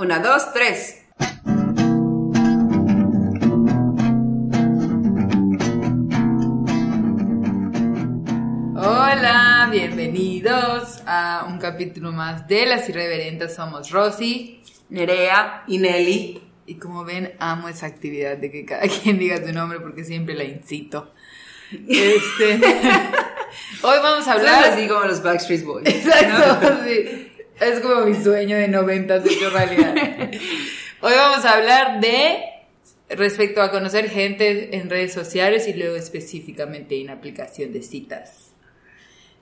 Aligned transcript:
Una, 0.00 0.18
dos, 0.18 0.50
tres. 0.54 1.02
Hola, 8.76 9.68
bienvenidos 9.70 11.02
a 11.04 11.44
un 11.46 11.58
capítulo 11.58 12.12
más 12.12 12.48
de 12.48 12.64
Las 12.64 12.88
Irreverentes. 12.88 13.54
Somos 13.54 13.90
Rosy 13.90 14.62
Nerea 14.88 15.64
y 15.66 15.76
Nelly. 15.76 16.50
y 16.64 16.76
como 16.76 17.04
ven, 17.04 17.34
amo 17.38 17.68
esa 17.68 17.84
actividad 17.84 18.38
de 18.38 18.50
que 18.50 18.64
cada 18.64 18.88
quien 19.02 19.18
diga 19.18 19.36
su 19.46 19.52
nombre 19.52 19.80
porque 19.80 20.04
siempre 20.04 20.34
la 20.34 20.44
incito. 20.44 21.12
Este, 21.72 22.54
hoy 23.82 23.98
vamos 24.02 24.26
a 24.26 24.32
Hablar 24.32 24.64
así 24.64 24.88
como 24.88 25.04
los 25.04 25.22
Backstreet 25.22 25.62
Boys. 25.62 25.86
Exacto, 25.94 26.84
sí. 26.86 27.29
Es 27.60 27.80
como 27.80 28.06
mi 28.06 28.14
sueño 28.14 28.56
de 28.56 28.68
noventas 28.68 29.22
hecho 29.26 29.50
realidad. 29.50 29.94
Hoy 31.02 31.12
vamos 31.14 31.44
a 31.44 31.58
hablar 31.58 32.00
de 32.00 32.42
respecto 33.10 33.60
a 33.60 33.70
conocer 33.70 34.08
gente 34.08 34.74
en 34.74 34.88
redes 34.88 35.12
sociales 35.12 35.68
y 35.68 35.74
luego 35.74 35.94
específicamente 35.96 36.98
en 36.98 37.10
aplicación 37.10 37.74
de 37.74 37.82
citas. 37.82 38.52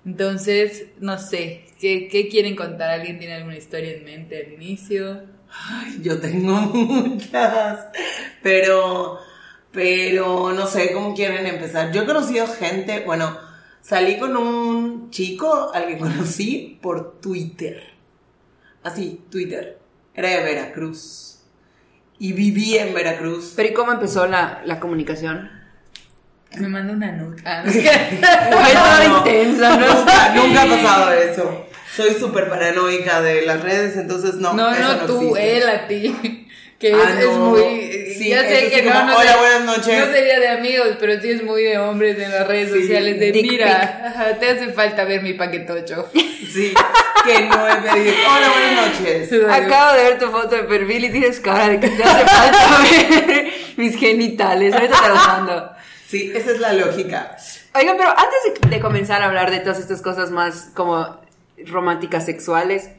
Entonces, 0.05 0.87
no 0.99 1.17
sé, 1.21 1.67
¿qué, 1.81 2.09
qué 2.09 2.29
quieren 2.29 2.57
contar? 2.57 2.91
¿Alguien 2.91 3.21
tiene 3.21 3.35
alguna 3.35 3.57
historia 3.57 3.93
en 3.93 4.05
mente 4.05 4.45
al 4.45 4.53
inicio? 4.53 5.23
Ay, 5.49 6.01
yo 6.03 6.19
tengo 6.19 6.55
muchas. 6.75 7.87
Pero, 8.43 9.21
pero 9.71 10.53
no 10.53 10.67
sé 10.67 10.93
cómo 10.93 11.15
quieren 11.15 11.47
empezar. 11.47 11.93
Yo 11.93 12.03
he 12.03 12.07
conocido 12.07 12.49
gente, 12.49 13.05
bueno, 13.07 13.39
salí 13.81 14.19
con 14.19 14.37
un 14.37 15.11
chico 15.11 15.71
al 15.73 15.87
que 15.87 15.99
conocí 15.99 16.81
por 16.83 17.21
Twitter. 17.21 17.98
Así, 18.83 19.23
Twitter. 19.31 19.79
Era 20.15 20.31
de 20.31 20.43
Veracruz. 20.43 21.41
Y 22.19 22.33
vivía 22.33 22.87
en 22.87 22.95
Veracruz. 22.95 23.53
Pero 23.55 23.69
¿y 23.69 23.73
cómo 23.75 23.93
empezó 23.93 24.27
la, 24.27 24.63
la 24.65 24.81
comunicación? 24.81 25.51
Me 26.57 26.69
mandó 26.69 26.93
una 26.95 27.13
nota. 27.13 27.63
Ah, 28.61 29.05
no. 29.07 29.19
intensa, 29.19 29.77
¿no? 29.77 29.87
Nunca, 29.95 30.35
nunca 30.35 30.63
ha 30.63 30.67
pasado 30.67 31.13
eso. 31.13 31.68
Soy 31.99 32.15
súper 32.15 32.49
paranoica 32.49 33.21
de 33.21 33.45
las 33.45 33.61
redes, 33.61 33.97
entonces 33.97 34.35
no. 34.37 34.53
No, 34.55 34.71
eso 34.71 34.83
no, 34.97 35.07
tú, 35.07 35.37
existe. 35.37 35.57
él 35.59 35.69
a 35.69 35.87
ti. 35.89 36.45
Que 36.79 36.95
Ah, 36.95 37.13
es, 37.19 37.25
es 37.25 37.31
muy. 37.37 38.15
Sí, 38.17 38.29
ya 38.29 38.43
sé 38.43 38.67
sí 38.67 38.71
que 38.71 38.83
no, 38.85 38.93
como, 38.93 39.07
no 39.07 39.17
"Hola, 39.19 39.37
buenas 39.39 39.65
noches". 39.65 39.99
No 39.99 40.13
sería 40.13 40.39
de 40.39 40.47
amigos, 40.47 40.91
pero 41.01 41.21
sí 41.21 41.31
es 41.33 41.43
muy 41.43 41.65
de 41.65 41.77
hombres 41.77 42.17
en 42.21 42.31
las 42.31 42.47
redes 42.47 42.71
Sí, 42.73 42.83
sociales. 42.83 43.19
De 43.19 43.33
dick 43.33 43.51
mira, 43.51 44.01
ajá, 44.07 44.39
te 44.39 44.49
hace 44.49 44.73
falta 44.73 45.03
ver 45.03 45.23
mi 45.23 45.33
paquetocho. 45.33 46.09
Sí, 46.15 46.73
que 47.27 47.41
no 47.47 47.69
he 47.69 47.75
pedido. 47.79 48.15
Hola, 48.31 48.49
buenas 48.53 49.01
noches. 49.01 49.29
Acabo 49.51 49.97
de 49.97 50.03
ver 50.05 50.19
tu 50.21 50.27
foto 50.31 50.55
de 50.55 50.63
perfil 50.63 51.05
y 51.07 51.11
tienes 51.11 51.41
cara 51.41 51.69
de 51.69 51.81
que 51.81 51.89
te 51.89 52.03
hace 52.05 52.25
falta 52.29 52.79
ver 52.81 53.47
mis 53.77 53.97
genitales. 53.99 54.73
Ahorita 54.73 55.03
te 55.03 55.09
los 55.09 55.27
mando. 55.27 55.73
Sí, 56.09 56.33
esa 56.33 56.53
es 56.53 56.61
la 56.61 56.73
lógica. 56.75 57.37
Oigan, 57.75 57.97
pero 57.99 58.11
antes 58.11 58.61
de, 58.63 58.71
de 58.71 58.81
comenzar 58.81 59.21
a 59.21 59.27
hablar 59.27 59.51
de 59.51 59.59
todas 59.59 59.81
estas 59.81 60.01
cosas 60.01 60.31
más 60.31 60.69
como 60.75 61.21
románticas 61.67 62.25
sexuales, 62.27 62.91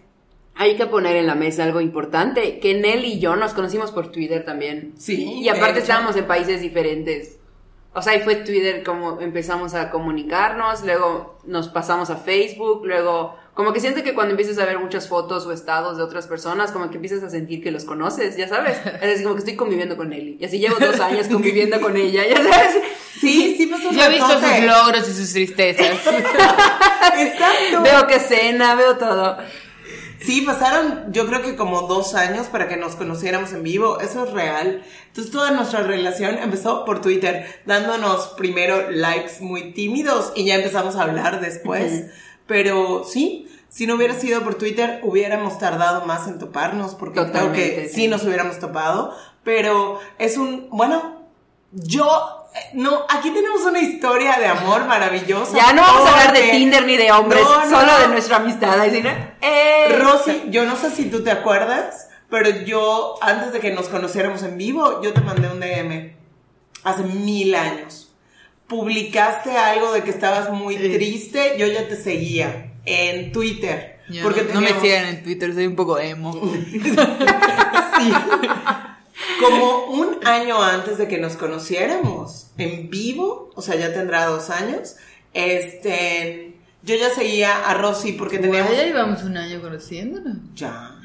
hay 0.55 0.75
que 0.75 0.85
poner 0.85 1.15
en 1.15 1.27
la 1.27 1.35
mesa 1.35 1.63
algo 1.63 1.79
importante, 1.79 2.59
que 2.59 2.73
Nell 2.73 3.05
y 3.05 3.19
yo 3.19 3.35
nos 3.35 3.53
conocimos 3.53 3.91
por 3.91 4.11
Twitter 4.11 4.43
también. 4.43 4.93
Sí. 4.97 5.39
Y 5.41 5.49
aparte 5.49 5.79
estábamos 5.79 6.15
en 6.17 6.25
países 6.25 6.61
diferentes. 6.61 7.39
O 7.93 8.01
sea, 8.01 8.13
ahí 8.13 8.19
fue 8.21 8.35
Twitter 8.35 8.83
como 8.83 9.19
empezamos 9.21 9.73
a 9.73 9.89
comunicarnos, 9.89 10.83
luego 10.83 11.39
nos 11.45 11.69
pasamos 11.69 12.09
a 12.09 12.17
Facebook, 12.17 12.85
luego 12.85 13.35
como 13.59 13.73
que 13.73 13.81
siento 13.81 14.03
que 14.03 14.13
cuando 14.13 14.31
empiezas 14.31 14.57
a 14.59 14.63
ver 14.63 14.79
muchas 14.79 15.09
fotos 15.09 15.45
o 15.45 15.51
estados 15.51 15.97
de 15.97 16.03
otras 16.03 16.27
personas, 16.27 16.71
como 16.71 16.89
que 16.89 16.95
empiezas 16.95 17.21
a 17.23 17.29
sentir 17.29 17.61
que 17.61 17.71
los 17.71 17.83
conoces, 17.83 18.37
ya 18.37 18.47
sabes. 18.47 18.77
Es 19.01 19.21
como 19.21 19.35
que 19.35 19.39
estoy 19.39 19.57
conviviendo 19.57 19.97
con 19.97 20.07
Nelly. 20.11 20.37
Y 20.39 20.45
así 20.45 20.59
llevo 20.59 20.77
dos 20.79 20.97
años 21.01 21.27
conviviendo 21.27 21.81
con 21.81 21.97
ella, 21.97 22.25
ya 22.25 22.37
sabes. 22.37 22.77
Sí, 23.19 23.55
sí 23.57 23.65
pasó 23.65 23.89
un 23.89 23.97
Yo 23.97 24.03
he 24.03 24.09
visto 24.11 24.31
sus 24.31 24.59
logros 24.65 25.09
y 25.09 25.11
sus 25.11 25.33
tristezas. 25.33 25.87
Exacto. 27.17 27.81
Veo 27.83 28.07
que 28.07 28.19
cena, 28.21 28.75
veo 28.75 28.95
todo. 28.95 29.35
Sí, 30.21 30.39
pasaron 30.39 31.11
yo 31.11 31.27
creo 31.27 31.41
que 31.41 31.57
como 31.57 31.81
dos 31.81 32.15
años 32.15 32.47
para 32.47 32.69
que 32.69 32.77
nos 32.77 32.95
conociéramos 32.95 33.51
en 33.51 33.63
vivo, 33.63 33.99
eso 33.99 34.23
es 34.23 34.31
real. 34.31 34.83
Entonces 35.07 35.33
toda 35.33 35.51
nuestra 35.51 35.83
relación 35.83 36.37
empezó 36.37 36.85
por 36.85 37.01
Twitter, 37.01 37.45
dándonos 37.65 38.29
primero 38.37 38.89
likes 38.89 39.41
muy 39.41 39.73
tímidos 39.73 40.31
y 40.33 40.45
ya 40.45 40.55
empezamos 40.55 40.95
a 40.95 41.01
hablar 41.03 41.41
después. 41.41 42.05
Pero 42.47 43.03
sí, 43.03 43.48
si 43.69 43.85
no 43.87 43.95
hubiera 43.95 44.13
sido 44.15 44.41
por 44.41 44.55
Twitter 44.55 44.99
hubiéramos 45.03 45.57
tardado 45.59 46.05
más 46.05 46.27
en 46.27 46.39
toparnos 46.39 46.95
porque 46.95 47.15
creo 47.21 47.27
Totalmente, 47.27 47.75
que 47.75 47.87
sí. 47.89 47.95
sí 47.95 48.07
nos 48.07 48.23
hubiéramos 48.23 48.59
topado. 48.59 49.15
Pero 49.43 49.99
es 50.17 50.37
un, 50.37 50.67
bueno, 50.71 51.23
yo... 51.71 52.05
eh, 52.55 52.71
No, 52.73 53.05
aquí 53.09 53.29
tenemos 53.31 53.61
una 53.61 53.79
historia 53.79 54.37
de 54.39 54.47
amor 54.47 54.85
maravillosa. 54.85 55.55
Ya 55.55 55.71
no 55.73 55.81
vamos 55.81 56.09
a 56.09 56.11
hablar 56.19 56.33
de 56.33 56.49
Tinder 56.49 56.85
ni 56.85 56.97
de 56.97 57.11
hombres, 57.11 57.41
No, 57.43 57.65
no, 57.65 57.79
solo 57.79 57.99
de 57.99 58.07
nuestra 58.09 58.37
amistad. 58.37 58.75
¿no? 58.77 58.83
Eh, 59.41 59.97
Rosy, 59.99 60.43
yo 60.49 60.65
no 60.65 60.75
sé 60.75 60.89
si 60.91 61.05
tú 61.05 61.23
te 61.23 61.31
acuerdas, 61.31 62.09
pero 62.29 62.49
yo, 62.49 63.15
antes 63.21 63.53
de 63.53 63.59
que 63.59 63.71
nos 63.71 63.87
conociéramos 63.87 64.43
en 64.43 64.57
vivo, 64.57 65.01
yo 65.01 65.13
te 65.13 65.21
mandé 65.21 65.47
un 65.47 65.59
DM 65.59 66.15
hace 66.83 67.03
mil 67.03 67.55
años. 67.55 68.13
Publicaste 68.67 69.57
algo 69.57 69.91
de 69.93 70.03
que 70.03 70.11
estabas 70.11 70.51
muy 70.51 70.77
Sí. 70.77 70.89
triste, 70.93 71.55
yo 71.57 71.65
ya 71.67 71.87
te 71.87 71.95
seguía 71.95 72.68
en 72.89 73.31
Twitter. 73.31 73.99
Yo 74.09 74.23
porque 74.23 74.43
no, 74.43 74.55
no 74.55 74.61
me 74.61 74.79
sigan 74.79 75.05
en 75.05 75.23
Twitter, 75.23 75.53
soy 75.53 75.67
un 75.67 75.75
poco 75.75 75.99
emo. 75.99 76.33
Sí. 77.99 78.13
Como 79.41 79.87
un 79.87 80.25
año 80.25 80.63
antes 80.63 80.97
de 80.97 81.09
que 81.09 81.17
nos 81.17 81.35
conociéramos 81.35 82.51
en 82.57 82.89
vivo, 82.89 83.51
o 83.55 83.61
sea, 83.61 83.75
ya 83.75 83.93
tendrá 83.93 84.25
dos 84.25 84.49
años, 84.49 84.95
este, 85.33 86.53
yo 86.81 86.95
ya 86.95 87.09
seguía 87.09 87.69
a 87.69 87.73
Rosy 87.73 88.13
porque 88.13 88.39
teníamos... 88.39 88.71
Ya 88.71 88.85
llevamos 88.85 89.23
un 89.23 89.35
año 89.35 89.61
conociéndonos. 89.61 90.37
Ya. 90.55 90.95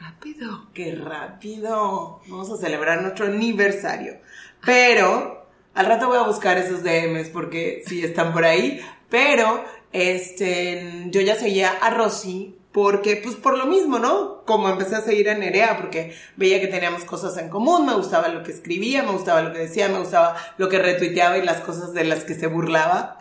Rápido. 0.00 0.66
¡Qué 0.72 0.94
rápido! 0.94 2.20
Vamos 2.28 2.50
a 2.50 2.56
celebrar 2.56 3.02
nuestro 3.02 3.26
aniversario. 3.26 4.18
Pero, 4.64 5.48
al 5.74 5.86
rato 5.86 6.08
voy 6.08 6.18
a 6.18 6.22
buscar 6.22 6.58
esos 6.58 6.82
DMs 6.82 7.28
porque 7.30 7.82
sí 7.86 8.04
están 8.04 8.32
por 8.32 8.44
ahí. 8.44 8.80
Pero, 9.08 9.64
este, 9.92 11.06
yo 11.10 11.20
ya 11.20 11.34
seguía 11.36 11.70
a 11.70 11.90
Rosy 11.90 12.56
porque, 12.72 13.16
pues 13.16 13.34
por 13.34 13.58
lo 13.58 13.66
mismo, 13.66 13.98
¿no? 13.98 14.42
Como 14.44 14.68
empecé 14.68 14.94
a 14.96 15.00
seguir 15.00 15.28
a 15.28 15.34
Nerea 15.34 15.76
porque 15.76 16.14
veía 16.36 16.60
que 16.60 16.68
teníamos 16.68 17.04
cosas 17.04 17.36
en 17.38 17.48
común, 17.48 17.84
me 17.86 17.94
gustaba 17.94 18.28
lo 18.28 18.42
que 18.44 18.52
escribía, 18.52 19.02
me 19.02 19.10
gustaba 19.12 19.42
lo 19.42 19.52
que 19.52 19.58
decía, 19.58 19.88
me 19.88 19.98
gustaba 19.98 20.36
lo 20.56 20.68
que 20.68 20.78
retuiteaba 20.78 21.36
y 21.38 21.42
las 21.42 21.60
cosas 21.62 21.92
de 21.92 22.04
las 22.04 22.22
que 22.24 22.34
se 22.34 22.46
burlaba. 22.46 23.18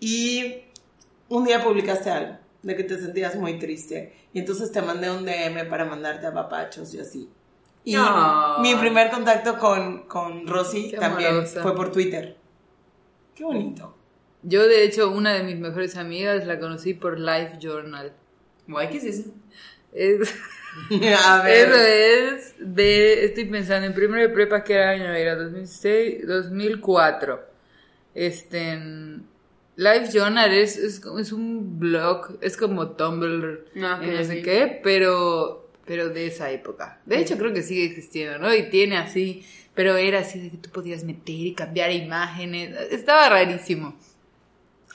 Y 0.00 0.56
un 1.30 1.44
día 1.44 1.62
publicaste 1.64 2.10
algo 2.10 2.36
de 2.62 2.76
que 2.76 2.84
te 2.84 2.98
sentías 2.98 3.36
muy 3.36 3.58
triste 3.58 4.14
y 4.34 4.38
entonces 4.40 4.70
te 4.70 4.82
mandé 4.82 5.10
un 5.10 5.24
DM 5.24 5.68
para 5.70 5.86
mandarte 5.86 6.26
a 6.26 6.34
papachos 6.34 6.92
y 6.92 7.00
así. 7.00 7.30
Y 7.84 7.94
No. 7.94 8.58
mi 8.60 8.74
primer 8.74 9.10
contacto 9.10 9.58
con, 9.58 10.00
con 10.06 10.46
Rosy 10.46 10.90
Qué 10.90 10.98
también 10.98 11.30
amorosa. 11.30 11.62
fue 11.62 11.74
por 11.74 11.90
Twitter. 11.90 12.36
Qué 13.34 13.44
bonito. 13.44 13.94
Yo, 14.42 14.66
de 14.66 14.84
hecho, 14.84 15.10
una 15.10 15.34
de 15.34 15.42
mis 15.42 15.56
mejores 15.56 15.96
amigas 15.96 16.46
la 16.46 16.58
conocí 16.58 16.94
por 16.94 17.18
Life 17.18 17.58
Journal. 17.60 18.12
Guay, 18.66 18.88
¿qué 18.90 18.96
es 18.98 19.04
eso? 19.04 19.30
Es, 19.92 20.34
a 21.26 21.42
ver. 21.42 21.68
eso 21.68 21.76
es 21.76 22.54
de. 22.58 23.24
Estoy 23.24 23.44
pensando 23.46 23.86
en 23.86 23.94
primero 23.94 24.22
de 24.22 24.28
prepa, 24.30 24.62
¿qué 24.64 24.78
año 24.78 25.12
era? 25.12 25.34
2006, 25.36 26.26
2004. 26.26 27.40
Este. 28.14 28.58
en- 28.72 29.28
Life 29.76 30.10
Journal 30.12 30.52
es, 30.52 30.76
es, 30.76 31.00
es 31.18 31.32
un 31.32 31.78
blog, 31.78 32.36
es 32.42 32.58
como 32.58 32.90
Tumblr, 32.90 33.64
Ah, 33.82 33.96
ok, 33.98 34.06
y 34.06 34.10
no 34.10 34.24
sé 34.24 34.42
qué, 34.42 34.78
pero, 34.82 35.70
pero 35.86 36.10
de 36.10 36.26
esa 36.26 36.50
época. 36.50 37.00
De 37.06 37.18
hecho, 37.18 37.38
creo 37.38 37.54
que 37.54 37.62
sigue 37.62 37.86
existiendo, 37.86 38.36
¿no? 38.38 38.54
Y 38.54 38.68
tiene 38.68 38.98
así, 38.98 39.42
pero 39.74 39.96
era 39.96 40.18
así 40.18 40.38
de 40.38 40.50
que 40.50 40.58
tú 40.58 40.68
podías 40.68 41.02
meter 41.04 41.34
y 41.34 41.54
cambiar 41.54 41.92
imágenes, 41.92 42.76
estaba 42.90 43.30
rarísimo. 43.30 43.98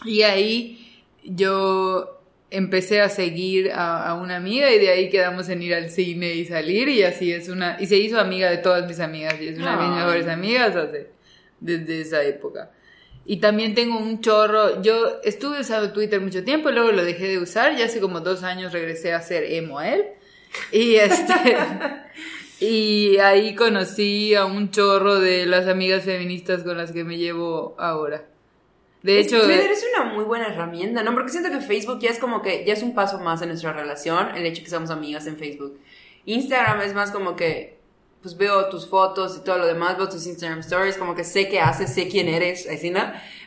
Y 0.05 0.21
ahí 0.21 1.03
yo 1.23 2.15
empecé 2.51 3.01
a 3.01 3.09
seguir 3.09 3.71
a, 3.71 4.09
a 4.09 4.13
una 4.13 4.37
amiga 4.37 4.71
y 4.71 4.79
de 4.79 4.89
ahí 4.89 5.09
quedamos 5.09 5.49
en 5.49 5.61
ir 5.61 5.73
al 5.73 5.89
cine 5.89 6.35
y 6.35 6.45
salir 6.45 6.87
y 6.89 7.03
así 7.03 7.31
es 7.31 7.49
una 7.49 7.77
y 7.79 7.87
se 7.87 7.97
hizo 7.97 8.19
amiga 8.19 8.49
de 8.49 8.57
todas 8.57 8.87
mis 8.87 8.99
amigas 8.99 9.35
y 9.41 9.47
es 9.47 9.57
una 9.57 9.77
de 9.77 9.87
mis 9.87 9.95
mejores 9.95 10.27
amigas 10.27 10.75
hace, 10.75 11.09
desde 11.59 12.01
esa 12.01 12.23
época. 12.23 12.71
Y 13.27 13.37
también 13.37 13.73
tengo 13.73 13.97
un 13.97 14.21
chorro, 14.21 14.83
yo 14.83 15.19
estuve 15.23 15.61
usando 15.61 15.91
Twitter 15.91 16.21
mucho 16.21 16.43
tiempo, 16.43 16.69
luego 16.69 16.91
lo 16.91 17.03
dejé 17.03 17.27
de 17.27 17.39
usar, 17.39 17.75
ya 17.75 17.85
hace 17.85 17.99
como 17.99 18.19
dos 18.19 18.43
años 18.43 18.71
regresé 18.71 19.13
a 19.13 19.21
ser 19.21 19.51
emo 19.51 19.79
a 19.79 19.89
él. 19.89 20.05
Y 20.71 20.95
este 20.95 21.33
y 22.59 23.17
ahí 23.17 23.55
conocí 23.55 24.35
a 24.35 24.45
un 24.45 24.69
chorro 24.69 25.19
de 25.19 25.47
las 25.47 25.67
amigas 25.67 26.03
feministas 26.03 26.61
con 26.63 26.77
las 26.77 26.91
que 26.91 27.03
me 27.03 27.17
llevo 27.17 27.75
ahora. 27.79 28.25
De 29.05 29.19
Es- 29.19 29.27
hecho, 29.27 29.41
Twitter 29.43 29.69
es 29.71 29.85
una 29.93 30.05
muy 30.13 30.23
buena 30.23 30.47
herramienta, 30.47 31.03
¿no? 31.03 31.13
Porque 31.13 31.29
siento 31.31 31.51
que 31.51 31.61
Facebook 31.61 31.99
ya 31.99 32.09
es 32.09 32.17
como 32.19 32.41
que 32.41 32.65
ya 32.65 32.73
es 32.73 32.81
un 32.81 32.95
paso 32.95 33.19
más 33.19 33.41
en 33.41 33.49
nuestra 33.49 33.71
relación, 33.73 34.35
el 34.35 34.45
hecho 34.45 34.63
que 34.63 34.69
seamos 34.69 34.89
amigas 34.89 35.27
en 35.27 35.37
Facebook. 35.37 35.79
Instagram 36.25 36.81
es 36.81 36.93
más 36.93 37.11
como 37.11 37.35
que, 37.35 37.77
pues 38.23 38.35
veo 38.35 38.67
tus 38.69 38.87
fotos 38.87 39.37
y 39.37 39.43
todo 39.43 39.59
lo 39.59 39.67
demás, 39.67 39.97
veo 39.97 40.09
tus 40.09 40.25
Instagram 40.25 40.59
stories, 40.61 40.97
como 40.97 41.13
que 41.13 41.23
sé 41.23 41.47
qué 41.49 41.59
haces, 41.59 41.93
sé 41.93 42.07
quién 42.07 42.27
eres, 42.27 42.67
así, 42.67 42.89
¿no? 42.89 43.01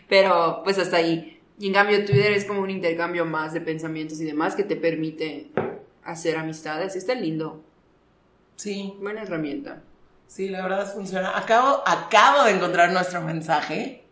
Pero 0.09 0.61
pues 0.63 0.79
hasta 0.79 0.99
ahí. 0.99 1.41
Y 1.59 1.67
en 1.67 1.73
cambio 1.73 2.05
Twitter 2.05 2.31
es 2.33 2.45
como 2.45 2.61
un 2.61 2.71
intercambio 2.71 3.25
más 3.25 3.53
de 3.53 3.61
pensamientos 3.61 4.21
y 4.21 4.25
demás 4.25 4.55
que 4.55 4.63
te 4.63 4.77
permite 4.77 5.49
hacer 6.05 6.37
amistades. 6.37 6.95
Está 6.95 7.15
lindo. 7.17 7.65
Sí, 8.55 8.95
Buena 9.01 9.23
herramienta. 9.23 9.83
sí, 10.29 10.49
la 10.51 10.63
verdad 10.63 10.93
funciona. 10.95 11.37
Acabo, 11.37 11.83
acabo 11.85 12.45
de 12.45 12.53
encontrar 12.53 12.93
nuestro 12.93 13.23
mensaje. 13.23 14.05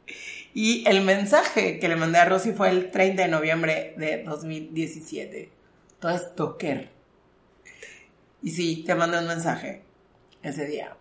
Y 0.58 0.88
el 0.88 1.02
mensaje 1.02 1.78
que 1.78 1.86
le 1.86 1.96
mandé 1.96 2.16
a 2.16 2.24
Rosy 2.24 2.52
fue 2.52 2.70
el 2.70 2.90
30 2.90 3.24
de 3.24 3.28
noviembre 3.28 3.92
de 3.98 4.22
2017. 4.22 5.52
Todo 6.00 6.12
es 6.12 6.34
toker. 6.34 6.88
Y 8.40 8.52
sí, 8.52 8.82
te 8.86 8.94
mandé 8.94 9.18
un 9.18 9.26
mensaje 9.26 9.82
ese 10.42 10.64
día. 10.64 10.96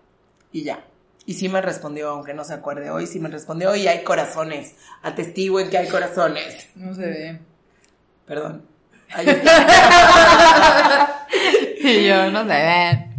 Y 0.52 0.63
ya. 0.63 0.86
Y 1.25 1.36
sí 1.36 1.48
me 1.48 1.62
respondió, 1.62 2.10
aunque 2.10 2.34
no 2.34 2.44
se 2.44 2.54
acuerde 2.54 2.90
hoy, 2.90 3.07
sí 3.07 3.22
me 3.22 3.30
respondió 3.30 3.74
y 3.78 3.88
hay 3.88 4.04
corazones. 4.04 4.75
Atestiguen 5.04 5.69
que 5.69 5.78
hay 5.78 5.88
corazones. 5.88 6.68
No 6.75 6.94
se 6.94 7.06
ve. 7.06 7.40
Perdón. 8.28 8.68
Ahí 9.13 9.30
está. 9.30 11.28
Y 11.80 12.06
yo, 12.06 12.30
no 12.30 12.42
se 12.42 12.50
ve. 12.50 13.10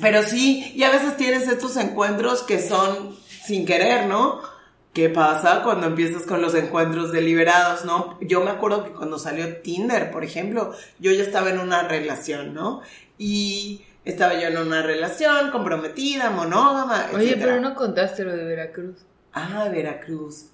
Pero 0.00 0.22
sí, 0.22 0.72
y 0.74 0.84
a 0.84 0.90
veces 0.90 1.18
tienes 1.18 1.46
estos 1.46 1.76
encuentros 1.76 2.44
que 2.44 2.60
son 2.60 3.14
sin 3.44 3.66
querer, 3.66 4.06
¿no? 4.06 4.55
¿Qué 4.96 5.10
pasa 5.10 5.62
cuando 5.62 5.88
empiezas 5.88 6.22
con 6.22 6.40
los 6.40 6.54
encuentros 6.54 7.12
deliberados, 7.12 7.84
no? 7.84 8.18
Yo 8.22 8.42
me 8.42 8.50
acuerdo 8.50 8.82
que 8.82 8.92
cuando 8.92 9.18
salió 9.18 9.58
Tinder, 9.58 10.10
por 10.10 10.24
ejemplo, 10.24 10.72
yo 10.98 11.12
ya 11.12 11.22
estaba 11.22 11.50
en 11.50 11.58
una 11.58 11.86
relación, 11.86 12.54
¿no? 12.54 12.80
Y 13.18 13.84
estaba 14.06 14.40
yo 14.40 14.48
en 14.48 14.56
una 14.56 14.80
relación 14.80 15.50
comprometida, 15.50 16.30
monógama, 16.30 17.08
Oye, 17.12 17.24
etcétera. 17.26 17.46
pero 17.46 17.60
no 17.60 17.74
contaste 17.74 18.24
lo 18.24 18.34
de 18.34 18.44
Veracruz. 18.44 18.96
Ah, 19.34 19.68
Veracruz. 19.70 20.46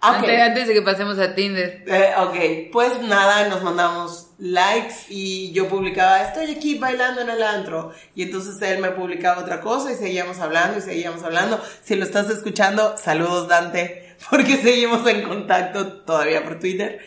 Ok. 0.00 0.14
Antes, 0.14 0.40
antes 0.40 0.68
de 0.68 0.74
que 0.74 0.82
pasemos 0.82 1.18
a 1.18 1.34
Tinder. 1.34 1.82
Eh, 1.86 2.12
ok, 2.18 2.70
pues 2.72 3.02
nada, 3.02 3.48
nos 3.48 3.64
mandamos 3.64 4.30
likes 4.38 4.94
y 5.08 5.50
yo 5.50 5.68
publicaba, 5.68 6.22
estoy 6.22 6.52
aquí 6.52 6.78
bailando 6.78 7.20
en 7.22 7.30
el 7.30 7.42
antro. 7.42 7.92
Y 8.14 8.22
entonces 8.22 8.62
él 8.62 8.80
me 8.80 8.92
publicaba 8.92 9.42
otra 9.42 9.60
cosa 9.60 9.90
y 9.92 9.96
seguíamos 9.96 10.38
hablando 10.38 10.78
y 10.78 10.82
seguíamos 10.82 11.24
hablando. 11.24 11.60
Si 11.82 11.96
lo 11.96 12.04
estás 12.04 12.30
escuchando, 12.30 12.96
saludos 12.96 13.48
Dante, 13.48 14.16
porque 14.30 14.56
seguimos 14.58 15.04
en 15.08 15.22
contacto 15.22 15.94
todavía 16.02 16.44
por 16.44 16.60
Twitter. 16.60 17.00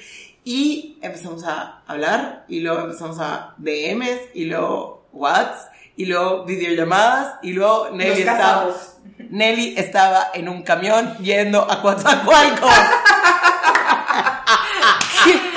Y 0.43 0.97
empezamos 1.01 1.45
a 1.45 1.83
hablar 1.87 2.45
y 2.49 2.59
luego 2.59 2.81
empezamos 2.81 3.19
a 3.19 3.53
DMs 3.57 4.19
y 4.33 4.45
luego 4.45 5.00
WhatsApp 5.13 5.71
y 5.95 6.05
luego 6.05 6.45
videollamadas 6.45 7.35
y 7.41 7.53
luego 7.53 7.89
Nelly 7.91 8.21
estaba. 8.21 8.75
Nelly 9.29 9.75
estaba 9.77 10.31
en 10.33 10.49
un 10.49 10.63
camión 10.63 11.17
yendo 11.17 11.69
a 11.69 11.81
Coatzacoalcos. 11.81 12.71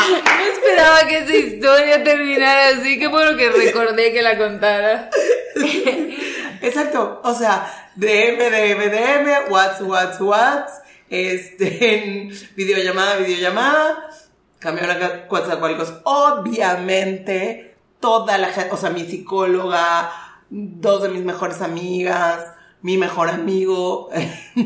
No 0.06 0.44
esperaba 0.44 1.06
que 1.08 1.18
esa 1.18 1.34
historia 1.34 2.04
terminara 2.04 2.68
así. 2.68 2.98
Qué 2.98 3.06
bueno 3.06 3.36
que 3.36 3.50
recordé 3.50 4.12
que 4.12 4.22
la 4.22 4.36
contara. 4.36 5.08
Exacto, 6.60 7.20
o 7.22 7.34
sea, 7.34 7.70
DM, 7.96 8.38
DM, 8.38 8.90
DM, 8.90 9.50
Whats, 9.50 9.80
Whats, 9.80 10.20
Whats, 10.20 10.72
este, 11.10 11.94
en 11.94 12.28
videollamada, 12.56 13.16
videollamada, 13.16 14.10
camión 14.58 14.90
a 14.90 15.26
Coatzacoalcos. 15.26 15.94
Obviamente, 16.04 17.73
toda 18.04 18.36
la 18.36 18.48
gente, 18.48 18.70
o 18.70 18.76
sea, 18.76 18.90
mi 18.90 19.06
psicóloga, 19.06 20.12
dos 20.50 21.00
de 21.00 21.08
mis 21.08 21.24
mejores 21.24 21.62
amigas, 21.62 22.52
mi 22.82 22.98
mejor 22.98 23.30
amigo, 23.30 24.10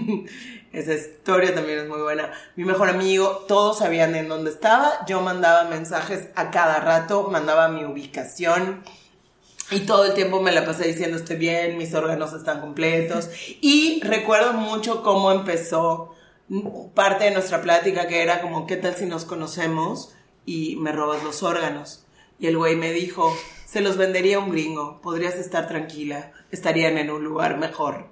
esa 0.73 0.95
historia 0.95 1.55
también 1.55 1.79
es 1.79 1.89
muy 1.89 2.01
buena, 2.01 2.33
mi 2.57 2.65
mejor 2.65 2.89
amigo, 2.89 3.45
todos 3.47 3.79
sabían 3.79 4.17
en 4.17 4.29
dónde 4.29 4.51
estaba, 4.51 5.07
yo 5.07 5.21
mandaba 5.21 5.71
mensajes 5.71 6.31
a 6.35 6.51
cada 6.51 6.81
rato, 6.81 7.29
mandaba 7.31 7.69
mi 7.69 7.85
ubicación, 7.85 8.83
y 9.71 9.81
todo 9.87 10.07
el 10.07 10.15
tiempo 10.15 10.43
me 10.43 10.51
la 10.51 10.65
pasé 10.65 10.89
diciendo 10.89 11.17
estoy 11.17 11.37
bien, 11.37 11.79
mis 11.79 11.95
órganos 11.95 12.33
están 12.33 12.61
completos. 12.61 13.31
Y 13.61 14.01
recuerdo 14.03 14.55
mucho 14.55 15.05
cómo 15.05 15.31
empezó 15.31 16.13
parte 16.93 17.27
de 17.27 17.31
nuestra 17.31 17.63
plática 17.63 18.09
que 18.09 18.21
era 18.21 18.41
como, 18.41 18.67
¿qué 18.67 18.77
tal 18.79 18.97
si 18.97 19.07
nos 19.07 19.25
conocemos 19.25 20.13
y 20.45 20.75
me 20.77 20.91
robas 20.91 21.23
los 21.23 21.45
órganos? 21.45 22.08
Y 22.39 22.47
el 22.47 22.57
güey 22.57 22.77
me 22.77 22.93
dijo, 22.93 23.37
se 23.65 23.81
los 23.81 23.97
vendería 23.97 24.37
a 24.37 24.41
un 24.41 24.51
gringo, 24.51 25.01
podrías 25.03 25.35
estar 25.35 25.69
tranquila, 25.69 26.33
estarían 26.51 26.97
en 26.99 27.11
un 27.11 27.25
lugar 27.25 27.59
mejor. 27.59 28.07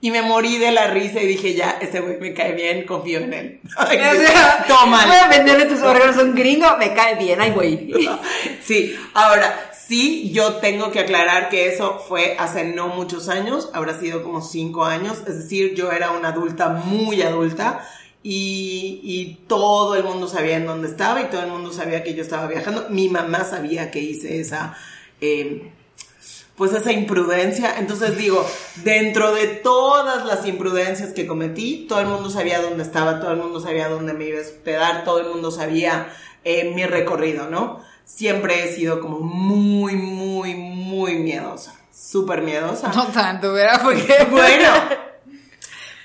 Y 0.00 0.12
me 0.12 0.22
morí 0.22 0.58
de 0.58 0.70
la 0.70 0.88
risa 0.88 1.20
y 1.20 1.26
dije, 1.26 1.54
ya, 1.54 1.78
este 1.80 2.00
güey 2.00 2.20
me 2.20 2.32
cae 2.32 2.52
bien, 2.52 2.84
confío 2.84 3.18
en 3.18 3.32
él. 3.32 3.60
O 3.78 3.86
sea, 3.86 4.64
Toma. 4.68 5.06
Voy 5.06 5.16
a 5.16 5.28
venderle 5.28 5.66
tus 5.66 5.80
órganos 5.82 6.16
a 6.18 6.22
un 6.22 6.34
gringo, 6.34 6.76
me 6.78 6.94
cae 6.94 7.16
bien, 7.16 7.40
ay, 7.40 7.50
güey. 7.50 7.92
Sí, 8.62 8.96
ahora, 9.14 9.70
sí, 9.72 10.30
yo 10.32 10.56
tengo 10.56 10.92
que 10.92 11.00
aclarar 11.00 11.48
que 11.48 11.68
eso 11.68 11.98
fue 12.06 12.36
hace 12.38 12.64
no 12.64 12.88
muchos 12.88 13.28
años, 13.28 13.70
habrá 13.72 13.98
sido 13.98 14.22
como 14.22 14.40
cinco 14.40 14.84
años, 14.84 15.22
es 15.26 15.38
decir, 15.38 15.74
yo 15.74 15.90
era 15.90 16.10
una 16.10 16.28
adulta 16.28 16.68
muy 16.68 17.22
adulta 17.22 17.84
y, 18.30 19.00
y 19.02 19.38
todo 19.46 19.94
el 19.94 20.04
mundo 20.04 20.28
sabía 20.28 20.56
en 20.58 20.66
dónde 20.66 20.88
estaba 20.88 21.22
y 21.22 21.30
todo 21.30 21.40
el 21.42 21.48
mundo 21.50 21.72
sabía 21.72 22.04
que 22.04 22.12
yo 22.12 22.20
estaba 22.20 22.46
viajando. 22.46 22.86
Mi 22.90 23.08
mamá 23.08 23.44
sabía 23.44 23.90
que 23.90 24.00
hice 24.00 24.38
esa... 24.38 24.76
eh, 25.22 25.70
pues 26.54 26.74
esa 26.74 26.92
imprudencia. 26.92 27.78
Entonces 27.78 28.18
digo, 28.18 28.44
dentro 28.84 29.32
de 29.32 29.46
todas 29.46 30.26
las 30.26 30.44
imprudencias 30.44 31.14
que 31.14 31.26
cometí, 31.26 31.86
todo 31.88 32.00
el 32.00 32.08
mundo 32.08 32.28
sabía 32.28 32.60
dónde 32.60 32.82
estaba, 32.82 33.18
todo 33.18 33.30
el 33.30 33.38
mundo 33.38 33.60
sabía 33.60 33.88
dónde 33.88 34.12
me 34.12 34.26
iba 34.26 34.38
a 34.40 34.42
hospedar, 34.42 35.04
todo 35.04 35.20
el 35.20 35.28
mundo 35.28 35.50
sabía 35.50 36.12
eh, 36.44 36.70
mi 36.74 36.84
recorrido, 36.84 37.48
¿no? 37.48 37.80
Siempre 38.04 38.64
he 38.64 38.74
sido 38.74 39.00
como 39.00 39.20
muy, 39.20 39.94
muy, 39.96 40.54
muy 40.54 41.14
miedosa, 41.14 41.74
súper 41.94 42.42
miedosa. 42.42 42.88
No 42.88 43.06
tanto, 43.06 43.54
¿verdad? 43.54 43.80
Porque 43.84 44.26
Bueno, 44.30 44.66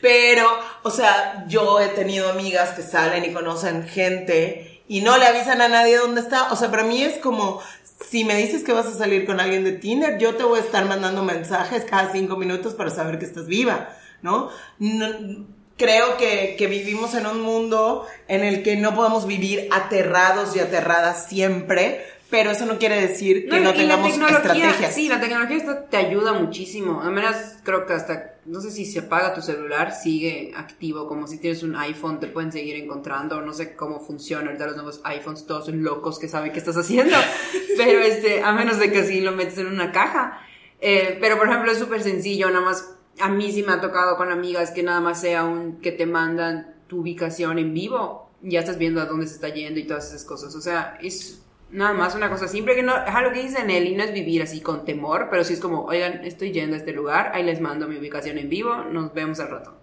pero, 0.04 0.46
o 0.82 0.90
sea, 0.90 1.46
yo 1.48 1.80
he 1.80 1.88
tenido 1.88 2.30
amigas 2.30 2.72
que 2.72 2.82
salen 2.82 3.24
y 3.24 3.32
conocen 3.32 3.88
gente 3.88 4.82
y 4.86 5.00
no 5.00 5.18
le 5.18 5.26
avisan 5.26 5.62
a 5.62 5.70
nadie 5.70 5.96
dónde 5.96 6.20
está. 6.20 6.52
O 6.52 6.58
sea, 6.58 6.70
para 6.70 6.84
mí 6.84 7.02
es 7.02 7.20
como, 7.20 7.62
si 8.10 8.26
me 8.26 8.36
dices 8.36 8.66
que 8.66 8.74
vas 8.74 8.86
a 8.86 8.94
salir 8.94 9.26
con 9.26 9.40
alguien 9.40 9.64
de 9.64 9.72
Tinder, 9.72 10.18
yo 10.18 10.36
te 10.36 10.44
voy 10.44 10.60
a 10.60 10.62
estar 10.62 10.84
mandando 10.84 11.24
mensajes 11.24 11.86
cada 11.86 12.12
cinco 12.12 12.36
minutos 12.36 12.74
para 12.74 12.90
saber 12.90 13.18
que 13.18 13.24
estás 13.24 13.48
viva, 13.48 13.92
¿no? 14.22 14.50
No- 14.78 15.46
creo 15.78 16.18
que, 16.18 16.56
que 16.58 16.68
vivimos 16.68 17.16
en 17.16 17.26
un 17.26 17.40
mundo 17.42 18.06
en 18.28 18.44
el 18.44 18.62
que 18.62 18.76
no 18.76 18.94
podemos 18.94 19.26
vivir 19.26 19.70
aterrados 19.72 20.54
y 20.56 20.60
aterradas 20.60 21.28
siempre, 21.30 22.06
pero 22.30 22.52
eso 22.52 22.66
no 22.66 22.78
quiere 22.78 23.00
decir 23.00 23.48
que 23.50 23.58
no, 23.58 23.72
la 23.72 23.74
tengamos 23.74 24.10
estrategias. 24.10 24.94
Sí, 24.94 25.08
la 25.08 25.22
tecnología 25.22 25.86
te 25.90 25.96
ayuda 25.96 26.34
muchísimo. 26.34 27.02
Al 27.02 27.12
menos 27.12 27.36
creo 27.64 27.86
que 27.86 27.94
hasta, 27.94 28.33
no 28.46 28.60
sé 28.60 28.72
si 28.72 28.86
se 28.86 29.00
apaga 29.00 29.34
tu 29.34 29.42
celular, 29.42 29.94
sigue 29.94 30.52
activo. 30.56 31.08
Como 31.08 31.28
si 31.28 31.38
tienes 31.40 31.64
un 31.64 31.76
iPhone, 31.76 32.20
te 32.20 32.28
pueden 32.28 32.52
seguir 32.52 32.76
encontrando. 32.76 33.42
No 33.42 33.54
sé 33.54 33.76
cómo 33.76 34.00
funciona. 34.00 34.48
Ahorita 34.48 34.68
los 34.68 34.76
nuevos 34.76 35.02
iPhones 35.04 35.46
todos 35.46 35.66
son 35.66 35.84
locos 35.84 36.20
que 36.20 36.28
saben 36.28 36.52
qué 36.52 36.60
estás 36.60 36.76
haciendo. 36.76 37.16
Pero 37.78 38.00
este, 38.00 38.42
a 38.44 38.52
menos 38.52 38.80
de 38.80 38.92
que 38.92 39.00
así 39.00 39.22
lo 39.22 39.32
metes 39.32 39.58
en 39.58 39.68
una 39.68 39.92
caja. 39.92 40.40
Eh, 40.86 41.18
pero 41.22 41.38
por 41.38 41.48
ejemplo, 41.48 41.72
es 41.72 41.78
súper 41.78 42.04
sencillo. 42.04 42.50
Nada 42.50 42.66
más, 42.66 42.96
a 43.22 43.30
mí 43.30 43.52
sí 43.54 43.64
me 43.64 43.72
ha 43.72 43.80
tocado 43.80 44.18
con 44.18 44.32
amigas 44.32 44.72
que 44.72 44.84
nada 44.84 45.00
más 45.00 45.22
sea 45.22 45.46
un 45.46 45.80
que 45.80 45.94
te 45.94 46.06
mandan 46.06 46.76
tu 46.88 47.00
ubicación 47.00 47.58
en 47.58 47.74
vivo. 47.74 48.30
Ya 48.42 48.60
estás 48.60 48.78
viendo 48.78 49.02
a 49.02 49.06
dónde 49.06 49.28
se 49.28 49.36
está 49.36 49.48
yendo 49.48 49.80
y 49.80 49.88
todas 49.88 50.10
esas 50.10 50.26
cosas. 50.26 50.54
O 50.56 50.62
sea, 50.62 50.98
es 51.02 51.42
Nada 51.74 51.94
más 51.94 52.14
una 52.14 52.30
cosa 52.30 52.48
simple 52.48 52.76
que 52.76 52.84
no, 52.84 52.96
es 52.96 53.14
lo 53.24 53.34
que 53.34 53.42
dice 53.42 53.64
Nelly, 53.64 53.96
no 53.96 54.04
es 54.04 54.14
vivir 54.14 54.44
así 54.44 54.62
con 54.62 54.86
temor, 54.86 55.28
pero 55.32 55.44
sí 55.44 55.54
es 55.54 55.60
como, 55.60 55.86
oigan, 55.86 56.24
estoy 56.24 56.52
yendo 56.52 56.76
a 56.76 56.78
este 56.78 56.94
lugar, 56.94 57.32
ahí 57.34 57.44
les 57.44 57.60
mando 57.60 57.88
mi 57.88 57.98
ubicación 57.98 58.38
en 58.38 58.48
vivo, 58.48 58.76
nos 58.92 59.12
vemos 59.12 59.40
al 59.40 59.50
rato. 59.50 59.74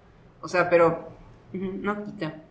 O 0.41 0.47
sea, 0.47 0.71
pero 0.71 1.09
no 1.53 2.05
quita. 2.05 2.45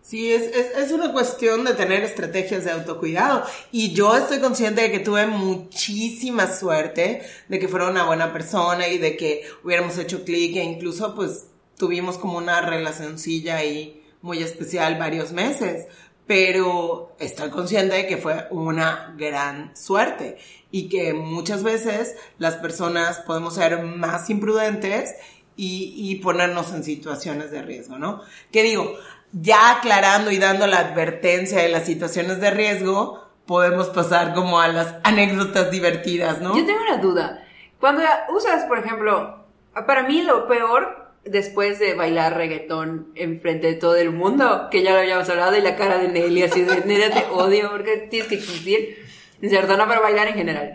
Sí, 0.00 0.32
es, 0.32 0.42
es, 0.42 0.76
es 0.76 0.92
una 0.92 1.12
cuestión 1.12 1.64
de 1.64 1.74
tener 1.74 2.04
estrategias 2.04 2.64
de 2.64 2.70
autocuidado. 2.70 3.42
Y 3.72 3.94
yo 3.94 4.16
estoy 4.16 4.38
consciente 4.38 4.82
de 4.82 4.92
que 4.92 5.00
tuve 5.00 5.26
muchísima 5.26 6.46
suerte 6.46 7.22
de 7.48 7.58
que 7.58 7.66
fuera 7.66 7.88
una 7.88 8.04
buena 8.04 8.32
persona 8.32 8.86
y 8.86 8.98
de 8.98 9.16
que 9.16 9.42
hubiéramos 9.64 9.98
hecho 9.98 10.24
clic 10.24 10.56
e 10.56 10.62
incluso 10.62 11.16
pues 11.16 11.46
tuvimos 11.76 12.16
como 12.16 12.38
una 12.38 12.60
relacioncilla 12.60 13.56
ahí 13.56 14.04
muy 14.20 14.42
especial 14.42 14.98
varios 14.98 15.32
meses. 15.32 15.86
Pero 16.26 17.14
estoy 17.18 17.50
consciente 17.50 17.96
de 17.96 18.06
que 18.06 18.16
fue 18.16 18.46
una 18.50 19.14
gran 19.18 19.76
suerte 19.76 20.38
y 20.70 20.88
que 20.88 21.12
muchas 21.12 21.62
veces 21.62 22.16
las 22.38 22.56
personas 22.56 23.18
podemos 23.18 23.54
ser 23.54 23.82
más 23.82 24.30
imprudentes 24.30 25.14
y, 25.56 25.94
y 25.96 26.16
ponernos 26.16 26.72
en 26.72 26.82
situaciones 26.82 27.50
de 27.50 27.62
riesgo, 27.62 27.98
¿no? 27.98 28.22
¿Qué 28.50 28.62
digo? 28.62 28.96
ya 29.42 29.72
aclarando 29.72 30.30
y 30.30 30.38
dando 30.38 30.66
la 30.66 30.78
advertencia 30.78 31.58
de 31.58 31.68
las 31.68 31.84
situaciones 31.84 32.40
de 32.40 32.50
riesgo, 32.50 33.24
podemos 33.46 33.88
pasar 33.88 34.34
como 34.34 34.60
a 34.60 34.68
las 34.68 34.94
anécdotas 35.02 35.70
divertidas, 35.70 36.40
¿no? 36.40 36.56
Yo 36.56 36.64
tengo 36.64 36.82
una 36.82 36.98
duda. 36.98 37.44
Cuando 37.80 38.02
usas, 38.34 38.64
por 38.66 38.78
ejemplo, 38.78 39.44
para 39.86 40.04
mí 40.04 40.22
lo 40.22 40.46
peor 40.46 41.03
después 41.24 41.78
de 41.78 41.94
bailar 41.94 42.36
reggaetón 42.36 43.08
enfrente 43.14 43.68
de 43.68 43.74
todo 43.74 43.96
el 43.96 44.10
mundo, 44.10 44.68
que 44.70 44.82
ya 44.82 44.92
lo 44.92 44.98
habíamos 44.98 45.28
hablado, 45.28 45.56
y 45.56 45.60
la 45.60 45.76
cara 45.76 45.98
de 45.98 46.08
Nelly, 46.08 46.42
así 46.42 46.62
de, 46.62 46.80
Nelly 46.86 47.10
te 47.12 47.24
odio 47.30 47.70
porque 47.70 48.06
tienes 48.10 48.28
que 48.28 48.36
existir, 48.36 48.98
¿cierto? 49.40 49.76
No 49.76 49.86
para 49.86 50.00
bailar 50.00 50.28
en 50.28 50.34
general. 50.34 50.74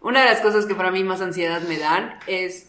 Una 0.00 0.22
de 0.22 0.26
las 0.26 0.40
cosas 0.40 0.66
que 0.66 0.74
para 0.74 0.90
mí 0.90 1.02
más 1.02 1.20
ansiedad 1.20 1.60
me 1.62 1.78
dan 1.78 2.18
es 2.26 2.67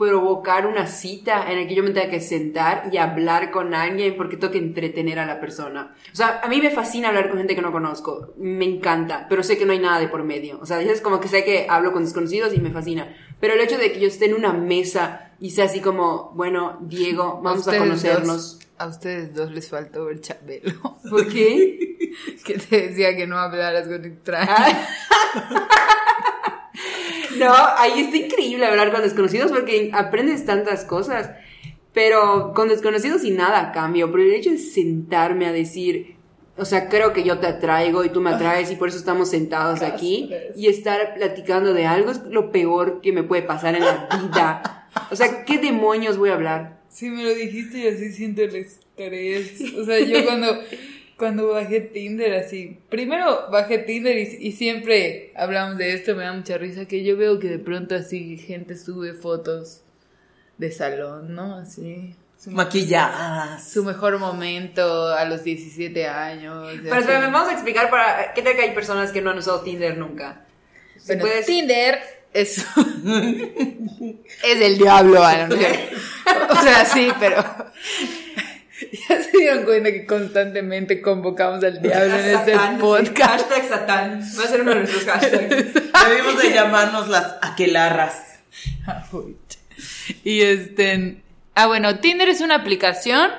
provocar 0.00 0.66
una 0.66 0.86
cita 0.86 1.52
en 1.52 1.60
la 1.60 1.68
que 1.68 1.74
yo 1.74 1.82
me 1.82 1.90
tenga 1.90 2.08
que 2.08 2.20
sentar 2.20 2.88
y 2.90 2.96
hablar 2.96 3.50
con 3.50 3.74
alguien 3.74 4.16
porque 4.16 4.38
tengo 4.38 4.50
que 4.50 4.58
entretener 4.58 5.18
a 5.18 5.26
la 5.26 5.38
persona. 5.40 5.94
O 6.10 6.16
sea, 6.16 6.40
a 6.42 6.48
mí 6.48 6.58
me 6.58 6.70
fascina 6.70 7.08
hablar 7.08 7.28
con 7.28 7.36
gente 7.36 7.54
que 7.54 7.60
no 7.60 7.70
conozco, 7.70 8.32
me 8.38 8.64
encanta, 8.64 9.26
pero 9.28 9.42
sé 9.42 9.58
que 9.58 9.66
no 9.66 9.72
hay 9.72 9.78
nada 9.78 10.00
de 10.00 10.08
por 10.08 10.24
medio. 10.24 10.58
O 10.62 10.64
sea, 10.64 10.80
es 10.80 11.02
como 11.02 11.20
que 11.20 11.28
sé 11.28 11.44
que 11.44 11.66
hablo 11.68 11.92
con 11.92 12.02
desconocidos 12.02 12.54
y 12.54 12.60
me 12.60 12.70
fascina. 12.70 13.14
Pero 13.40 13.52
el 13.52 13.60
hecho 13.60 13.76
de 13.76 13.92
que 13.92 14.00
yo 14.00 14.08
esté 14.08 14.24
en 14.24 14.34
una 14.34 14.54
mesa 14.54 15.32
y 15.38 15.50
sea 15.50 15.66
así 15.66 15.80
como, 15.80 16.32
bueno, 16.34 16.78
Diego, 16.80 17.38
vamos 17.42 17.68
a, 17.68 17.76
conocernos. 17.76 18.58
a 18.78 18.86
ustedes 18.86 19.34
dos 19.34 19.50
les 19.50 19.68
faltó 19.68 20.06
ver 20.06 20.22
Chabelo. 20.22 20.98
¿Por 21.10 21.28
qué? 21.28 21.98
que 22.46 22.54
te 22.54 22.88
decía 22.88 23.14
que 23.14 23.26
no 23.26 23.36
hablaras 23.36 23.86
con 23.86 24.02
extraños. 24.02 24.56
No, 27.40 27.54
ahí 27.76 28.00
está 28.00 28.16
increíble 28.16 28.66
hablar 28.66 28.92
con 28.92 29.02
desconocidos 29.02 29.50
porque 29.50 29.90
aprendes 29.92 30.44
tantas 30.44 30.84
cosas. 30.84 31.30
Pero 31.92 32.52
con 32.54 32.68
desconocidos 32.68 33.24
y 33.24 33.30
nada 33.30 33.72
cambio. 33.72 34.10
Pero 34.12 34.22
el 34.22 34.34
hecho 34.34 34.50
de 34.50 34.58
sentarme 34.58 35.46
a 35.46 35.52
decir, 35.52 36.16
o 36.56 36.64
sea, 36.64 36.88
creo 36.88 37.12
que 37.12 37.24
yo 37.24 37.38
te 37.38 37.46
atraigo 37.46 38.04
y 38.04 38.10
tú 38.10 38.20
me 38.20 38.30
atraes 38.30 38.70
y 38.70 38.76
por 38.76 38.88
eso 38.88 38.98
estamos 38.98 39.30
sentados 39.30 39.82
aquí. 39.82 40.30
Y 40.54 40.68
estar 40.68 41.14
platicando 41.14 41.72
de 41.72 41.86
algo 41.86 42.10
es 42.10 42.22
lo 42.24 42.52
peor 42.52 43.00
que 43.00 43.12
me 43.12 43.22
puede 43.22 43.42
pasar 43.42 43.74
en 43.74 43.84
la 43.84 44.08
vida. 44.22 44.86
O 45.10 45.16
sea, 45.16 45.44
¿qué 45.44 45.58
demonios 45.58 46.18
voy 46.18 46.30
a 46.30 46.34
hablar? 46.34 46.80
Sí, 46.88 47.08
me 47.08 47.22
lo 47.22 47.34
dijiste 47.34 47.78
y 47.78 47.88
así 47.88 48.12
siento 48.12 48.42
el 48.42 48.54
estrés. 48.54 49.60
O 49.78 49.84
sea, 49.84 49.98
yo 50.00 50.24
cuando 50.24 50.60
cuando 51.20 51.48
bajé 51.48 51.82
Tinder, 51.82 52.32
así. 52.32 52.78
Primero 52.88 53.50
bajé 53.52 53.76
Tinder 53.76 54.16
y, 54.16 54.52
siempre 54.52 55.32
hablamos 55.36 55.76
de 55.76 55.92
esto, 55.92 56.16
me 56.16 56.24
da 56.24 56.32
mucha 56.32 56.56
risa 56.56 56.86
que 56.86 57.04
yo 57.04 57.14
veo 57.18 57.38
que 57.38 57.48
de 57.48 57.58
pronto 57.58 57.94
así 57.94 58.38
gente 58.38 58.74
sube 58.74 59.12
fotos 59.12 59.82
de 60.56 60.72
salón, 60.72 61.34
¿no? 61.34 61.56
Así. 61.56 62.16
Maquilladas. 62.46 63.70
Su 63.70 63.84
mejor 63.84 64.18
momento 64.18 65.08
a 65.08 65.26
los 65.26 65.44
17 65.44 66.08
años. 66.08 66.72
Pero 66.82 67.04
me 67.06 67.30
vamos 67.30 67.50
a 67.50 67.52
explicar 67.52 67.90
para. 67.90 68.32
¿Qué 68.32 68.40
tal 68.40 68.56
que 68.56 68.62
hay 68.62 68.74
personas 68.74 69.12
que 69.12 69.20
no 69.20 69.30
han 69.30 69.38
usado 69.38 69.60
Tinder 69.60 69.98
nunca? 69.98 70.46
Bueno, 71.06 71.26
Tinder 71.44 72.00
es. 72.32 72.58
es 74.42 74.60
el 74.62 74.78
diablo, 74.78 75.20
¿no? 75.20 75.54
o 75.54 76.62
sea, 76.62 76.86
sí, 76.86 77.12
pero. 77.20 77.44
Ya 79.08 79.22
se 79.22 79.38
dieron 79.38 79.64
cuenta 79.64 79.92
que 79.92 80.06
constantemente 80.06 81.00
convocamos 81.00 81.62
al 81.62 81.80
diablo 81.80 82.16
en 82.16 82.36
este 82.36 82.56
podcast. 82.78 83.48
Hashtag 83.48 83.68
Satán. 83.68 84.20
Va 84.38 84.44
a 84.44 84.46
ser 84.46 84.62
uno 84.62 84.70
de 84.70 84.76
nuestros 84.78 85.04
hashtags. 85.04 85.74
Debimos 86.08 86.42
de 86.42 86.52
llamarnos 86.52 87.08
las 87.08 87.36
aquelarras. 87.42 88.40
y 90.24 90.40
este. 90.40 91.22
Ah, 91.54 91.66
bueno, 91.66 91.98
Tinder 92.00 92.28
es 92.28 92.40
una 92.40 92.56
aplicación 92.56 93.30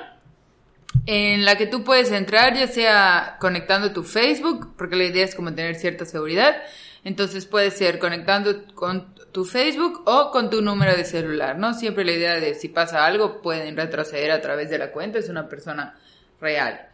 en 1.06 1.44
la 1.44 1.56
que 1.56 1.66
tú 1.66 1.84
puedes 1.84 2.10
entrar, 2.12 2.54
ya 2.54 2.68
sea 2.68 3.36
conectando 3.40 3.92
tu 3.92 4.04
Facebook, 4.04 4.74
porque 4.76 4.96
la 4.96 5.04
idea 5.04 5.24
es 5.24 5.34
como 5.34 5.54
tener 5.54 5.74
cierta 5.74 6.04
seguridad. 6.04 6.56
Entonces 7.04 7.46
puede 7.46 7.70
ser 7.70 7.98
conectando 7.98 8.66
con 8.74 9.14
tu 9.32 9.44
Facebook 9.44 10.02
o 10.06 10.30
con 10.30 10.50
tu 10.50 10.62
número 10.62 10.96
de 10.96 11.04
celular, 11.04 11.58
¿no? 11.58 11.74
Siempre 11.74 12.04
la 12.04 12.12
idea 12.12 12.34
de 12.38 12.54
si 12.54 12.68
pasa 12.68 13.04
algo 13.04 13.42
pueden 13.42 13.76
retroceder 13.76 14.30
a 14.30 14.40
través 14.40 14.70
de 14.70 14.78
la 14.78 14.92
cuenta, 14.92 15.18
es 15.18 15.28
una 15.28 15.48
persona 15.48 15.98
real. 16.40 16.88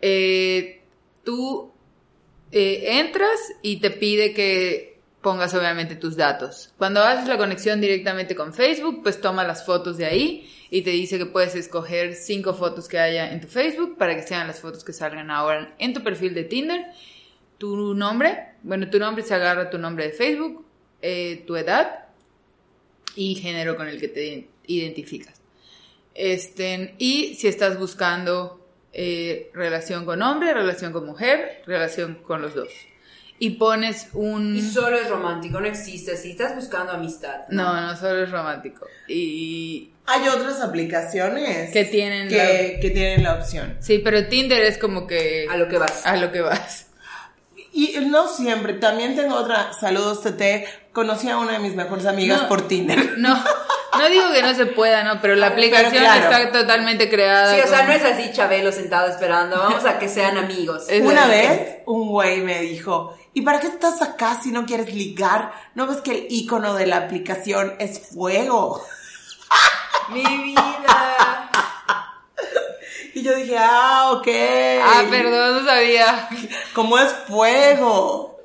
Eh, 0.00 0.82
tú 1.24 1.72
eh, 2.52 3.00
entras 3.00 3.38
y 3.62 3.80
te 3.80 3.90
pide 3.90 4.32
que 4.32 5.00
pongas 5.20 5.54
obviamente 5.54 5.96
tus 5.96 6.16
datos. 6.16 6.72
Cuando 6.78 7.02
haces 7.02 7.28
la 7.28 7.36
conexión 7.36 7.80
directamente 7.80 8.36
con 8.36 8.54
Facebook, 8.54 9.02
pues 9.02 9.20
toma 9.20 9.44
las 9.44 9.66
fotos 9.66 9.96
de 9.96 10.06
ahí 10.06 10.50
y 10.70 10.82
te 10.82 10.90
dice 10.90 11.18
que 11.18 11.26
puedes 11.26 11.54
escoger 11.54 12.14
cinco 12.14 12.54
fotos 12.54 12.88
que 12.88 12.98
haya 12.98 13.32
en 13.32 13.40
tu 13.40 13.48
Facebook 13.48 13.96
para 13.98 14.14
que 14.14 14.22
sean 14.22 14.46
las 14.46 14.60
fotos 14.60 14.84
que 14.84 14.92
salgan 14.92 15.30
ahora 15.30 15.74
en 15.78 15.92
tu 15.92 16.02
perfil 16.02 16.34
de 16.34 16.44
Tinder. 16.44 16.86
Tu 17.58 17.94
nombre, 17.94 18.52
bueno, 18.62 18.88
tu 18.88 18.98
nombre 18.98 19.22
se 19.24 19.34
agarra 19.34 19.62
a 19.62 19.70
tu 19.70 19.78
nombre 19.78 20.06
de 20.06 20.12
Facebook, 20.12 20.64
eh, 21.02 21.42
tu 21.46 21.56
edad 21.56 22.06
y 23.16 23.34
género 23.34 23.76
con 23.76 23.88
el 23.88 24.00
que 24.00 24.08
te 24.08 24.48
identificas. 24.66 25.34
Este, 26.14 26.94
y 26.98 27.34
si 27.34 27.48
estás 27.48 27.78
buscando 27.78 28.64
eh, 28.92 29.50
relación 29.54 30.04
con 30.04 30.22
hombre, 30.22 30.54
relación 30.54 30.92
con 30.92 31.06
mujer, 31.06 31.62
relación 31.66 32.16
con 32.16 32.42
los 32.42 32.54
dos. 32.54 32.68
Y 33.40 33.50
pones 33.50 34.08
un... 34.14 34.56
Y 34.56 34.62
solo 34.62 34.96
es 34.96 35.08
romántico, 35.08 35.60
no 35.60 35.66
existe. 35.68 36.16
Si 36.16 36.32
estás 36.32 36.56
buscando 36.56 36.92
amistad. 36.92 37.46
No, 37.50 37.80
no, 37.80 37.96
solo 37.96 38.24
es 38.24 38.30
romántico. 38.30 38.86
Y... 39.06 39.92
Hay 40.06 40.26
otras 40.26 40.60
aplicaciones 40.60 41.70
que 41.70 41.84
tienen, 41.84 42.28
que, 42.28 42.78
que 42.82 42.90
tienen 42.90 43.22
la 43.22 43.34
opción. 43.34 43.76
Sí, 43.78 44.00
pero 44.02 44.26
Tinder 44.26 44.62
es 44.62 44.78
como 44.78 45.06
que... 45.06 45.46
A 45.48 45.56
lo 45.56 45.68
que 45.68 45.78
vas. 45.78 46.04
A 46.04 46.16
lo 46.16 46.32
que 46.32 46.40
vas. 46.40 46.87
Y 47.72 47.96
no 48.06 48.28
siempre, 48.28 48.74
también 48.74 49.14
tengo 49.14 49.34
otra, 49.34 49.72
saludos 49.72 50.22
TT, 50.22 50.92
conocí 50.92 51.28
a 51.28 51.36
una 51.36 51.52
de 51.52 51.58
mis 51.58 51.74
mejores 51.74 52.06
amigas 52.06 52.42
por 52.42 52.66
Tinder. 52.66 53.18
No, 53.18 53.34
no 53.98 54.08
digo 54.08 54.30
que 54.32 54.42
no 54.42 54.54
se 54.54 54.66
pueda, 54.66 55.02
¿no? 55.02 55.20
Pero 55.20 55.34
la 55.34 55.48
aplicación 55.48 56.04
está 56.04 56.52
totalmente 56.52 57.10
creada. 57.10 57.54
Sí, 57.54 57.60
o 57.60 57.66
sea, 57.66 57.84
no 57.84 57.92
es 57.92 58.04
así 58.04 58.30
Chabelo 58.32 58.70
sentado 58.70 59.08
esperando, 59.08 59.58
vamos 59.58 59.84
a 59.84 59.98
que 59.98 60.08
sean 60.08 60.36
amigos. 60.38 60.86
una 61.02 61.26
vez 61.26 61.78
un 61.86 62.08
güey 62.08 62.40
me 62.42 62.60
dijo, 62.60 63.16
¿y 63.34 63.42
para 63.42 63.60
qué 63.60 63.66
estás 63.66 64.00
acá 64.02 64.38
si 64.40 64.50
no 64.50 64.66
quieres 64.66 64.94
ligar? 64.94 65.52
¿No 65.74 65.86
ves 65.86 65.98
que 65.98 66.12
el 66.12 66.26
icono 66.30 66.74
de 66.74 66.86
la 66.86 66.98
aplicación 66.98 67.74
es 67.78 67.98
fuego? 68.12 68.84
Mi 70.10 70.22
vida. 70.22 71.50
Y 73.18 73.22
yo 73.24 73.34
dije, 73.34 73.56
ah, 73.58 74.12
ok. 74.12 74.28
Ah, 74.80 75.04
perdón, 75.10 75.56
no 75.56 75.64
sabía. 75.64 76.28
¿Cómo 76.72 76.96
es 77.00 77.12
fuego? 77.26 78.38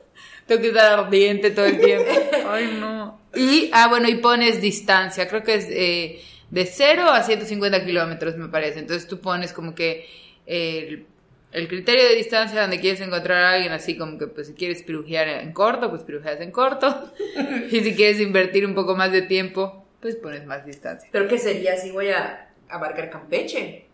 Tengo 0.47 0.61
que 0.61 0.69
estar 0.69 0.99
ardiente 0.99 1.51
todo 1.51 1.65
el 1.65 1.79
tiempo. 1.79 2.11
Ay, 2.49 2.77
no. 2.79 3.19
Y, 3.35 3.69
ah, 3.71 3.87
bueno, 3.87 4.09
y 4.09 4.15
pones 4.15 4.61
distancia. 4.61 5.27
Creo 5.27 5.43
que 5.43 5.53
es 5.53 5.67
eh, 5.69 6.23
de 6.49 6.65
0 6.65 7.07
a 7.07 7.21
150 7.21 7.85
kilómetros, 7.85 8.35
me 8.35 8.47
parece. 8.47 8.79
Entonces 8.79 9.07
tú 9.07 9.19
pones 9.19 9.53
como 9.53 9.75
que 9.75 10.09
el, 10.47 11.05
el, 11.51 11.67
criterio 11.67 12.05
de 12.05 12.15
distancia 12.15 12.59
donde 12.59 12.79
quieres 12.79 13.01
encontrar 13.01 13.43
a 13.43 13.51
alguien, 13.51 13.73
así 13.73 13.95
como 13.95 14.17
que, 14.17 14.25
pues, 14.25 14.47
si 14.47 14.53
quieres 14.55 14.81
pirujear 14.81 15.27
en 15.27 15.53
corto, 15.53 15.91
pues 15.91 16.01
pirujeas 16.01 16.41
en 16.41 16.49
corto. 16.49 17.13
y 17.71 17.79
si 17.81 17.93
quieres 17.93 18.19
invertir 18.19 18.65
un 18.65 18.73
poco 18.73 18.95
más 18.95 19.11
de 19.11 19.21
tiempo, 19.21 19.85
pues 19.99 20.15
pones 20.15 20.47
más 20.47 20.65
distancia. 20.65 21.09
¿Pero 21.11 21.27
qué 21.27 21.37
sería 21.37 21.77
si 21.77 21.91
voy 21.91 22.09
a 22.09 22.49
abarcar 22.69 23.11
Campeche? 23.11 23.92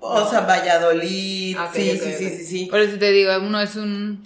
O 0.00 0.28
sea, 0.28 0.40
Valladolid. 0.40 1.56
Ah, 1.58 1.70
sí, 1.74 1.98
sí, 1.98 2.12
sí, 2.16 2.28
sí, 2.30 2.44
sí. 2.44 2.66
Por 2.66 2.80
eso 2.80 2.98
te 2.98 3.10
digo, 3.12 3.30
uno 3.40 3.60
es 3.60 3.76
un 3.76 4.22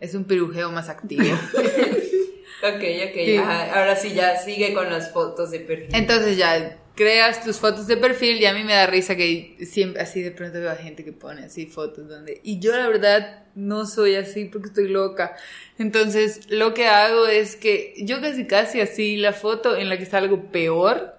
es 0.00 0.14
un 0.14 0.24
pirujeo 0.24 0.70
más 0.72 0.88
activo. 0.88 1.22
ok, 1.54 2.82
ok. 3.08 3.48
ahora 3.72 3.94
sí 3.94 4.12
ya 4.14 4.36
sigue 4.36 4.74
con 4.74 4.90
las 4.90 5.12
fotos 5.12 5.50
de 5.52 5.60
perfil. 5.60 5.94
Entonces 5.94 6.36
ya 6.36 6.78
creas 6.94 7.44
tus 7.44 7.58
fotos 7.58 7.86
de 7.86 7.96
perfil 7.96 8.40
y 8.40 8.46
a 8.46 8.52
mí 8.52 8.64
me 8.64 8.74
da 8.74 8.86
risa 8.86 9.16
que 9.16 9.56
siempre 9.64 10.02
así 10.02 10.20
de 10.20 10.30
pronto 10.30 10.58
veo 10.58 10.70
a 10.70 10.76
gente 10.76 11.04
que 11.04 11.12
pone 11.12 11.44
así 11.44 11.66
fotos 11.66 12.08
donde 12.08 12.40
y 12.42 12.58
yo 12.58 12.76
la 12.76 12.86
verdad 12.88 13.44
no 13.54 13.86
soy 13.86 14.16
así 14.16 14.46
porque 14.46 14.68
estoy 14.68 14.88
loca. 14.88 15.36
Entonces, 15.78 16.50
lo 16.50 16.74
que 16.74 16.86
hago 16.86 17.26
es 17.26 17.56
que 17.56 17.94
yo 17.98 18.20
casi 18.20 18.46
casi 18.46 18.80
así 18.80 19.16
la 19.16 19.32
foto 19.32 19.76
en 19.76 19.88
la 19.88 19.96
que 19.96 20.04
está 20.04 20.18
algo 20.18 20.50
peor 20.50 21.11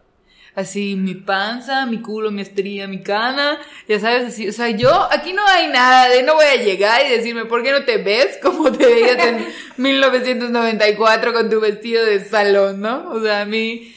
así 0.55 0.95
mi 0.95 1.15
panza, 1.15 1.85
mi 1.85 2.01
culo, 2.01 2.31
mi 2.31 2.41
estría, 2.41 2.87
mi 2.87 3.01
cana, 3.01 3.59
ya 3.87 3.99
sabes, 3.99 4.27
así, 4.27 4.47
o 4.47 4.51
sea, 4.51 4.69
yo, 4.69 5.07
aquí 5.11 5.33
no 5.33 5.45
hay 5.47 5.67
nada 5.67 6.09
de 6.09 6.23
no 6.23 6.35
voy 6.35 6.45
a 6.45 6.55
llegar 6.55 7.05
y 7.05 7.09
decirme, 7.09 7.45
¿por 7.45 7.63
qué 7.63 7.71
no 7.71 7.83
te 7.85 7.97
ves 7.97 8.37
como 8.41 8.71
te 8.71 8.85
veías 8.85 9.25
en 9.25 9.47
1994 9.77 11.33
con 11.33 11.49
tu 11.49 11.59
vestido 11.59 12.05
de 12.05 12.23
salón, 12.23 12.81
no? 12.81 13.11
O 13.11 13.21
sea, 13.21 13.41
a 13.41 13.45
mí, 13.45 13.93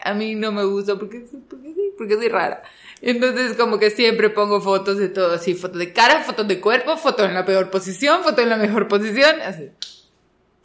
a 0.00 0.14
mí 0.14 0.34
no 0.34 0.50
me 0.52 0.64
gusta 0.64 0.98
porque, 0.98 1.24
porque 1.48 1.72
sí, 1.74 1.92
porque 1.96 2.14
soy 2.16 2.28
rara. 2.28 2.62
Entonces, 3.00 3.56
como 3.56 3.80
que 3.80 3.90
siempre 3.90 4.30
pongo 4.30 4.60
fotos 4.60 4.96
de 4.96 5.08
todo, 5.08 5.32
así, 5.34 5.54
fotos 5.54 5.78
de 5.78 5.92
cara, 5.92 6.22
fotos 6.22 6.46
de 6.46 6.60
cuerpo, 6.60 6.96
fotos 6.96 7.26
en 7.26 7.34
la 7.34 7.44
peor 7.44 7.68
posición, 7.68 8.22
fotos 8.22 8.44
en 8.44 8.50
la 8.50 8.56
mejor 8.56 8.86
posición, 8.86 9.40
así. 9.42 9.70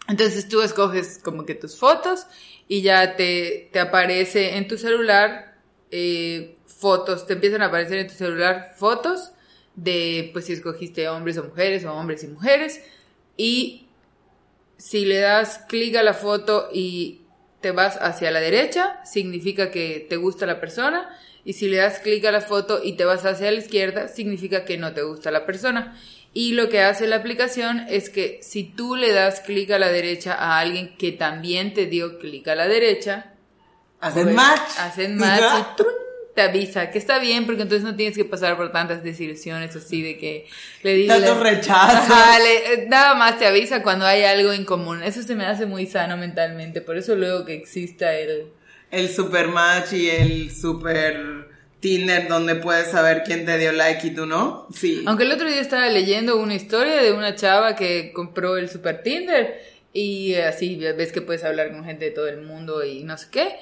Entonces 0.07 0.47
tú 0.47 0.61
escoges 0.61 1.19
como 1.21 1.45
que 1.45 1.55
tus 1.55 1.77
fotos 1.77 2.27
y 2.67 2.81
ya 2.81 3.15
te, 3.15 3.69
te 3.71 3.79
aparece 3.79 4.57
en 4.57 4.67
tu 4.67 4.77
celular 4.77 5.55
eh, 5.91 6.57
fotos, 6.65 7.25
te 7.25 7.33
empiezan 7.33 7.61
a 7.61 7.67
aparecer 7.67 7.97
en 7.99 8.07
tu 8.07 8.13
celular 8.13 8.73
fotos 8.75 9.31
de, 9.75 10.29
pues 10.33 10.45
si 10.45 10.53
escogiste 10.53 11.07
hombres 11.07 11.37
o 11.37 11.43
mujeres 11.43 11.85
o 11.85 11.93
hombres 11.93 12.23
y 12.23 12.27
mujeres 12.27 12.81
y 13.37 13.87
si 14.77 15.05
le 15.05 15.19
das 15.19 15.59
clic 15.67 15.95
a 15.95 16.03
la 16.03 16.13
foto 16.13 16.69
y 16.73 17.21
te 17.61 17.71
vas 17.71 17.97
hacia 18.01 18.31
la 18.31 18.39
derecha, 18.39 19.03
significa 19.05 19.71
que 19.71 20.05
te 20.07 20.17
gusta 20.17 20.45
la 20.45 20.59
persona. 20.59 21.09
Y 21.47 21.53
si 21.53 21.69
le 21.69 21.77
das 21.77 21.99
clic 21.99 22.25
a 22.25 22.31
la 22.33 22.41
foto 22.41 22.81
y 22.83 22.97
te 22.97 23.05
vas 23.05 23.25
hacia 23.25 23.49
la 23.49 23.57
izquierda, 23.57 24.09
significa 24.09 24.65
que 24.65 24.77
no 24.77 24.93
te 24.93 25.03
gusta 25.03 25.31
la 25.31 25.45
persona. 25.45 25.97
Y 26.33 26.51
lo 26.51 26.67
que 26.67 26.81
hace 26.81 27.07
la 27.07 27.15
aplicación 27.15 27.85
es 27.87 28.09
que 28.09 28.39
si 28.41 28.65
tú 28.65 28.97
le 28.97 29.13
das 29.13 29.39
clic 29.39 29.71
a 29.71 29.79
la 29.79 29.87
derecha 29.87 30.33
a 30.33 30.59
alguien 30.59 30.97
que 30.97 31.13
también 31.13 31.73
te 31.73 31.85
dio 31.85 32.19
clic 32.19 32.45
a 32.49 32.55
la 32.55 32.67
derecha, 32.67 33.31
Hacen 34.01 34.23
pues, 34.23 34.35
match. 34.35 34.69
Hacen 34.77 35.15
match 35.15 35.41
y 35.79 35.83
te 36.35 36.41
avisa 36.41 36.91
que 36.91 36.97
está 36.97 37.17
bien 37.17 37.45
porque 37.45 37.61
entonces 37.61 37.85
no 37.85 37.95
tienes 37.95 38.17
que 38.17 38.25
pasar 38.25 38.57
por 38.57 38.73
tantas 38.73 39.01
desilusiones 39.01 39.73
así 39.73 40.01
de 40.01 40.17
que 40.17 40.47
le 40.83 40.95
digas 40.95 41.21
Tantos 41.21 41.39
rechazos. 41.39 42.13
Eh, 42.45 42.87
nada 42.89 43.15
más 43.15 43.39
te 43.39 43.47
avisa 43.47 43.81
cuando 43.83 44.05
hay 44.05 44.23
algo 44.23 44.51
en 44.51 44.65
común. 44.65 45.01
Eso 45.01 45.23
se 45.23 45.33
me 45.33 45.45
hace 45.45 45.65
muy 45.65 45.85
sano 45.85 46.17
mentalmente, 46.17 46.81
por 46.81 46.97
eso 46.97 47.15
luego 47.15 47.45
que 47.45 47.53
exista 47.53 48.13
el 48.15 48.51
El 48.91 49.09
super 49.09 49.49
match 49.49 49.93
y 49.93 50.09
el 50.09 50.51
super 50.51 51.47
Tinder 51.79 52.27
donde 52.27 52.55
puedes 52.55 52.87
saber 52.87 53.23
quién 53.23 53.45
te 53.45 53.57
dio 53.57 53.71
like 53.71 54.07
y 54.07 54.15
tú 54.15 54.25
no. 54.25 54.67
Sí. 54.73 55.03
Aunque 55.05 55.23
el 55.23 55.31
otro 55.31 55.47
día 55.47 55.61
estaba 55.61 55.87
leyendo 55.89 56.37
una 56.37 56.55
historia 56.55 57.01
de 57.01 57.11
una 57.11 57.35
chava 57.35 57.75
que 57.75 58.11
compró 58.13 58.57
el 58.57 58.69
Super 58.69 59.03
Tinder 59.03 59.61
y 59.93 60.35
así 60.35 60.75
ves 60.75 61.11
que 61.11 61.21
puedes 61.21 61.43
hablar 61.43 61.71
con 61.71 61.85
gente 61.85 62.05
de 62.05 62.11
todo 62.11 62.27
el 62.27 62.41
mundo 62.41 62.83
y 62.83 63.03
no 63.03 63.17
sé 63.17 63.27
qué. 63.31 63.55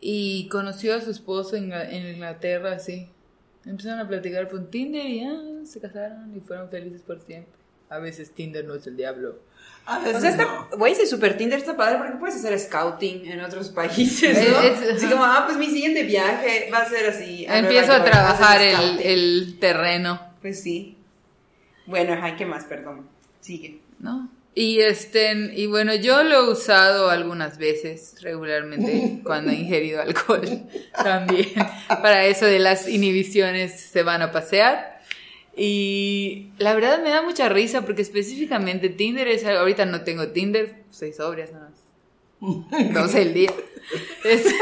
Y 0.00 0.48
conoció 0.48 0.94
a 0.94 1.00
su 1.00 1.10
esposo 1.10 1.56
en, 1.56 1.72
en 1.72 2.14
Inglaterra 2.14 2.72
así. 2.72 3.08
Empezaron 3.66 4.00
a 4.00 4.08
platicar 4.08 4.48
por 4.48 4.70
Tinder 4.70 5.06
y 5.06 5.24
ah, 5.24 5.42
se 5.64 5.80
casaron 5.80 6.34
y 6.34 6.40
fueron 6.40 6.70
felices 6.70 7.02
por 7.02 7.20
siempre. 7.20 7.52
A 7.90 7.98
veces 7.98 8.30
Tinder 8.30 8.64
no 8.64 8.74
es 8.74 8.86
el 8.86 8.96
diablo. 8.96 9.40
A 9.90 9.98
O 10.00 10.02
sea, 10.02 10.12
no. 10.20 10.28
está, 10.28 10.76
güey, 10.76 10.92
ese 10.92 11.06
Super 11.06 11.36
Tinder 11.38 11.58
está 11.58 11.76
padre 11.76 11.96
porque 11.98 12.12
puedes 12.18 12.36
hacer 12.36 12.58
scouting 12.58 13.26
en 13.26 13.40
otros 13.40 13.70
países, 13.70 14.36
¿no? 14.50 14.60
Es- 14.60 14.82
es- 14.82 14.96
así 14.96 15.06
como, 15.06 15.24
ah, 15.24 15.44
pues 15.46 15.56
mi 15.56 15.66
siguiente 15.70 16.02
viaje 16.02 16.68
va 16.72 16.78
a 16.80 16.88
ser 16.88 17.08
así. 17.08 17.46
a 17.46 17.58
Empiezo 17.58 17.86
Nueva 17.88 17.94
a 17.94 17.98
York, 18.06 18.10
trabajar 18.12 18.58
haces 18.60 18.80
el, 18.80 19.00
el 19.00 19.58
terreno. 19.58 20.20
Pues 20.42 20.62
sí. 20.62 20.96
Bueno, 21.86 22.12
ajá, 22.12 22.36
¿qué 22.36 22.44
más? 22.44 22.64
Perdón. 22.64 23.08
Sigue. 23.40 23.80
¿no? 23.98 24.28
Y 24.54 24.80
este, 24.80 25.32
y 25.54 25.66
bueno, 25.66 25.94
yo 25.94 26.22
lo 26.24 26.34
he 26.48 26.50
usado 26.50 27.10
algunas 27.10 27.58
veces 27.58 28.16
regularmente 28.20 29.20
cuando 29.24 29.52
he 29.52 29.54
ingerido 29.54 30.02
alcohol 30.02 30.46
también. 31.02 31.48
Para 31.88 32.24
eso 32.26 32.44
de 32.44 32.58
las 32.58 32.88
inhibiciones 32.88 33.80
se 33.80 34.02
van 34.02 34.20
a 34.22 34.32
pasear. 34.32 34.97
Y 35.58 36.50
la 36.58 36.72
verdad 36.74 37.02
me 37.02 37.10
da 37.10 37.22
mucha 37.22 37.48
risa 37.48 37.82
porque 37.84 38.02
específicamente 38.02 38.88
Tinder 38.88 39.26
es 39.28 39.44
algo, 39.44 39.60
ahorita 39.60 39.84
no 39.86 40.02
tengo 40.02 40.28
Tinder, 40.28 40.76
soy 40.90 41.12
sobrias 41.12 41.50
nada 41.52 41.70
más. 41.70 41.78
Dos 42.94 43.14
el 43.14 43.34
día. 43.34 43.52
Es- 44.24 44.44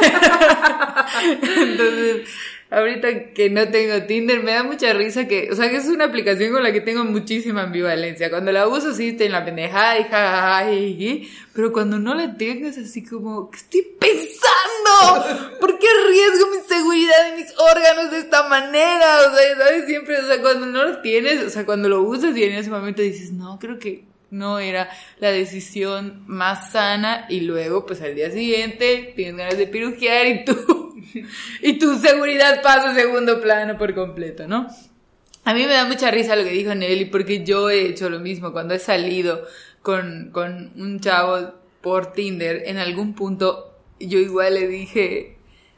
Entonces, 1.59 2.29
ahorita 2.71 3.33
que 3.33 3.51
no 3.51 3.69
tengo 3.69 4.07
Tinder, 4.07 4.43
me 4.43 4.53
da 4.53 4.63
mucha 4.63 4.93
risa 4.93 5.29
que, 5.29 5.49
o 5.51 5.55
sea, 5.55 5.71
que 5.71 5.77
es 5.77 5.87
una 5.87 6.07
aplicación 6.07 6.53
con 6.53 6.63
la 6.63 6.73
que 6.73 6.81
tengo 6.81 7.05
muchísima 7.05 7.63
ambivalencia. 7.63 8.31
Cuando 8.31 8.53
la 8.53 8.67
uso, 8.69 8.93
sí, 8.93 9.09
estoy 9.09 9.27
en 9.27 9.33
la 9.33 9.45
pendejada 9.45 9.99
y 9.99 10.05
jajaja, 10.05 10.71
pero 11.53 11.73
cuando 11.73 11.99
no 11.99 12.15
la 12.15 12.37
tengo 12.37 12.69
es 12.69 12.79
así 12.79 13.05
como, 13.05 13.51
¿qué 13.51 13.59
estoy 13.59 13.87
pensando? 13.99 15.57
¿Por 15.61 15.79
qué 15.79 15.87
arriesgo 16.05 16.47
mi 16.51 16.69
seguridad 16.69 17.33
y 17.33 17.43
mis 17.43 17.55
órganos 17.59 18.11
de 18.11 18.19
esta 18.19 18.49
manera? 18.49 19.19
O 19.21 19.37
sea, 19.37 19.57
¿sabes? 19.59 19.87
Siempre, 19.87 20.19
o 20.19 20.27
sea, 20.27 20.41
cuando 20.41 20.67
no 20.67 20.85
lo 20.85 21.01
tienes, 21.01 21.43
o 21.43 21.51
sea, 21.51 21.65
cuando 21.65 21.89
lo 21.89 22.03
usas 22.03 22.37
y 22.37 22.45
en 22.45 22.53
ese 22.53 22.71
momento 22.71 23.03
dices, 23.03 23.33
no, 23.33 23.59
creo 23.59 23.79
que 23.79 24.05
no 24.31 24.59
era 24.59 24.91
la 25.19 25.31
decisión 25.31 26.25
más 26.27 26.73
sana 26.73 27.27
y 27.29 27.41
luego 27.41 27.87
pues 27.87 28.03
al 28.03 28.17
día 28.17 28.31
siguiente 28.31 29.13
tienes 29.15 29.37
ganas 29.37 29.57
de 29.57 29.69
pirujear 29.69 30.27
y 30.27 30.45
tú 30.45 30.86
y 31.63 31.79
tu 31.79 31.99
seguridad 31.99 32.63
pasa 32.63 32.91
a 32.91 32.95
segundo 32.95 33.41
plano 33.41 33.79
por 33.79 33.95
completo, 33.95 34.47
¿no? 34.47 34.69
A 35.45 35.55
mí 35.55 35.65
me 35.65 35.75
da 35.75 35.85
mucha 35.85 36.11
risa 36.11 36.35
lo 36.35 36.43
que 36.43 36.51
dijo 36.51 36.75
Nelly 36.75 37.07
porque 37.07 37.45
yo 37.45 37.71
he 37.71 37.87
hecho 37.87 38.11
lo 38.11 38.19
mismo. 38.19 38.53
Cuando 38.53 38.75
he 38.75 38.81
salido 38.81 39.47
con, 39.81 40.31
con 40.33 40.73
un 40.77 40.99
chavo 40.99 41.55
por 41.81 42.13
Tinder 42.13 42.65
en 42.67 42.79
algún 42.79 43.15
punto 43.15 43.77
yo 44.01 44.19
igual 44.19 44.55
le 44.55 44.67
dije 44.67 45.37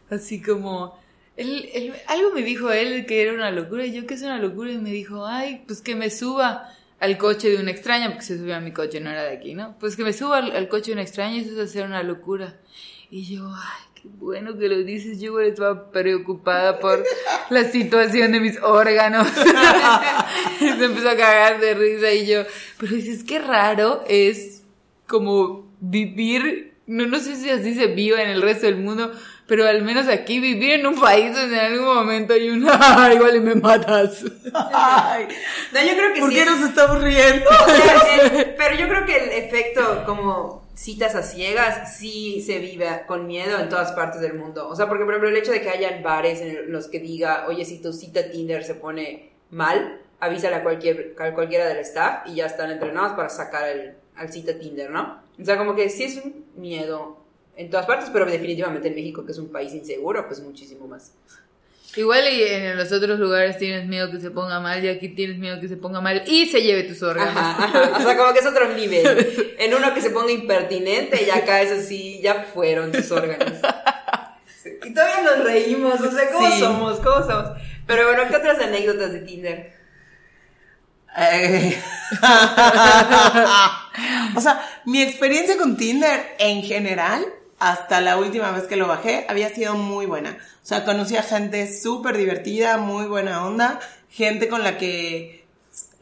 así 0.09 0.40
como 0.40 0.98
él, 1.37 1.92
algo 2.07 2.33
me 2.33 2.42
dijo 2.42 2.70
él 2.70 3.05
que 3.05 3.22
era 3.22 3.35
una 3.35 3.50
locura 3.50 3.85
y 3.85 3.92
yo 3.92 4.07
que 4.07 4.14
es 4.14 4.22
una 4.22 4.38
locura 4.38 4.72
y 4.72 4.79
me 4.79 4.90
dijo 4.90 5.26
ay 5.26 5.64
pues 5.66 5.83
que 5.83 5.94
me 5.94 6.09
suba 6.09 6.74
al 6.98 7.18
coche 7.18 7.50
de 7.50 7.61
una 7.61 7.70
extraña 7.70 8.09
porque 8.09 8.24
se 8.24 8.38
subió 8.38 8.57
a 8.57 8.61
mi 8.61 8.72
coche 8.72 9.00
no 9.00 9.11
era 9.11 9.24
de 9.24 9.37
aquí 9.37 9.52
no 9.52 9.76
pues 9.79 9.96
que 9.96 10.05
me 10.05 10.14
suba 10.14 10.38
al, 10.38 10.68
coche 10.68 10.87
de 10.87 10.92
una 10.94 11.02
extraña 11.02 11.42
eso 11.42 11.52
es 11.52 11.59
hacer 11.59 11.85
una 11.85 12.02
locura 12.02 12.59
y 13.11 13.24
yo 13.24 13.46
ay 13.55 13.88
qué 14.00 14.08
bueno 14.18 14.56
que 14.58 14.68
lo 14.68 14.76
dices 14.84 15.18
yo 15.20 15.26
igual 15.26 15.46
estaba 15.46 15.90
preocupada 15.90 16.78
por 16.78 17.02
la 17.50 17.64
situación 17.64 18.32
de 18.32 18.40
mis 18.40 18.61
órganos 18.62 19.26
se 20.58 20.84
empezó 20.84 21.11
a 21.11 21.16
cagar 21.16 21.61
de 21.61 21.74
risa 21.74 22.12
y 22.12 22.26
yo 22.26 22.42
pero 22.78 22.94
dices 22.94 23.24
qué 23.24 23.38
raro 23.38 24.04
es 24.08 24.62
como 25.06 25.66
vivir, 25.80 26.74
no, 26.87 27.06
no 27.06 27.18
sé 27.18 27.37
si 27.37 27.48
así 27.50 27.74
se 27.74 27.87
vive 27.87 28.22
en 28.22 28.28
el 28.30 28.42
resto 28.42 28.66
del 28.66 28.76
mundo, 28.76 29.11
pero 29.46 29.66
al 29.66 29.82
menos 29.82 30.06
aquí 30.08 30.38
vivir 30.40 30.72
en 30.72 30.87
un 30.87 31.00
país 31.00 31.34
donde 31.34 31.56
en 31.56 31.72
algún 31.72 31.94
momento 31.94 32.34
hay 32.34 32.50
una, 32.50 32.72
"Ah, 32.80 33.11
igual 33.14 33.37
y 33.37 33.40
me 33.40 33.54
matas. 33.54 34.24
Ay, 34.52 35.26
No, 35.72 35.80
yo 35.82 35.96
creo 35.96 36.12
que 36.14 36.20
¿Por 36.20 36.28
sí. 36.30 36.37
qué 36.37 36.44
nos 36.44 36.61
estamos 36.61 37.00
riendo? 37.02 37.48
O 37.48 37.70
sea, 37.70 38.16
el- 38.16 38.54
pero 38.56 38.74
yo 38.76 38.88
creo 38.88 39.06
que 39.06 39.16
el 39.16 39.44
efecto 39.44 40.02
como 40.04 40.58
citas 40.78 41.16
a 41.16 41.22
ciegas 41.24 41.98
sí 41.98 42.40
se 42.40 42.60
vive 42.60 42.86
con 43.08 43.26
miedo 43.26 43.58
en 43.58 43.68
todas 43.68 43.90
partes 43.92 44.20
del 44.20 44.34
mundo. 44.34 44.68
O 44.68 44.76
sea, 44.76 44.86
porque 44.88 45.04
por 45.04 45.14
ejemplo 45.14 45.28
el 45.28 45.36
hecho 45.36 45.50
de 45.50 45.60
que 45.60 45.70
hayan 45.70 46.04
bares 46.04 46.40
en 46.40 46.70
los 46.70 46.86
que 46.86 47.00
diga, 47.00 47.46
oye, 47.48 47.64
si 47.64 47.82
tu 47.82 47.92
cita 47.92 48.30
Tinder 48.30 48.62
se 48.62 48.76
pone 48.76 49.32
mal, 49.50 50.00
avísale 50.20 50.54
a, 50.54 50.62
cualquier, 50.62 51.14
cualquiera 51.34 51.66
del 51.66 51.78
staff 51.78 52.28
y 52.28 52.36
ya 52.36 52.46
están 52.46 52.70
entrenados 52.70 53.14
para 53.14 53.28
sacar 53.28 53.68
el, 53.68 53.94
al 54.14 54.32
cita 54.32 54.56
Tinder, 54.56 54.90
¿no? 54.90 55.20
O 55.40 55.44
sea, 55.44 55.58
como 55.58 55.74
que 55.74 55.88
sí 55.88 56.04
es 56.04 56.16
un 56.24 56.44
miedo 56.56 57.18
en 57.56 57.70
todas 57.70 57.86
partes, 57.86 58.10
pero 58.12 58.24
definitivamente 58.24 58.86
en 58.86 58.94
México, 58.94 59.26
que 59.26 59.32
es 59.32 59.38
un 59.38 59.48
país 59.48 59.74
inseguro, 59.74 60.28
pues 60.28 60.40
muchísimo 60.40 60.86
más. 60.86 61.12
Igual 61.98 62.28
y 62.32 62.42
en 62.44 62.76
los 62.76 62.92
otros 62.92 63.18
lugares 63.18 63.58
tienes 63.58 63.84
miedo 63.87 64.08
que 64.08 64.20
se 64.20 64.30
ponga 64.30 64.61
mal 64.61 64.84
y 64.84 64.88
aquí 64.88 65.08
tienes 65.08 65.37
miedo 65.38 65.58
que 65.61 65.66
se 65.66 65.76
ponga 65.76 66.00
mal 66.00 66.22
y 66.26 66.46
se 66.46 66.62
lleve 66.62 66.84
tus 66.84 67.02
órganos. 67.02 67.34
Ajá, 67.37 67.64
ajá. 67.64 67.98
O 67.98 68.02
sea, 68.02 68.16
como 68.16 68.32
que 68.32 68.38
es 68.38 68.46
otro 68.46 68.68
nivel. 68.74 69.54
En 69.58 69.74
uno 69.74 69.92
que 69.92 70.00
se 70.00 70.11
ponga 70.11 70.30
impertinente 70.30 71.24
y 71.24 71.30
acá 71.30 71.61
es 71.61 71.72
así, 71.72 72.20
ya 72.22 72.44
fueron 72.54 72.92
tus 72.92 73.11
órganos. 73.11 73.52
Sí. 74.62 74.70
Y 74.84 74.94
todavía 74.94 75.22
nos 75.22 75.42
reímos, 75.44 76.00
o 76.00 76.11
sea, 76.12 76.30
¿cómo 76.30 76.48
Sí. 76.48 76.61
somos? 76.61 77.00
¿Cómo 77.00 77.26
somos? 77.26 77.50
Pero 77.87 78.06
bueno, 78.06 78.22
¿qué 78.30 78.37
otras 78.37 78.61
anécdotas 78.61 79.12
de 79.12 79.18
Tinder? 79.20 79.72
Eh, 81.18 81.76
o 84.37 84.40
sea, 84.40 84.61
mi 84.84 85.02
experiencia 85.02 85.56
con 85.56 85.76
Tinder 85.76 86.37
en 86.38 86.62
general, 86.62 87.24
hasta 87.59 88.01
la 88.01 88.16
última 88.16 88.51
vez 88.53 88.64
que 88.64 88.77
lo 88.77 88.87
bajé, 88.87 89.27
había 89.29 89.49
sido 89.55 89.75
muy 89.75 90.07
buena. 90.07 90.38
O 90.62 90.66
sea, 90.66 90.85
conocí 90.85 91.16
a 91.16 91.23
gente 91.23 91.73
súper 91.73 92.16
divertida, 92.16 92.79
muy 92.79 93.07
buena 93.07 93.47
onda, 93.47 93.81
gente 94.11 94.49
con 94.49 94.62
la 94.62 94.79
que 94.79 95.44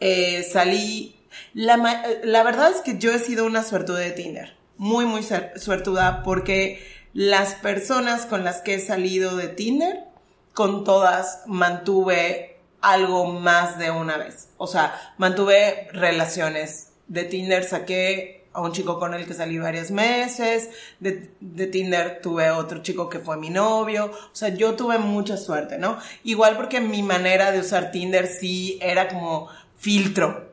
eh, 0.01 0.47
salí. 0.51 1.17
La, 1.55 1.77
la 2.23 2.43
verdad 2.43 2.71
es 2.71 2.81
que 2.83 2.99
yo 2.99 3.13
he 3.13 3.19
sido 3.19 3.47
una 3.47 3.63
suertuda 3.63 3.99
de 3.99 4.11
Tinder. 4.11 4.57
Muy, 4.77 5.07
muy 5.07 5.23
suertuda 5.57 6.23
porque 6.23 6.87
las 7.15 7.55
personas 7.55 8.27
con 8.27 8.45
las 8.45 8.61
que 8.61 8.75
he 8.75 8.81
salido 8.81 9.37
de 9.37 9.49
Tinder, 9.49 10.05
con 10.53 10.85
todas 10.85 11.43
mantuve 11.47 12.59
algo 12.83 13.27
más 13.27 13.79
de 13.79 13.91
una 13.91 14.17
vez. 14.17 14.49
O 14.59 14.67
sea, 14.67 15.15
mantuve 15.17 15.89
relaciones 15.93 16.93
de 17.09 17.25
Tinder, 17.25 17.65
saqué 17.65 18.46
a 18.57 18.61
un 18.63 18.73
chico 18.73 18.99
con 18.99 19.13
el 19.15 19.27
que 19.27 19.35
salí 19.35 19.59
varios 19.59 19.91
meses, 19.91 20.71
de, 20.99 21.31
de 21.41 21.67
Tinder 21.67 22.21
tuve 22.23 22.51
otro 22.51 22.83
chico 22.83 23.09
que 23.09 23.19
fue 23.19 23.37
mi 23.37 23.51
novio, 23.51 24.07
o 24.07 24.35
sea, 24.35 24.49
yo 24.49 24.75
tuve 24.75 24.99
mucha 24.99 25.37
suerte, 25.37 25.79
¿no? 25.79 25.99
Igual 26.25 26.57
porque 26.57 26.81
mi 26.81 27.03
manera 27.03 27.53
de 27.53 27.61
usar 27.61 27.91
Tinder 27.91 28.27
sí 28.27 28.79
era 28.81 29.09
como 29.09 29.49
filtro 29.77 30.51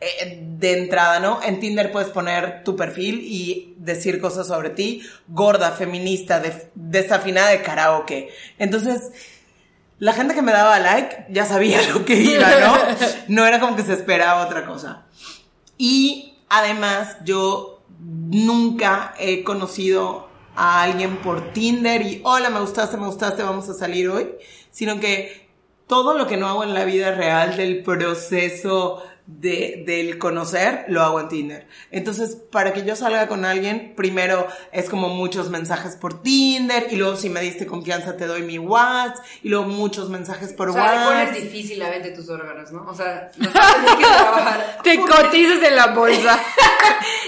eh, 0.00 0.38
de 0.58 0.78
entrada, 0.78 1.18
¿no? 1.20 1.42
En 1.42 1.60
Tinder 1.60 1.90
puedes 1.92 2.08
poner 2.10 2.62
tu 2.64 2.76
perfil 2.76 3.20
y 3.22 3.74
decir 3.78 4.20
cosas 4.20 4.46
sobre 4.46 4.70
ti, 4.70 5.02
gorda, 5.28 5.72
feminista, 5.72 6.40
de- 6.40 6.70
desafinada 6.74 7.50
de 7.50 7.62
karaoke. 7.62 8.30
Entonces, 8.58 9.10
la 9.98 10.12
gente 10.14 10.34
que 10.34 10.40
me 10.40 10.52
daba 10.52 10.78
like 10.78 11.26
ya 11.30 11.44
sabía 11.44 11.82
lo 11.92 12.04
que 12.04 12.14
iba, 12.14 12.48
¿no? 12.60 12.76
No 13.28 13.44
era 13.46 13.60
como 13.60 13.76
que 13.76 13.82
se 13.82 13.92
esperaba 13.92 14.46
otra 14.46 14.64
cosa. 14.64 15.02
Y 15.76 16.29
además, 16.50 17.16
yo 17.24 17.80
nunca 17.98 19.14
he 19.18 19.42
conocido 19.42 20.28
a 20.54 20.82
alguien 20.82 21.16
por 21.18 21.52
Tinder 21.52 22.02
y 22.02 22.20
hola, 22.24 22.50
me 22.50 22.60
gustaste, 22.60 22.98
me 22.98 23.06
gustaste, 23.06 23.42
vamos 23.42 23.68
a 23.70 23.74
salir 23.74 24.10
hoy, 24.10 24.28
sino 24.70 25.00
que 25.00 25.48
todo 25.86 26.16
lo 26.16 26.26
que 26.26 26.36
no 26.36 26.46
hago 26.46 26.62
en 26.62 26.74
la 26.74 26.84
vida 26.84 27.12
real 27.12 27.56
del 27.56 27.82
proceso 27.82 29.02
de, 29.38 29.84
del 29.86 30.18
conocer, 30.18 30.84
lo 30.88 31.02
hago 31.02 31.20
en 31.20 31.28
Tinder. 31.28 31.66
Entonces, 31.90 32.36
para 32.50 32.72
que 32.72 32.84
yo 32.84 32.96
salga 32.96 33.28
con 33.28 33.44
alguien, 33.44 33.94
primero 33.96 34.46
es 34.72 34.88
como 34.88 35.08
muchos 35.08 35.50
mensajes 35.50 35.96
por 35.96 36.22
Tinder, 36.22 36.88
y 36.90 36.96
luego 36.96 37.16
si 37.16 37.30
me 37.30 37.40
diste 37.40 37.66
confianza 37.66 38.16
te 38.16 38.26
doy 38.26 38.42
mi 38.42 38.58
WhatsApp, 38.58 39.24
y 39.42 39.48
luego 39.48 39.66
muchos 39.66 40.08
mensajes 40.10 40.52
por 40.52 40.70
O 40.70 40.72
sea, 40.72 40.82
le 40.82 40.88
WhatsApp. 40.98 41.28
pones 41.28 41.42
difícil 41.42 41.78
la 41.78 41.90
venta 41.90 42.08
de 42.08 42.14
tus 42.14 42.28
órganos, 42.28 42.72
¿no? 42.72 42.86
O 42.86 42.94
sea, 42.94 43.30
no 43.36 43.48
tener 43.50 43.96
que 43.98 44.04
trabajar. 44.04 44.78
Te 44.82 44.98
cotizas 44.98 45.62
en 45.62 45.76
la 45.76 45.88
bolsa. 45.88 46.38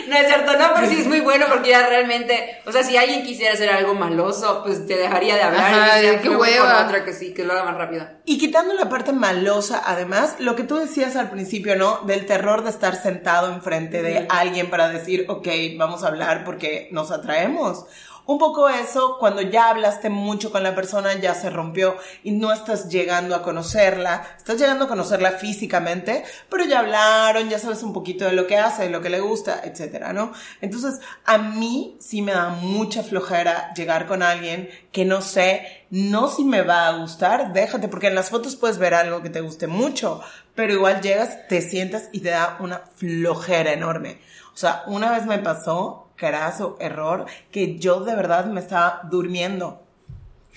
No 0.08 0.16
es 0.16 0.26
cierto, 0.26 0.58
no, 0.58 0.74
pero 0.74 0.88
sí 0.88 1.00
es 1.00 1.06
muy 1.06 1.20
bueno 1.22 1.46
porque 1.48 1.70
ya 1.70 1.86
realmente, 1.88 2.58
o 2.66 2.72
sea, 2.72 2.82
si 2.82 2.96
alguien 2.96 3.22
quisiera 3.22 3.54
hacer 3.54 3.70
algo 3.70 3.94
maloso, 3.94 4.62
pues 4.64 4.86
te 4.86 4.96
dejaría 4.96 5.36
de 5.36 5.42
hablar. 5.42 5.64
Ajá, 5.64 6.02
y 6.02 6.18
qué 6.18 6.28
otra 6.28 7.04
que 7.04 7.12
sí, 7.12 7.32
que 7.32 7.44
lo 7.44 7.52
haga 7.52 7.64
más 7.64 7.76
rápido. 7.76 8.06
Y 8.24 8.38
quitando 8.38 8.74
la 8.74 8.88
parte 8.88 9.12
malosa, 9.12 9.82
además, 9.84 10.36
lo 10.38 10.56
que 10.56 10.64
tú 10.64 10.76
decías 10.76 11.16
al 11.16 11.30
principio, 11.30 11.76
¿no? 11.76 11.91
Del 12.06 12.26
terror 12.26 12.64
de 12.64 12.70
estar 12.70 12.94
sentado 12.96 13.52
enfrente 13.52 14.02
de 14.02 14.26
alguien 14.28 14.70
para 14.70 14.88
decir, 14.88 15.26
ok, 15.28 15.48
vamos 15.76 16.02
a 16.02 16.08
hablar 16.08 16.44
porque 16.44 16.88
nos 16.90 17.10
atraemos. 17.10 17.84
Un 18.24 18.38
poco 18.38 18.68
eso, 18.68 19.16
cuando 19.18 19.42
ya 19.42 19.68
hablaste 19.68 20.08
mucho 20.08 20.52
con 20.52 20.62
la 20.62 20.76
persona, 20.76 21.14
ya 21.14 21.34
se 21.34 21.50
rompió 21.50 21.96
y 22.22 22.30
no 22.30 22.52
estás 22.52 22.88
llegando 22.88 23.34
a 23.34 23.42
conocerla, 23.42 24.24
estás 24.36 24.60
llegando 24.60 24.84
a 24.84 24.88
conocerla 24.88 25.32
físicamente, 25.32 26.22
pero 26.48 26.64
ya 26.64 26.78
hablaron, 26.78 27.48
ya 27.48 27.58
sabes 27.58 27.82
un 27.82 27.92
poquito 27.92 28.24
de 28.24 28.32
lo 28.32 28.46
que 28.46 28.58
hace, 28.58 28.84
de 28.84 28.90
lo 28.90 29.02
que 29.02 29.10
le 29.10 29.18
gusta, 29.18 29.62
etcétera, 29.64 30.12
¿no? 30.12 30.32
Entonces, 30.60 31.00
a 31.24 31.38
mí 31.38 31.96
sí 31.98 32.22
me 32.22 32.30
da 32.30 32.50
mucha 32.50 33.02
flojera 33.02 33.74
llegar 33.74 34.06
con 34.06 34.22
alguien 34.22 34.70
que 34.92 35.04
no 35.04 35.20
sé, 35.20 35.86
no 35.90 36.28
si 36.28 36.44
me 36.44 36.62
va 36.62 36.86
a 36.86 36.98
gustar, 36.98 37.52
déjate, 37.52 37.88
porque 37.88 38.06
en 38.06 38.14
las 38.14 38.30
fotos 38.30 38.54
puedes 38.54 38.78
ver 38.78 38.94
algo 38.94 39.22
que 39.22 39.30
te 39.30 39.40
guste 39.40 39.66
mucho, 39.66 40.20
pero 40.54 40.72
igual 40.72 41.00
llegas, 41.00 41.48
te 41.48 41.60
sientas 41.60 42.08
y 42.12 42.20
te 42.20 42.30
da 42.30 42.56
una 42.60 42.82
flojera 42.94 43.72
enorme. 43.72 44.20
O 44.54 44.56
sea, 44.56 44.84
una 44.86 45.10
vez 45.10 45.26
me 45.26 45.38
pasó, 45.38 46.01
carazo, 46.16 46.76
error, 46.80 47.26
que 47.50 47.78
yo 47.78 48.00
de 48.00 48.14
verdad 48.14 48.46
me 48.46 48.60
estaba 48.60 49.02
durmiendo. 49.10 49.82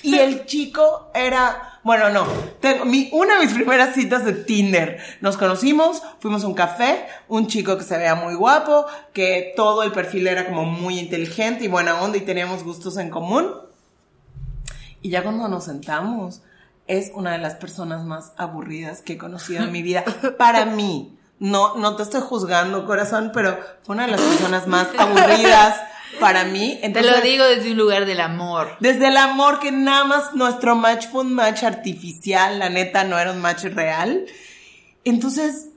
Y 0.04 0.20
el 0.20 0.46
chico 0.46 1.10
era, 1.16 1.80
bueno, 1.84 2.10
no, 2.10 2.28
tengo 2.60 2.86
mi, 2.86 3.10
una 3.12 3.40
de 3.40 3.46
mis 3.46 3.54
primeras 3.56 3.96
citas 3.96 4.26
de 4.26 4.34
Tinder. 4.34 5.00
Nos 5.22 5.38
conocimos, 5.38 6.04
fuimos 6.20 6.44
a 6.44 6.48
un 6.48 6.54
café, 6.54 7.08
un 7.28 7.48
chico 7.48 7.78
que 7.78 7.84
se 7.84 7.98
veía 7.98 8.14
muy 8.14 8.36
guapo, 8.36 8.86
que 9.14 9.54
todo 9.56 9.84
el 9.84 9.92
perfil 9.92 10.28
era 10.28 10.46
como 10.46 10.66
muy 10.66 11.00
inteligente 11.00 11.64
y 11.64 11.70
buena 11.70 12.02
onda 12.02 12.18
y 12.18 12.22
teníamos 12.22 12.64
gustos 12.64 12.98
en 12.98 13.10
común. 13.10 13.50
Y 15.02 15.10
ya 15.10 15.24
cuando 15.24 15.48
nos 15.48 15.64
sentamos, 15.66 16.42
es 16.88 17.12
una 17.16 17.32
de 17.32 17.40
las 17.40 17.56
personas 17.56 18.04
más 18.04 18.34
aburridas 18.38 19.02
que 19.02 19.14
he 19.14 19.18
conocido 19.18 19.64
en 19.64 19.72
mi 19.72 19.82
vida. 19.82 20.04
Para 20.38 20.66
mí. 20.66 21.18
No, 21.40 21.76
no 21.76 21.96
te 21.96 22.04
estoy 22.04 22.22
juzgando, 22.22 22.86
corazón, 22.86 23.32
pero 23.34 23.60
fue 23.84 23.96
una 23.96 24.06
de 24.06 24.12
las 24.14 24.22
personas 24.22 24.68
más 24.68 24.88
aburridas 24.98 25.80
para 26.20 26.46
mí. 26.46 26.80
Te 26.82 27.04
lo 27.04 27.22
digo 27.22 27.44
desde 27.46 27.72
un 27.72 27.78
lugar 27.78 28.06
del 28.06 28.22
amor. 28.22 28.78
desde 28.80 29.08
el 29.08 29.18
amor 29.18 29.60
que 29.60 29.72
nada 29.72 30.06
más 30.06 30.34
nuestro 30.34 30.76
match 30.76 31.08
fue 31.12 31.22
un 31.22 31.34
match 31.34 31.64
artificial, 31.64 32.60
la 32.60 32.70
neta 32.70 33.04
no 33.04 33.18
era 33.18 33.32
un 33.32 33.42
match 33.42 33.66
real. 33.66 34.26
Entonces, 35.04 35.70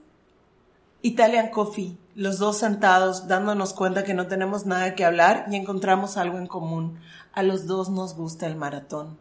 Italian 1.03 1.51
Coffee, 1.51 1.97
los 2.15 2.39
dos 2.39 2.59
sentados 2.59 3.29
dándonos 3.29 3.73
cuenta 3.73 4.05
que 4.05 4.15
no 4.15 4.27
tenemos 4.27 4.67
nada 4.67 4.95
que 4.95 5.05
hablar 5.05 5.47
y 5.51 5.57
encontramos 5.57 6.17
algo 6.17 6.39
en 6.39 6.47
común. 6.47 7.01
A 7.33 7.43
los 7.43 7.67
dos 7.67 7.91
nos 7.91 8.15
gusta 8.15 8.47
el 8.47 8.57
maratón. 8.57 9.19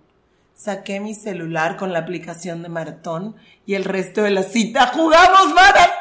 Saqué 0.56 1.00
mi 1.00 1.14
celular 1.14 1.78
con 1.78 1.94
la 1.94 2.00
aplicación 2.00 2.64
de 2.64 2.70
maratón 2.70 3.36
y 3.68 3.76
el 3.76 3.84
resto 3.84 4.24
de 4.24 4.32
la 4.32 4.42
cita 4.42 4.88
jugamos 4.88 5.54
maratón 5.54 5.97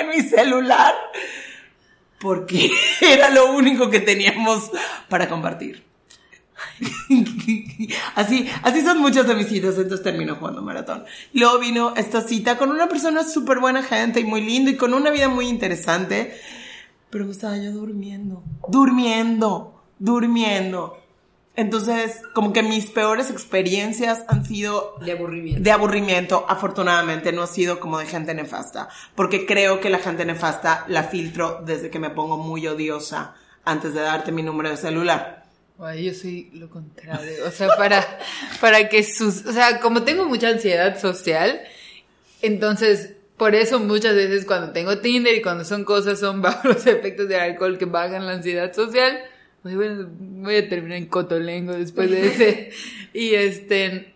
en 0.00 0.08
mi 0.08 0.20
celular 0.22 0.94
porque 2.22 2.70
era 3.00 3.28
lo 3.28 3.52
único 3.52 3.90
que 3.90 4.00
teníamos 4.00 4.70
para 5.08 5.28
compartir. 5.28 5.84
así, 8.14 8.48
así 8.62 8.80
son 8.82 9.00
muchas 9.00 9.26
de 9.26 9.34
mis 9.34 9.48
citas, 9.48 9.76
entonces 9.76 10.02
termino 10.02 10.36
jugando 10.36 10.62
maratón. 10.62 11.04
Luego 11.34 11.58
vino 11.58 11.94
esta 11.96 12.22
cita 12.22 12.56
con 12.56 12.70
una 12.70 12.88
persona 12.88 13.24
súper 13.24 13.58
buena 13.58 13.82
gente 13.82 14.20
y 14.20 14.24
muy 14.24 14.40
lindo 14.40 14.70
y 14.70 14.76
con 14.76 14.94
una 14.94 15.10
vida 15.10 15.28
muy 15.28 15.48
interesante, 15.48 16.40
pero 17.10 17.28
estaba 17.30 17.58
yo 17.58 17.72
durmiendo, 17.72 18.44
durmiendo, 18.68 19.82
durmiendo. 19.98 21.01
Entonces, 21.54 22.22
como 22.32 22.52
que 22.54 22.62
mis 22.62 22.86
peores 22.86 23.30
experiencias 23.30 24.24
han 24.28 24.44
sido 24.46 24.96
De 25.04 25.12
aburrimiento. 25.12 25.62
de 25.62 25.70
aburrimiento, 25.70 26.46
afortunadamente, 26.48 27.30
no 27.32 27.42
ha 27.42 27.46
sido 27.46 27.78
como 27.78 27.98
de 27.98 28.06
gente 28.06 28.32
nefasta, 28.34 28.88
porque 29.14 29.44
creo 29.44 29.80
que 29.80 29.90
la 29.90 29.98
gente 29.98 30.24
nefasta 30.24 30.84
la 30.88 31.04
filtro 31.04 31.62
desde 31.64 31.90
que 31.90 31.98
me 31.98 32.08
pongo 32.08 32.38
muy 32.38 32.66
odiosa 32.66 33.34
antes 33.64 33.92
de 33.92 34.00
darte 34.00 34.32
mi 34.32 34.42
número 34.42 34.70
de 34.70 34.78
celular. 34.78 35.44
Ay, 35.78 36.04
yo 36.04 36.14
soy 36.14 36.48
lo 36.54 36.70
contrario. 36.70 37.44
O 37.46 37.50
sea, 37.50 37.68
para, 37.76 38.06
para 38.60 38.88
que 38.88 39.02
sus. 39.02 39.44
O 39.44 39.52
sea, 39.52 39.80
como 39.80 40.04
tengo 40.04 40.24
mucha 40.24 40.48
ansiedad 40.48 40.98
social, 41.00 41.60
entonces. 42.40 43.16
Por 43.36 43.56
eso 43.56 43.80
muchas 43.80 44.14
veces 44.14 44.44
cuando 44.44 44.70
tengo 44.72 44.98
Tinder 44.98 45.34
y 45.34 45.42
cuando 45.42 45.64
son 45.64 45.84
cosas 45.84 46.20
son 46.20 46.42
bajo 46.42 46.68
los 46.68 46.86
efectos 46.86 47.28
del 47.28 47.40
alcohol 47.40 47.76
que 47.76 47.86
bajan 47.86 48.26
la 48.26 48.34
ansiedad 48.34 48.72
social, 48.72 49.18
bueno, 49.62 50.08
voy 50.18 50.56
a 50.56 50.68
terminar 50.68 50.98
en 50.98 51.06
cotolengo 51.06 51.72
después 51.72 52.10
de 52.10 52.26
ese. 52.28 52.70
Y 53.14 53.34
este. 53.34 54.14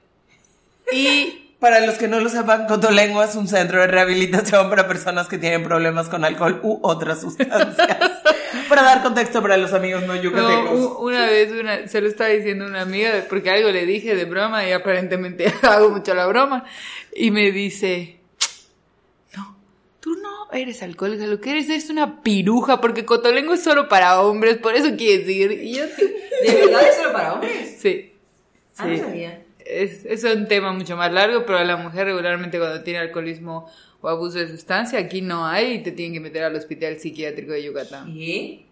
Y 0.93 1.53
Para 1.59 1.81
los 1.87 1.97
que 1.97 2.07
no 2.09 2.21
lo 2.21 2.29
sepan, 2.29 2.67
Cotolengua 2.67 3.25
es 3.25 3.35
un 3.35 3.49
centro 3.49 3.81
de 3.81 3.87
rehabilitación 3.87 4.69
para 4.71 4.87
personas 4.87 5.27
que 5.29 5.39
tienen 5.39 5.63
problemas 5.65 6.09
con 6.09 6.25
alcohol 6.25 6.61
u 6.63 6.79
otras 6.83 7.21
sustancias. 7.23 7.77
para 8.69 8.83
dar 8.83 9.03
contexto 9.03 9.41
para 9.43 9.57
los 9.57 9.73
amigos 9.73 10.03
no 10.03 10.15
No, 10.15 10.23
yucatecos. 10.23 10.79
u- 10.81 11.07
una 11.07 11.27
vez 11.27 11.51
una, 11.53 11.89
se 11.89 12.01
lo 12.01 12.09
estaba 12.09 12.31
diciendo 12.31 12.67
una 12.67 12.83
amiga 12.83 13.25
porque 13.29 13.51
algo 13.51 13.71
le 13.71 13.85
dije 13.87 14.15
de 14.15 14.25
broma 14.27 14.67
y 14.69 14.73
aparentemente 14.73 15.53
hago 15.63 15.91
mucho 15.91 16.15
la 16.15 16.27
broma 16.27 16.65
y 17.15 17.31
me 17.31 17.51
dice, 17.53 18.17
no, 18.19 18.26
tú 20.07 20.15
no 20.23 20.53
eres 20.53 20.85
alcohólica, 20.85 21.27
lo 21.27 21.41
que 21.41 21.51
eres 21.51 21.69
es 21.69 21.91
una 21.91 22.23
piruja 22.23 22.81
porque 22.81 23.05
Cotolengo 23.05 23.55
es 23.55 23.65
solo 23.65 23.89
para 23.89 24.23
hombres, 24.23 24.57
por 24.59 24.77
eso 24.77 24.97
quieres 24.97 25.29
ir. 25.29 25.51
Y 25.51 25.75
yo, 25.75 25.83
¿De 25.85 26.55
verdad 26.55 26.89
es 26.89 26.95
solo 26.95 27.13
para 27.13 27.33
hombres? 27.35 27.77
sí, 27.77 28.13
Ah, 28.77 28.87
no 28.87 28.97
sabía. 28.99 29.43
Es, 29.59 30.05
es 30.05 30.23
un 30.23 30.47
tema 30.47 30.73
mucho 30.73 30.97
más 30.97 31.13
largo, 31.13 31.45
pero 31.45 31.65
la 31.65 31.77
mujer 31.77 32.07
regularmente 32.07 32.57
cuando 32.57 32.85
tiene 32.85 33.01
alcoholismo 33.01 33.69
o 34.01 34.09
abuso 34.09 34.39
de 34.39 34.47
sustancia, 34.47 35.01
aquí 35.01 35.23
no 35.23 35.45
hay 35.45 35.73
y 35.73 35.83
te 35.83 35.91
tienen 35.91 36.13
que 36.13 36.21
meter 36.21 36.45
al 36.45 36.55
hospital 36.55 37.01
psiquiátrico 37.01 37.51
de 37.51 37.65
Yucatán. 37.65 38.09
¿Y? 38.09 38.65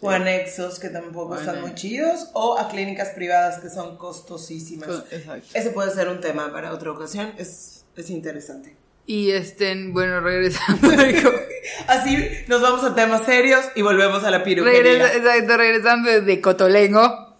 O 0.00 0.08
anexos 0.08 0.78
que 0.78 0.88
tampoco 0.88 1.36
están 1.36 1.60
muy 1.60 1.74
chidos, 1.74 2.30
o 2.32 2.56
a 2.56 2.70
clínicas 2.70 3.10
privadas 3.10 3.58
que 3.58 3.68
son 3.68 3.98
costosísimas. 3.98 5.04
Exacto. 5.10 5.48
Ese 5.52 5.68
puede 5.68 5.90
ser 5.90 6.08
un 6.08 6.22
tema 6.22 6.50
para 6.50 6.72
otra 6.72 6.92
ocasión, 6.92 7.34
es, 7.36 7.84
es 7.94 8.08
interesante. 8.08 8.74
Y 9.10 9.30
estén, 9.30 9.94
bueno, 9.94 10.20
regresando 10.20 10.90
Así 11.86 12.28
nos 12.46 12.60
vamos 12.60 12.84
a 12.84 12.94
temas 12.94 13.24
serios 13.24 13.64
y 13.74 13.80
volvemos 13.80 14.22
a 14.22 14.30
la. 14.30 14.44
Regresa- 14.44 15.14
exacto, 15.16 15.56
regresando 15.56 16.10
desde 16.10 16.42
Cotolengo, 16.42 17.34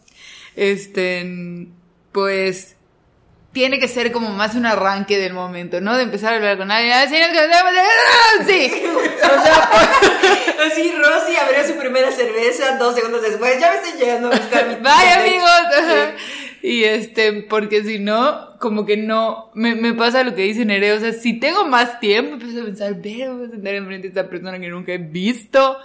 este, 0.57 1.67
pues, 2.13 2.77
tiene 3.53 3.79
que 3.79 3.87
ser 3.89 4.13
como 4.13 4.31
más 4.31 4.55
un 4.55 4.65
arranque 4.65 5.19
del 5.19 5.35
momento, 5.35 5.83
¿no? 5.83 5.95
De 5.99 6.05
empezar 6.05 6.33
a 6.33 6.37
hablar 6.37 6.57
con 6.57 6.71
alguien, 6.71 6.95
"Ah, 6.97 7.07
señor, 7.07 7.33
que 7.33 7.39
andamos 7.39 7.73
de- 7.73 7.81
¡Ah, 7.81 8.45
sí, 8.47 8.73
o 8.87 9.43
sea, 9.43 9.71
pues, 9.71 10.73
Así, 10.73 10.93
Rosy 10.93 11.37
abrió 11.37 11.67
su 11.67 11.77
primera 11.79 12.11
cerveza 12.13 12.77
dos 12.79 12.95
segundos 12.95 13.21
después. 13.23 13.61
Ya 13.61 13.73
me 13.73 13.77
estoy 13.77 14.01
llegando 14.01 14.29
a 14.29 14.37
buscar 14.39 14.69
mi 14.69 14.77
mi- 14.77 14.89
amigos. 14.89 15.51
Y 16.63 16.85
este, 16.85 17.33
porque 17.45 17.83
si 17.85 17.99
no, 17.99 18.59
como 18.59 18.85
que 18.85 18.97
no, 18.97 19.51
me, 19.55 19.75
me 19.75 19.95
pasa 19.95 20.25
lo 20.25 20.35
que 20.35 20.43
dice 20.43 20.65
Nereo, 20.65 20.97
o 20.97 21.01
sea, 21.01 21.13
si 21.13 21.39
tengo 21.39 21.65
más 21.67 22.01
tiempo, 22.01 22.35
empiezo 22.35 22.63
a 22.63 22.65
pensar, 22.65 22.97
pero 23.03 23.37
voy 23.37 23.47
a 23.47 23.51
sentar 23.51 23.75
enfrente 23.75 24.09
de 24.09 24.21
esta 24.21 24.29
persona 24.29 24.59
que 24.59 24.69
nunca 24.69 24.93
he 24.93 24.99
visto, 24.99 25.79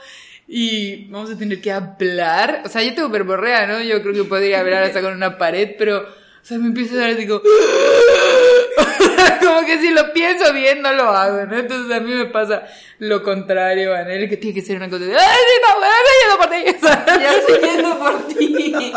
y 0.47 1.05
vamos 1.05 1.31
a 1.31 1.37
tener 1.37 1.61
que 1.61 1.71
hablar, 1.71 2.63
o 2.65 2.69
sea, 2.69 2.83
yo 2.83 2.93
tengo 2.93 3.09
verborrea, 3.09 3.65
¿no? 3.65 3.81
Yo 3.81 4.01
creo 4.01 4.13
que 4.13 4.23
podría 4.23 4.59
hablar 4.59 4.83
hasta 4.83 5.01
con 5.01 5.13
una 5.13 5.37
pared, 5.37 5.75
pero, 5.77 5.99
o 5.99 6.45
sea, 6.45 6.57
me 6.57 6.67
empiezo 6.67 6.95
a 6.95 6.99
dar 6.99 7.15
como, 7.27 7.41
como 9.41 9.65
que 9.65 9.79
si 9.79 9.91
lo 9.91 10.11
pienso 10.11 10.51
bien, 10.53 10.81
no 10.81 10.91
lo 10.93 11.03
hago, 11.09 11.45
¿no? 11.45 11.57
Entonces 11.57 11.95
a 11.95 11.99
mí 12.01 12.13
me 12.13 12.25
pasa 12.25 12.67
lo 12.99 13.23
contrario 13.23 13.93
a 13.93 14.01
él, 14.01 14.27
que 14.27 14.37
tiene 14.37 14.55
que 14.55 14.61
ser 14.61 14.77
una 14.77 14.89
cosa 14.89 15.05
de, 15.05 15.15
¡ay, 15.15 15.37
sí, 15.47 15.53
no, 15.61 15.79
estoy 15.85 16.17
yendo 16.21 16.37
por 16.37 16.49
ti! 16.49 16.63
Ya 17.21 17.33
estoy 17.37 17.69
yendo 17.69 17.99
por 17.99 18.27
ti. 18.27 18.93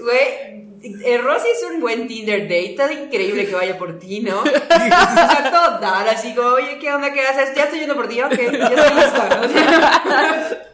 Güey, 0.00 0.68
eh, 1.04 1.18
Rosy 1.18 1.48
es 1.48 1.62
un 1.70 1.80
buen 1.80 2.06
Tinder 2.06 2.42
date. 2.42 2.70
Está 2.70 2.92
increíble 2.92 3.46
que 3.46 3.54
vaya 3.54 3.78
por 3.78 3.98
ti, 3.98 4.20
¿no? 4.20 4.40
O 4.42 4.44
sea, 4.44 5.50
todo 5.50 5.80
dar 5.80 6.08
así 6.08 6.34
como, 6.34 6.48
oye, 6.48 6.78
¿qué 6.78 6.92
onda? 6.92 7.12
¿Qué 7.12 7.20
haces? 7.20 7.54
Ya 7.54 7.64
estoy 7.64 7.80
yendo 7.80 7.94
por 7.94 8.08
ti, 8.08 8.20
ok, 8.20 8.34
ya 8.34 8.68
estoy 8.68 8.94
lista. 8.96 9.40
O 9.44 9.48
sea, 9.48 10.64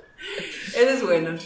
Eso 0.76 0.90
es 0.90 1.02
bueno. 1.02 1.38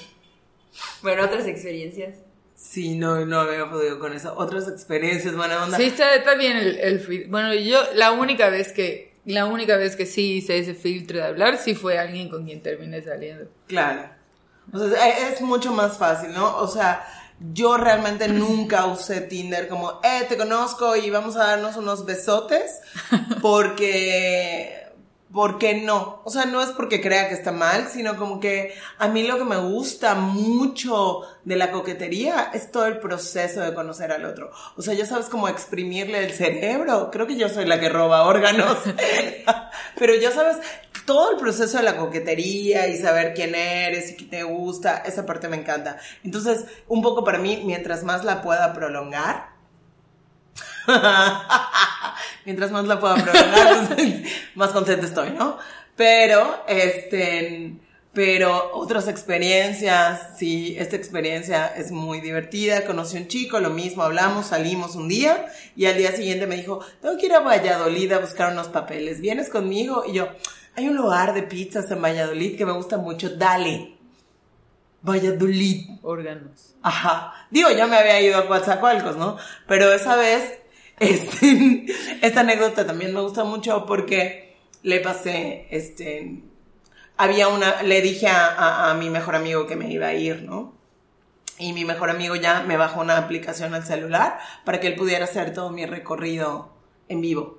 Bueno, 1.02 1.24
otras 1.24 1.46
experiencias. 1.46 2.18
Sí, 2.54 2.96
no, 2.96 3.24
no 3.24 3.40
había 3.40 3.70
podido 3.70 3.98
con 3.98 4.12
eso. 4.14 4.34
Otras 4.36 4.68
experiencias, 4.68 5.36
buena 5.36 5.62
onda. 5.62 5.76
Sí, 5.76 5.84
está, 5.84 6.14
está 6.14 6.34
bien 6.34 6.56
el, 6.56 6.78
el 6.78 7.26
Bueno, 7.28 7.54
yo 7.54 7.80
la 7.94 8.12
única 8.12 8.48
vez 8.48 8.72
que, 8.72 9.14
la 9.24 9.46
única 9.46 9.76
vez 9.76 9.94
que 9.94 10.06
sí 10.06 10.34
hice 10.36 10.58
ese 10.58 10.74
filtro 10.74 11.18
de 11.18 11.24
hablar, 11.24 11.58
sí 11.58 11.74
fue 11.74 11.98
alguien 11.98 12.28
con 12.28 12.46
quien 12.46 12.62
terminé 12.62 13.02
saliendo. 13.02 13.48
Claro. 13.66 14.10
O 14.72 14.88
sea, 14.88 15.28
es 15.28 15.40
mucho 15.40 15.72
más 15.72 15.98
fácil, 15.98 16.32
¿no? 16.32 16.56
O 16.56 16.66
sea, 16.66 17.04
yo 17.40 17.76
realmente 17.76 18.28
nunca 18.28 18.86
usé 18.86 19.20
Tinder 19.20 19.68
como, 19.68 20.00
eh, 20.02 20.26
te 20.28 20.36
conozco 20.36 20.96
y 20.96 21.08
vamos 21.10 21.36
a 21.36 21.46
darnos 21.46 21.76
unos 21.76 22.04
besotes, 22.04 22.80
porque, 23.42 24.88
¿por 25.32 25.58
qué 25.58 25.74
no? 25.74 26.20
O 26.24 26.30
sea, 26.30 26.46
no 26.46 26.60
es 26.62 26.70
porque 26.70 27.00
crea 27.00 27.28
que 27.28 27.34
está 27.34 27.52
mal, 27.52 27.88
sino 27.88 28.16
como 28.16 28.40
que 28.40 28.74
a 28.98 29.08
mí 29.08 29.22
lo 29.22 29.38
que 29.38 29.44
me 29.44 29.56
gusta 29.56 30.14
mucho 30.16 31.22
de 31.44 31.56
la 31.56 31.70
coquetería 31.70 32.50
es 32.52 32.72
todo 32.72 32.86
el 32.86 32.98
proceso 32.98 33.60
de 33.60 33.72
conocer 33.72 34.10
al 34.10 34.24
otro. 34.24 34.50
O 34.76 34.82
sea, 34.82 34.94
ya 34.94 35.06
sabes 35.06 35.26
cómo 35.26 35.48
exprimirle 35.48 36.24
el 36.24 36.32
cerebro. 36.32 37.10
Creo 37.12 37.26
que 37.26 37.36
yo 37.36 37.48
soy 37.48 37.66
la 37.66 37.78
que 37.78 37.88
roba 37.88 38.24
órganos. 38.24 38.78
Pero 39.98 40.14
ya 40.16 40.30
sabes, 40.32 40.58
todo 41.08 41.30
el 41.30 41.38
proceso 41.38 41.78
de 41.78 41.84
la 41.84 41.96
coquetería 41.96 42.86
y 42.86 42.98
saber 42.98 43.32
quién 43.32 43.54
eres 43.54 44.10
y 44.10 44.16
qué 44.16 44.26
te 44.26 44.42
gusta, 44.42 44.98
esa 45.06 45.24
parte 45.24 45.48
me 45.48 45.56
encanta. 45.56 45.96
Entonces, 46.22 46.66
un 46.86 47.00
poco 47.00 47.24
para 47.24 47.38
mí, 47.38 47.62
mientras 47.64 48.04
más 48.04 48.26
la 48.26 48.42
pueda 48.42 48.74
prolongar, 48.74 49.48
mientras 52.44 52.70
más 52.72 52.84
la 52.84 53.00
pueda 53.00 53.14
prolongar, 53.14 53.96
más 54.54 54.70
contenta 54.72 55.06
estoy, 55.06 55.30
¿no? 55.30 55.56
Pero, 55.96 56.64
este, 56.68 57.72
pero 58.12 58.72
otras 58.74 59.08
experiencias, 59.08 60.36
sí, 60.36 60.76
esta 60.78 60.96
experiencia 60.96 61.68
es 61.68 61.90
muy 61.90 62.20
divertida. 62.20 62.84
Conocí 62.84 63.16
a 63.16 63.20
un 63.20 63.28
chico, 63.28 63.60
lo 63.60 63.70
mismo, 63.70 64.02
hablamos, 64.02 64.48
salimos 64.48 64.94
un 64.94 65.08
día 65.08 65.46
y 65.74 65.86
al 65.86 65.96
día 65.96 66.12
siguiente 66.12 66.46
me 66.46 66.56
dijo, 66.56 66.84
tengo 67.00 67.16
que 67.16 67.26
ir 67.26 67.32
a 67.32 67.40
Valladolid 67.40 68.12
a 68.12 68.18
buscar 68.18 68.52
unos 68.52 68.68
papeles, 68.68 69.22
¿vienes 69.22 69.48
conmigo? 69.48 70.04
Y 70.06 70.12
yo, 70.12 70.28
hay 70.78 70.88
un 70.88 70.96
lugar 70.96 71.34
de 71.34 71.42
pizzas 71.42 71.90
en 71.90 72.00
Valladolid 72.00 72.56
que 72.56 72.64
me 72.64 72.72
gusta 72.72 72.96
mucho, 72.98 73.30
dale. 73.36 73.94
Valladolid. 75.02 75.90
Órganos. 76.02 76.74
Ajá. 76.82 77.32
Digo, 77.50 77.70
ya 77.70 77.86
me 77.86 77.96
había 77.96 78.20
ido 78.20 78.38
a 78.38 78.46
Coatzacoalcos, 78.46 79.16
¿no? 79.16 79.36
Pero 79.66 79.92
esa 79.92 80.16
vez, 80.16 80.58
este, 81.00 81.86
esta 82.22 82.40
anécdota 82.40 82.86
también 82.86 83.14
me 83.14 83.20
gusta 83.20 83.44
mucho 83.44 83.86
porque 83.86 84.56
le 84.82 85.00
pasé, 85.00 85.66
este, 85.70 86.42
había 87.16 87.48
una, 87.48 87.82
le 87.82 88.00
dije 88.00 88.28
a, 88.28 88.46
a- 88.48 88.90
a 88.90 88.94
mi 88.94 89.10
mejor 89.10 89.34
amigo 89.36 89.66
que 89.66 89.76
me 89.76 89.90
iba 89.90 90.06
a 90.08 90.14
ir, 90.14 90.42
¿no? 90.42 90.74
Y 91.58 91.72
mi 91.72 91.84
mejor 91.84 92.10
amigo 92.10 92.36
ya 92.36 92.62
me 92.62 92.76
bajó 92.76 93.00
una 93.00 93.18
aplicación 93.18 93.74
al 93.74 93.84
celular 93.84 94.38
para 94.64 94.78
que 94.78 94.86
él 94.86 94.94
pudiera 94.94 95.24
hacer 95.24 95.52
todo 95.52 95.70
mi 95.70 95.86
recorrido 95.86 96.72
en 97.08 97.20
vivo. 97.20 97.57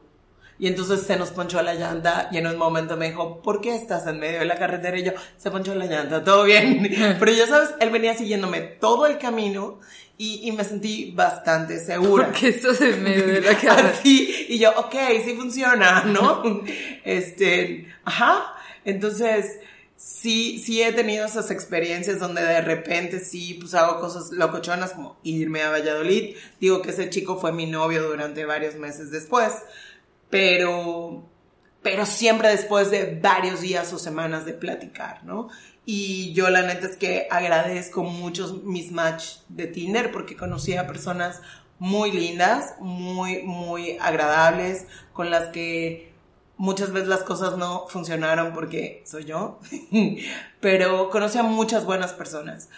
Y 0.59 0.67
entonces 0.67 1.01
se 1.03 1.15
nos 1.15 1.29
ponchó 1.29 1.61
la 1.61 1.73
llanta 1.73 2.27
y 2.31 2.37
en 2.37 2.45
un 2.45 2.57
momento 2.57 2.97
me 2.97 3.07
dijo, 3.07 3.41
¿por 3.41 3.61
qué 3.61 3.75
estás 3.75 4.05
en 4.07 4.19
medio 4.19 4.39
de 4.39 4.45
la 4.45 4.57
carretera? 4.57 4.99
Y 4.99 5.03
yo, 5.03 5.13
se 5.37 5.49
ponchó 5.49 5.73
la 5.73 5.85
llanta, 5.85 6.21
todo 6.21 6.43
bien. 6.43 6.89
Pero 7.19 7.31
ya 7.31 7.47
sabes, 7.47 7.69
él 7.79 7.89
venía 7.89 8.13
siguiéndome 8.13 8.59
todo 8.59 9.05
el 9.05 9.17
camino 9.17 9.79
y, 10.17 10.41
y 10.43 10.51
me 10.51 10.65
sentí 10.65 11.11
bastante 11.11 11.79
segura. 11.79 12.25
Porque 12.25 12.49
estás 12.49 12.81
en 12.81 13.01
medio 13.01 13.25
de 13.25 13.39
la 13.39 13.57
cara. 13.61 13.93
Así, 13.97 14.47
y 14.49 14.59
yo, 14.59 14.71
ok, 14.75 14.95
sí 15.23 15.33
funciona, 15.35 16.03
¿no? 16.05 16.43
Este, 17.05 17.87
ajá. 18.03 18.53
Entonces, 18.83 19.59
sí, 19.95 20.59
sí 20.59 20.81
he 20.81 20.91
tenido 20.91 21.25
esas 21.25 21.51
experiencias 21.51 22.19
donde 22.19 22.41
de 22.41 22.61
repente 22.61 23.19
sí, 23.19 23.57
pues 23.59 23.73
hago 23.75 23.99
cosas 24.01 24.31
locochonas 24.31 24.91
como 24.91 25.17
irme 25.23 25.61
a 25.61 25.69
Valladolid. 25.69 26.35
Digo 26.59 26.81
que 26.81 26.89
ese 26.89 27.09
chico 27.09 27.39
fue 27.39 27.53
mi 27.53 27.65
novio 27.65 28.03
durante 28.03 28.43
varios 28.45 28.75
meses 28.75 29.11
después, 29.11 29.53
pero, 30.29 31.23
pero 31.81 32.05
siempre 32.05 32.49
después 32.49 32.91
de 32.91 33.19
varios 33.21 33.61
días 33.61 33.91
o 33.93 33.99
semanas 33.99 34.45
de 34.45 34.53
platicar, 34.53 35.23
¿no? 35.23 35.49
Y 35.85 36.33
yo 36.33 36.49
la 36.49 36.61
neta 36.61 36.87
es 36.87 36.97
que 36.97 37.27
agradezco 37.31 38.03
muchos 38.03 38.63
mis 38.63 38.91
match 38.91 39.37
de 39.49 39.67
Tinder 39.67 40.11
porque 40.11 40.35
conocí 40.35 40.75
a 40.75 40.85
personas 40.85 41.41
muy 41.79 42.11
lindas, 42.11 42.75
muy, 42.79 43.41
muy 43.41 43.97
agradables, 43.99 44.85
con 45.13 45.31
las 45.31 45.47
que 45.47 46.09
muchas 46.57 46.91
veces 46.91 47.07
las 47.07 47.23
cosas 47.23 47.57
no 47.57 47.87
funcionaron 47.87 48.53
porque 48.53 49.01
soy 49.05 49.23
yo, 49.23 49.59
pero 50.59 51.09
conocí 51.09 51.37
a 51.37 51.43
muchas 51.43 51.85
buenas 51.85 52.13
personas. 52.13 52.69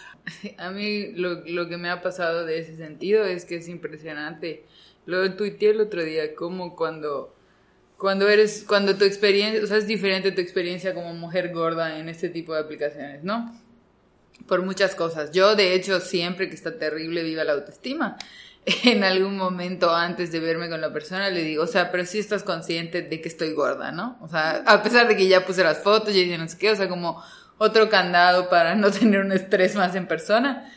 A 0.57 0.69
mí 0.69 1.11
lo, 1.13 1.41
lo 1.47 1.67
que 1.67 1.77
me 1.77 1.89
ha 1.89 2.01
pasado 2.01 2.45
de 2.45 2.59
ese 2.59 2.77
sentido 2.77 3.25
es 3.25 3.43
que 3.45 3.55
es 3.55 3.67
impresionante. 3.67 4.67
Lo 5.05 5.35
tuiteé 5.35 5.71
el 5.71 5.81
otro 5.81 6.03
día, 6.03 6.35
como 6.35 6.75
cuando, 6.75 7.35
cuando 8.01 8.27
eres, 8.27 8.65
cuando 8.67 8.97
tu 8.97 9.05
experiencia, 9.05 9.63
o 9.63 9.67
sea, 9.67 9.77
es 9.77 9.85
diferente 9.85 10.31
tu 10.31 10.41
experiencia 10.41 10.95
como 10.95 11.13
mujer 11.13 11.53
gorda 11.53 11.99
en 11.99 12.09
este 12.09 12.29
tipo 12.29 12.51
de 12.55 12.61
aplicaciones, 12.61 13.23
¿no? 13.23 13.55
Por 14.47 14.63
muchas 14.63 14.95
cosas. 14.95 15.31
Yo, 15.31 15.55
de 15.55 15.75
hecho, 15.75 15.99
siempre 15.99 16.49
que 16.49 16.55
está 16.55 16.79
terrible 16.79 17.21
viva 17.21 17.43
la 17.43 17.53
autoestima. 17.53 18.17
En 18.83 19.03
algún 19.03 19.37
momento 19.37 19.95
antes 19.95 20.31
de 20.31 20.39
verme 20.39 20.69
con 20.69 20.81
la 20.81 20.93
persona 20.93 21.31
le 21.31 21.41
digo, 21.41 21.63
o 21.63 21.67
sea, 21.67 21.91
pero 21.91 22.05
sí 22.05 22.19
estás 22.19 22.43
consciente 22.43 23.01
de 23.01 23.19
que 23.19 23.27
estoy 23.27 23.53
gorda, 23.53 23.91
¿no? 23.91 24.19
O 24.21 24.27
sea, 24.27 24.63
a 24.67 24.83
pesar 24.83 25.07
de 25.07 25.15
que 25.15 25.27
ya 25.27 25.45
puse 25.45 25.63
las 25.63 25.79
fotos 25.79 26.15
y 26.15 26.25
no 26.37 26.47
sé 26.47 26.57
qué, 26.59 26.69
o 26.69 26.75
sea, 26.75 26.87
como 26.87 27.23
otro 27.57 27.89
candado 27.89 28.49
para 28.49 28.75
no 28.81 28.91
tener 28.91 29.19
un 29.21 29.31
estrés 29.31 29.75
más 29.75 29.95
en 29.95 30.07
persona. 30.07 30.71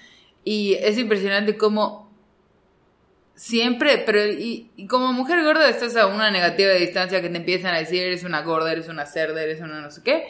Y 0.44 0.74
es 0.74 0.98
impresionante 0.98 1.56
cómo 1.56 2.03
siempre, 3.34 4.02
pero 4.06 4.24
y, 4.24 4.70
como 4.88 5.12
mujer 5.12 5.42
gorda 5.44 5.68
estás 5.68 5.96
a 5.96 6.06
una 6.06 6.30
negativa 6.30 6.70
de 6.72 6.80
distancia 6.80 7.20
que 7.20 7.28
te 7.28 7.36
empiezan 7.36 7.74
a 7.74 7.78
decir 7.78 8.02
eres 8.02 8.24
una 8.24 8.42
gorda, 8.42 8.72
eres 8.72 8.88
una 8.88 9.06
cerda, 9.06 9.42
eres 9.42 9.60
una 9.60 9.80
no 9.80 9.90
sé 9.90 10.02
qué. 10.02 10.24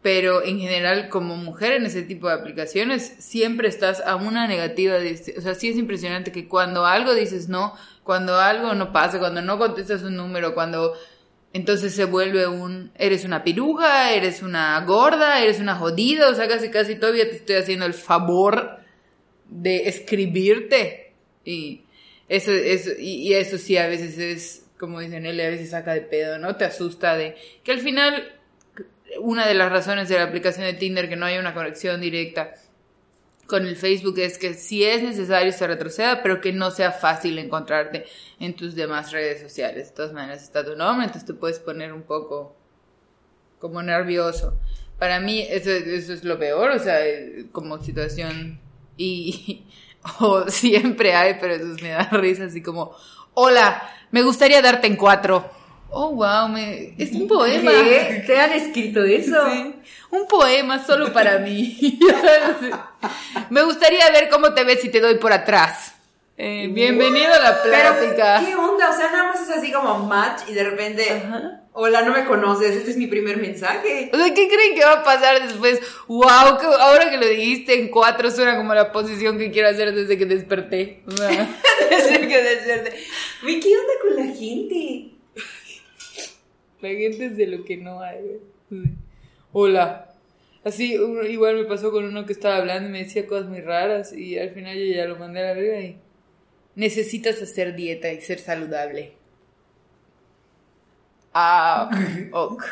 Pero 0.00 0.44
en 0.44 0.60
general, 0.60 1.08
como 1.08 1.36
mujer 1.36 1.72
en 1.72 1.84
ese 1.84 2.02
tipo 2.02 2.28
de 2.28 2.34
aplicaciones, 2.34 3.16
siempre 3.18 3.68
estás 3.68 4.00
a 4.00 4.14
una 4.14 4.46
negativa 4.46 4.94
de 4.94 5.34
O 5.36 5.40
sea, 5.40 5.54
sí 5.54 5.68
es 5.68 5.76
impresionante 5.76 6.30
que 6.30 6.46
cuando 6.46 6.86
algo 6.86 7.14
dices 7.14 7.48
no, 7.48 7.74
cuando 8.04 8.38
algo 8.38 8.74
no 8.74 8.92
pasa, 8.92 9.18
cuando 9.18 9.42
no 9.42 9.58
contestas 9.58 10.04
un 10.04 10.16
número, 10.16 10.54
cuando 10.54 10.94
entonces 11.52 11.94
se 11.94 12.04
vuelve 12.04 12.46
un, 12.46 12.92
eres 12.94 13.24
una 13.24 13.42
piruja, 13.42 14.12
eres 14.12 14.42
una 14.42 14.80
gorda, 14.84 15.42
eres 15.42 15.58
una 15.60 15.74
jodida, 15.74 16.28
o 16.28 16.34
sea, 16.34 16.46
casi 16.46 16.70
casi 16.70 16.94
todavía 16.94 17.28
te 17.28 17.36
estoy 17.36 17.56
haciendo 17.56 17.84
el 17.84 17.94
favor 17.94 18.78
de 19.48 19.88
escribirte. 19.88 21.14
Y 21.44 21.82
eso, 22.28 22.52
eso, 22.52 22.90
y, 22.98 23.28
y 23.28 23.34
eso 23.34 23.58
sí 23.58 23.76
a 23.76 23.88
veces 23.88 24.18
es, 24.18 24.66
como 24.78 25.00
dicen 25.00 25.26
él, 25.26 25.40
a 25.40 25.48
veces 25.48 25.70
saca 25.70 25.94
de 25.94 26.02
pedo, 26.02 26.38
¿no? 26.38 26.56
Te 26.56 26.64
asusta 26.64 27.16
de 27.16 27.36
que 27.64 27.72
al 27.72 27.80
final, 27.80 28.32
una 29.20 29.46
de 29.46 29.54
las 29.54 29.72
razones 29.72 30.08
de 30.08 30.16
la 30.16 30.24
aplicación 30.24 30.66
de 30.66 30.74
Tinder 30.74 31.08
que 31.08 31.16
no 31.16 31.26
hay 31.26 31.38
una 31.38 31.54
conexión 31.54 32.00
directa 32.00 32.54
con 33.48 33.66
el 33.66 33.76
Facebook 33.76 34.18
es 34.18 34.36
que 34.36 34.52
si 34.52 34.84
es 34.84 35.02
necesario 35.02 35.52
se 35.52 35.66
retroceda, 35.66 36.22
pero 36.22 36.42
que 36.42 36.52
no 36.52 36.70
sea 36.70 36.92
fácil 36.92 37.38
encontrarte 37.38 38.04
en 38.38 38.54
tus 38.54 38.74
demás 38.74 39.10
redes 39.10 39.40
sociales. 39.40 39.88
De 39.88 39.94
todas 39.94 40.12
maneras 40.12 40.42
está 40.42 40.62
tu 40.64 40.76
nombre, 40.76 41.06
entonces 41.06 41.26
te 41.26 41.32
puedes 41.32 41.58
poner 41.58 41.94
un 41.94 42.02
poco 42.02 42.54
como 43.58 43.82
nervioso. 43.82 44.60
Para 44.98 45.18
mí 45.18 45.46
eso, 45.48 45.70
eso 45.70 46.12
es 46.12 46.24
lo 46.24 46.38
peor, 46.38 46.72
o 46.72 46.78
sea, 46.78 47.00
como 47.50 47.82
situación 47.82 48.60
y 48.98 49.64
o 50.20 50.48
siempre 50.48 51.14
hay, 51.14 51.36
pero 51.40 51.54
eso 51.54 51.82
me 51.82 51.90
da 51.90 52.04
risa 52.12 52.44
así 52.44 52.62
como, 52.62 52.94
hola, 53.34 53.82
me 54.10 54.22
gustaría 54.22 54.62
darte 54.62 54.86
en 54.86 54.96
cuatro. 54.96 55.50
Oh, 55.90 56.10
wow, 56.10 56.48
me... 56.48 56.94
es 56.98 57.12
un 57.12 57.26
poema. 57.26 57.70
¿Qué? 57.70 58.24
¿Te 58.26 58.38
han 58.38 58.52
escrito 58.52 59.02
eso? 59.04 59.48
Sí. 59.50 59.74
Un 60.10 60.26
poema 60.26 60.84
solo 60.84 61.12
para 61.12 61.38
mí. 61.38 61.98
Me 63.50 63.62
gustaría 63.62 64.10
ver 64.10 64.28
cómo 64.28 64.52
te 64.52 64.64
ves 64.64 64.80
si 64.80 64.90
te 64.90 65.00
doy 65.00 65.16
por 65.16 65.32
atrás. 65.32 65.94
Eh, 66.40 66.68
bienvenido 66.70 67.34
a 67.34 67.38
la 67.40 67.62
Pero, 67.64 67.98
plática. 67.98 68.44
¿qué 68.46 68.54
onda? 68.54 68.90
O 68.90 68.96
sea, 68.96 69.10
nada 69.10 69.32
más 69.32 69.42
es 69.42 69.50
así 69.50 69.72
como 69.72 70.06
match 70.06 70.42
y 70.48 70.52
de 70.54 70.62
repente, 70.62 71.10
Ajá. 71.10 71.64
hola, 71.72 72.02
no 72.02 72.12
me 72.12 72.24
conoces, 72.26 72.76
este 72.76 72.92
es 72.92 72.96
mi 72.96 73.08
primer 73.08 73.38
mensaje. 73.38 74.08
O 74.12 74.16
sea, 74.16 74.32
¿qué 74.32 74.46
creen 74.46 74.76
que 74.76 74.84
va 74.84 75.00
a 75.00 75.02
pasar 75.02 75.42
después? 75.42 75.80
Wow, 76.06 76.56
que 76.60 76.66
ahora 76.66 77.10
que 77.10 77.16
lo 77.16 77.26
dijiste 77.26 77.80
en 77.80 77.88
cuatro 77.88 78.30
suena 78.30 78.56
como 78.56 78.72
la 78.72 78.92
posición 78.92 79.36
que 79.36 79.50
quiero 79.50 79.68
hacer 79.68 79.92
desde 79.92 80.16
que 80.16 80.26
desperté. 80.26 81.02
O 81.08 81.10
sea, 81.10 81.28
Desde 81.90 82.28
que. 82.28 82.94
Güey, 83.42 83.58
¿qué 83.58 83.68
onda 83.76 83.92
con 84.00 84.16
la 84.16 84.32
gente? 84.32 85.10
la 86.80 86.88
gente 86.88 87.26
es 87.26 87.36
de 87.36 87.46
lo 87.48 87.64
que 87.64 87.78
no 87.78 88.00
hay. 88.00 88.38
Hola. 89.52 90.14
Así, 90.62 90.94
igual 91.28 91.56
me 91.56 91.64
pasó 91.64 91.90
con 91.90 92.04
uno 92.04 92.26
que 92.26 92.32
estaba 92.32 92.58
hablando 92.58 92.88
y 92.88 92.92
me 92.92 93.02
decía 93.02 93.26
cosas 93.26 93.48
muy 93.48 93.60
raras 93.60 94.12
y 94.12 94.38
al 94.38 94.50
final 94.50 94.76
yo 94.76 94.94
ya 94.94 95.06
lo 95.06 95.16
mandé 95.16 95.40
a 95.40 95.46
la 95.46 95.54
verga 95.54 95.80
y 95.80 95.96
necesitas 96.78 97.42
hacer 97.42 97.74
dieta 97.74 98.10
y 98.10 98.20
ser 98.22 98.38
saludable. 98.38 99.12
Ah, 101.34 101.90
ok. 102.32 102.64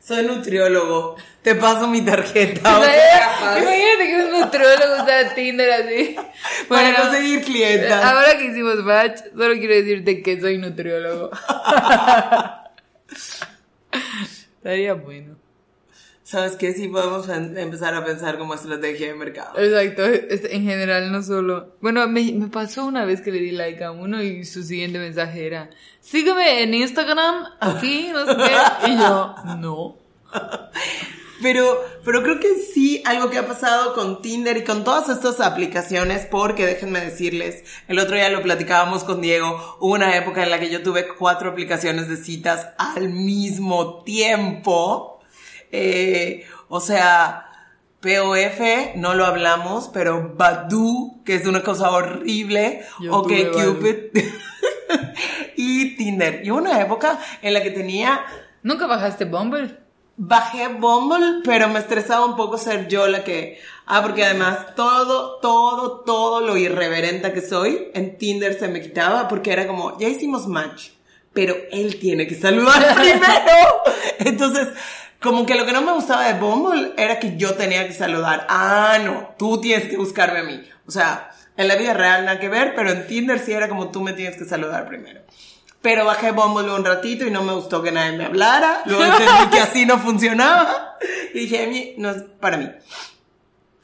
Soy 0.00 0.24
nutriólogo. 0.26 1.16
Te 1.42 1.54
paso 1.54 1.86
mi 1.86 2.00
tarjeta. 2.02 2.60
Imagínate 2.60 4.06
que 4.06 4.16
un 4.24 4.40
nutriólogo 4.40 5.02
usa 5.02 5.34
Tinder 5.34 5.70
así. 5.70 6.16
para 6.68 6.82
Bueno, 6.90 6.98
conseguir 7.02 7.44
clientas. 7.44 8.02
ahora 8.04 8.38
que 8.38 8.46
hicimos 8.46 8.76
match, 8.84 9.20
solo 9.36 9.54
quiero 9.58 9.74
decirte 9.74 10.22
que 10.22 10.40
soy 10.40 10.56
nutriólogo. 10.58 11.30
Estaría 14.56 14.94
bueno. 14.94 15.36
¿Sabes 16.28 16.56
qué? 16.56 16.74
Sí 16.74 16.88
podemos 16.88 17.26
empezar 17.30 17.94
a 17.94 18.04
pensar 18.04 18.36
como 18.36 18.52
estrategia 18.52 19.06
de 19.06 19.14
mercado. 19.14 19.58
Exacto, 19.58 20.04
en 20.04 20.62
general 20.62 21.10
no 21.10 21.22
solo. 21.22 21.76
Bueno, 21.80 22.06
me, 22.06 22.20
me 22.32 22.48
pasó 22.48 22.84
una 22.84 23.06
vez 23.06 23.22
que 23.22 23.32
le 23.32 23.38
di 23.38 23.52
like 23.52 23.82
a 23.82 23.92
uno 23.92 24.22
y 24.22 24.44
su 24.44 24.62
siguiente 24.62 24.98
mensaje 24.98 25.46
era: 25.46 25.70
Sígueme 26.02 26.62
en 26.62 26.74
Instagram, 26.74 27.46
aquí, 27.60 28.10
no 28.12 28.26
sé 28.26 28.36
qué. 28.36 28.90
Y 28.90 28.98
yo, 28.98 29.34
no. 29.56 29.96
Pero, 31.40 31.84
pero 32.04 32.24
creo 32.24 32.40
que 32.40 32.56
sí, 32.56 33.00
algo 33.06 33.30
que 33.30 33.38
ha 33.38 33.46
pasado 33.46 33.94
con 33.94 34.22
Tinder 34.22 34.56
y 34.56 34.64
con 34.64 34.82
todas 34.82 35.08
estas 35.08 35.38
aplicaciones, 35.38 36.26
porque 36.26 36.66
déjenme 36.66 37.00
decirles, 37.00 37.62
el 37.86 38.00
otro 38.00 38.16
día 38.16 38.28
lo 38.28 38.42
platicábamos 38.42 39.04
con 39.04 39.20
Diego, 39.20 39.76
hubo 39.78 39.94
una 39.94 40.16
época 40.16 40.42
en 40.42 40.50
la 40.50 40.58
que 40.58 40.68
yo 40.68 40.82
tuve 40.82 41.06
cuatro 41.06 41.50
aplicaciones 41.50 42.08
de 42.08 42.16
citas 42.16 42.70
al 42.76 43.10
mismo 43.10 44.02
tiempo. 44.02 45.17
Eh, 45.72 46.46
o 46.68 46.80
sea, 46.80 47.46
POF, 48.00 48.96
no 48.96 49.14
lo 49.14 49.26
hablamos, 49.26 49.90
pero 49.92 50.34
Badu, 50.36 51.22
que 51.24 51.34
es 51.34 51.46
una 51.46 51.62
cosa 51.62 51.90
horrible, 51.90 52.82
Yo 53.00 53.14
ok 53.14 53.28
tuve 53.28 53.44
Badoo. 53.50 53.76
Cupid, 53.76 53.96
y 55.56 55.96
Tinder. 55.96 56.40
Y 56.44 56.50
una 56.50 56.80
época 56.80 57.18
en 57.42 57.54
la 57.54 57.62
que 57.62 57.70
tenía 57.70 58.24
¿Nunca 58.62 58.86
bajaste 58.86 59.24
Bumble? 59.24 59.78
Bajé 60.16 60.68
Bumble, 60.68 61.42
pero 61.44 61.68
me 61.68 61.78
estresaba 61.78 62.26
un 62.26 62.36
poco 62.36 62.58
ser 62.58 62.88
yo 62.88 63.06
la 63.06 63.22
que... 63.22 63.58
Ah, 63.86 64.02
porque 64.02 64.24
además 64.24 64.74
todo, 64.74 65.38
todo, 65.38 66.00
todo 66.00 66.40
lo 66.40 66.56
irreverente 66.56 67.32
que 67.32 67.40
soy 67.40 67.88
en 67.94 68.18
Tinder 68.18 68.58
se 68.58 68.68
me 68.68 68.82
quitaba 68.82 69.28
porque 69.28 69.52
era 69.52 69.66
como, 69.66 69.98
ya 69.98 70.08
hicimos 70.08 70.46
match, 70.46 70.90
pero 71.32 71.54
él 71.70 71.98
tiene 71.98 72.26
que 72.26 72.34
saludar 72.34 72.94
primero. 72.94 73.82
Entonces, 74.18 74.68
como 75.20 75.46
que 75.46 75.54
lo 75.56 75.66
que 75.66 75.72
no 75.72 75.82
me 75.82 75.92
gustaba 75.92 76.26
de 76.32 76.38
Bumble 76.38 76.92
era 76.96 77.18
que 77.18 77.36
yo 77.36 77.54
tenía 77.54 77.86
que 77.86 77.92
saludar. 77.94 78.46
Ah, 78.48 78.98
no, 79.04 79.34
tú 79.38 79.60
tienes 79.60 79.88
que 79.88 79.96
buscarme 79.96 80.38
a 80.40 80.42
mí. 80.44 80.62
O 80.86 80.90
sea, 80.90 81.30
en 81.56 81.66
la 81.68 81.74
vida 81.76 81.92
real 81.94 82.24
nada 82.24 82.38
que 82.38 82.48
ver, 82.48 82.74
pero 82.76 82.90
en 82.90 83.06
Tinder 83.06 83.38
sí 83.40 83.52
era 83.52 83.68
como 83.68 83.90
tú 83.90 84.00
me 84.00 84.12
tienes 84.12 84.36
que 84.36 84.44
saludar 84.44 84.86
primero. 84.86 85.20
Pero 85.82 86.04
bajé 86.04 86.32
Bumble 86.32 86.72
un 86.72 86.84
ratito 86.84 87.24
y 87.26 87.30
no 87.30 87.42
me 87.42 87.52
gustó 87.54 87.82
que 87.82 87.92
nadie 87.92 88.16
me 88.16 88.24
hablara. 88.26 88.82
Luego 88.86 89.04
entendí 89.12 89.50
que 89.50 89.60
así 89.60 89.86
no 89.86 89.98
funcionaba. 89.98 90.96
Y 91.34 91.40
dije, 91.40 91.64
"A 91.64 91.66
mí 91.68 91.94
no 91.98 92.10
es 92.10 92.22
para 92.40 92.56
mí. 92.56 92.68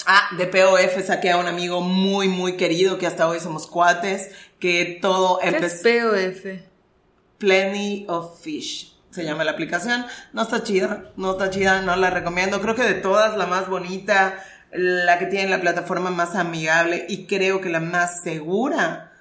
Ah, 0.06 0.28
de 0.36 0.46
POF 0.46 1.04
saqué 1.06 1.30
a 1.30 1.38
un 1.38 1.46
amigo 1.46 1.80
muy, 1.80 2.28
muy 2.28 2.56
querido 2.56 2.98
que 2.98 3.06
hasta 3.06 3.26
hoy 3.28 3.40
somos 3.40 3.66
cuates. 3.66 4.30
Que 4.58 4.98
todo 5.00 5.38
¿Qué 5.38 5.48
es 5.48 5.54
empezó. 5.54 5.82
POF? 6.10 6.60
Plenty 7.38 8.04
of 8.08 8.40
Fish. 8.40 8.93
Se 9.14 9.24
llama 9.24 9.44
la 9.44 9.52
aplicación. 9.52 10.04
No 10.32 10.42
está 10.42 10.64
chida, 10.64 11.12
no 11.16 11.32
está 11.32 11.48
chida, 11.48 11.82
no 11.82 11.94
la 11.94 12.10
recomiendo. 12.10 12.60
Creo 12.60 12.74
que 12.74 12.82
de 12.82 12.94
todas 12.94 13.36
la 13.36 13.46
más 13.46 13.68
bonita, 13.68 14.44
la 14.72 15.20
que 15.20 15.26
tiene 15.26 15.50
la 15.50 15.60
plataforma 15.60 16.10
más 16.10 16.34
amigable 16.34 17.06
y 17.08 17.26
creo 17.26 17.60
que 17.60 17.68
la 17.68 17.78
más 17.78 18.22
segura. 18.24 19.12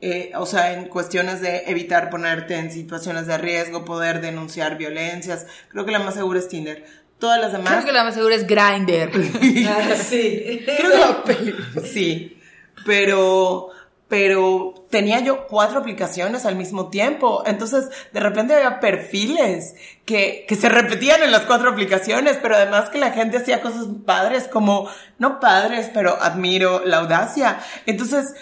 Eh, 0.00 0.32
o 0.36 0.46
sea, 0.46 0.72
en 0.72 0.88
cuestiones 0.88 1.42
de 1.42 1.64
evitar 1.66 2.08
ponerte 2.08 2.56
en 2.56 2.72
situaciones 2.72 3.26
de 3.26 3.36
riesgo, 3.36 3.84
poder 3.84 4.22
denunciar 4.22 4.78
violencias. 4.78 5.46
Creo 5.68 5.84
que 5.84 5.92
la 5.92 5.98
más 5.98 6.14
segura 6.14 6.38
es 6.38 6.48
Tinder. 6.48 6.86
Todas 7.18 7.38
las 7.38 7.52
demás. 7.52 7.74
Creo 7.74 7.84
que 7.84 7.92
la 7.92 8.04
más 8.04 8.14
segura 8.14 8.34
es 8.34 8.46
Grindr. 8.46 9.10
Ah, 9.68 9.94
sí. 10.02 10.64
Creo 10.78 11.24
que 11.24 11.80
sí, 11.82 12.40
pero 12.86 13.68
pero 14.08 14.81
tenía 14.92 15.20
yo 15.20 15.46
cuatro 15.46 15.78
aplicaciones 15.78 16.44
al 16.44 16.54
mismo 16.54 16.90
tiempo, 16.90 17.42
entonces 17.46 17.88
de 18.12 18.20
repente 18.20 18.54
había 18.54 18.78
perfiles 18.78 19.74
que, 20.04 20.44
que 20.46 20.54
se 20.54 20.68
repetían 20.68 21.22
en 21.22 21.32
las 21.32 21.46
cuatro 21.46 21.70
aplicaciones, 21.70 22.38
pero 22.42 22.56
además 22.56 22.90
que 22.90 22.98
la 22.98 23.10
gente 23.10 23.38
hacía 23.38 23.62
cosas 23.62 23.86
padres 24.04 24.48
como, 24.48 24.90
no 25.18 25.40
padres, 25.40 25.90
pero 25.94 26.20
admiro 26.20 26.82
la 26.84 26.98
audacia. 26.98 27.58
Entonces 27.86 28.34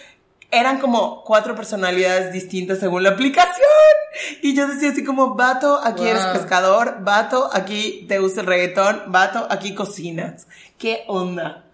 eran 0.50 0.80
como 0.80 1.22
cuatro 1.22 1.54
personalidades 1.54 2.32
distintas 2.32 2.80
según 2.80 3.04
la 3.04 3.10
aplicación. 3.10 3.54
Y 4.42 4.56
yo 4.56 4.66
decía 4.66 4.90
así 4.90 5.04
como, 5.04 5.36
vato, 5.36 5.80
aquí 5.84 6.04
eres 6.04 6.24
Wow. 6.24 6.32
pescador, 6.32 6.96
vato, 7.04 7.48
aquí 7.52 8.06
te 8.08 8.18
gusta 8.18 8.40
el 8.40 8.48
reggaetón, 8.48 9.04
vato, 9.06 9.46
aquí 9.48 9.72
cocinas. 9.72 10.48
¿Qué 10.78 11.04
onda? 11.06 11.64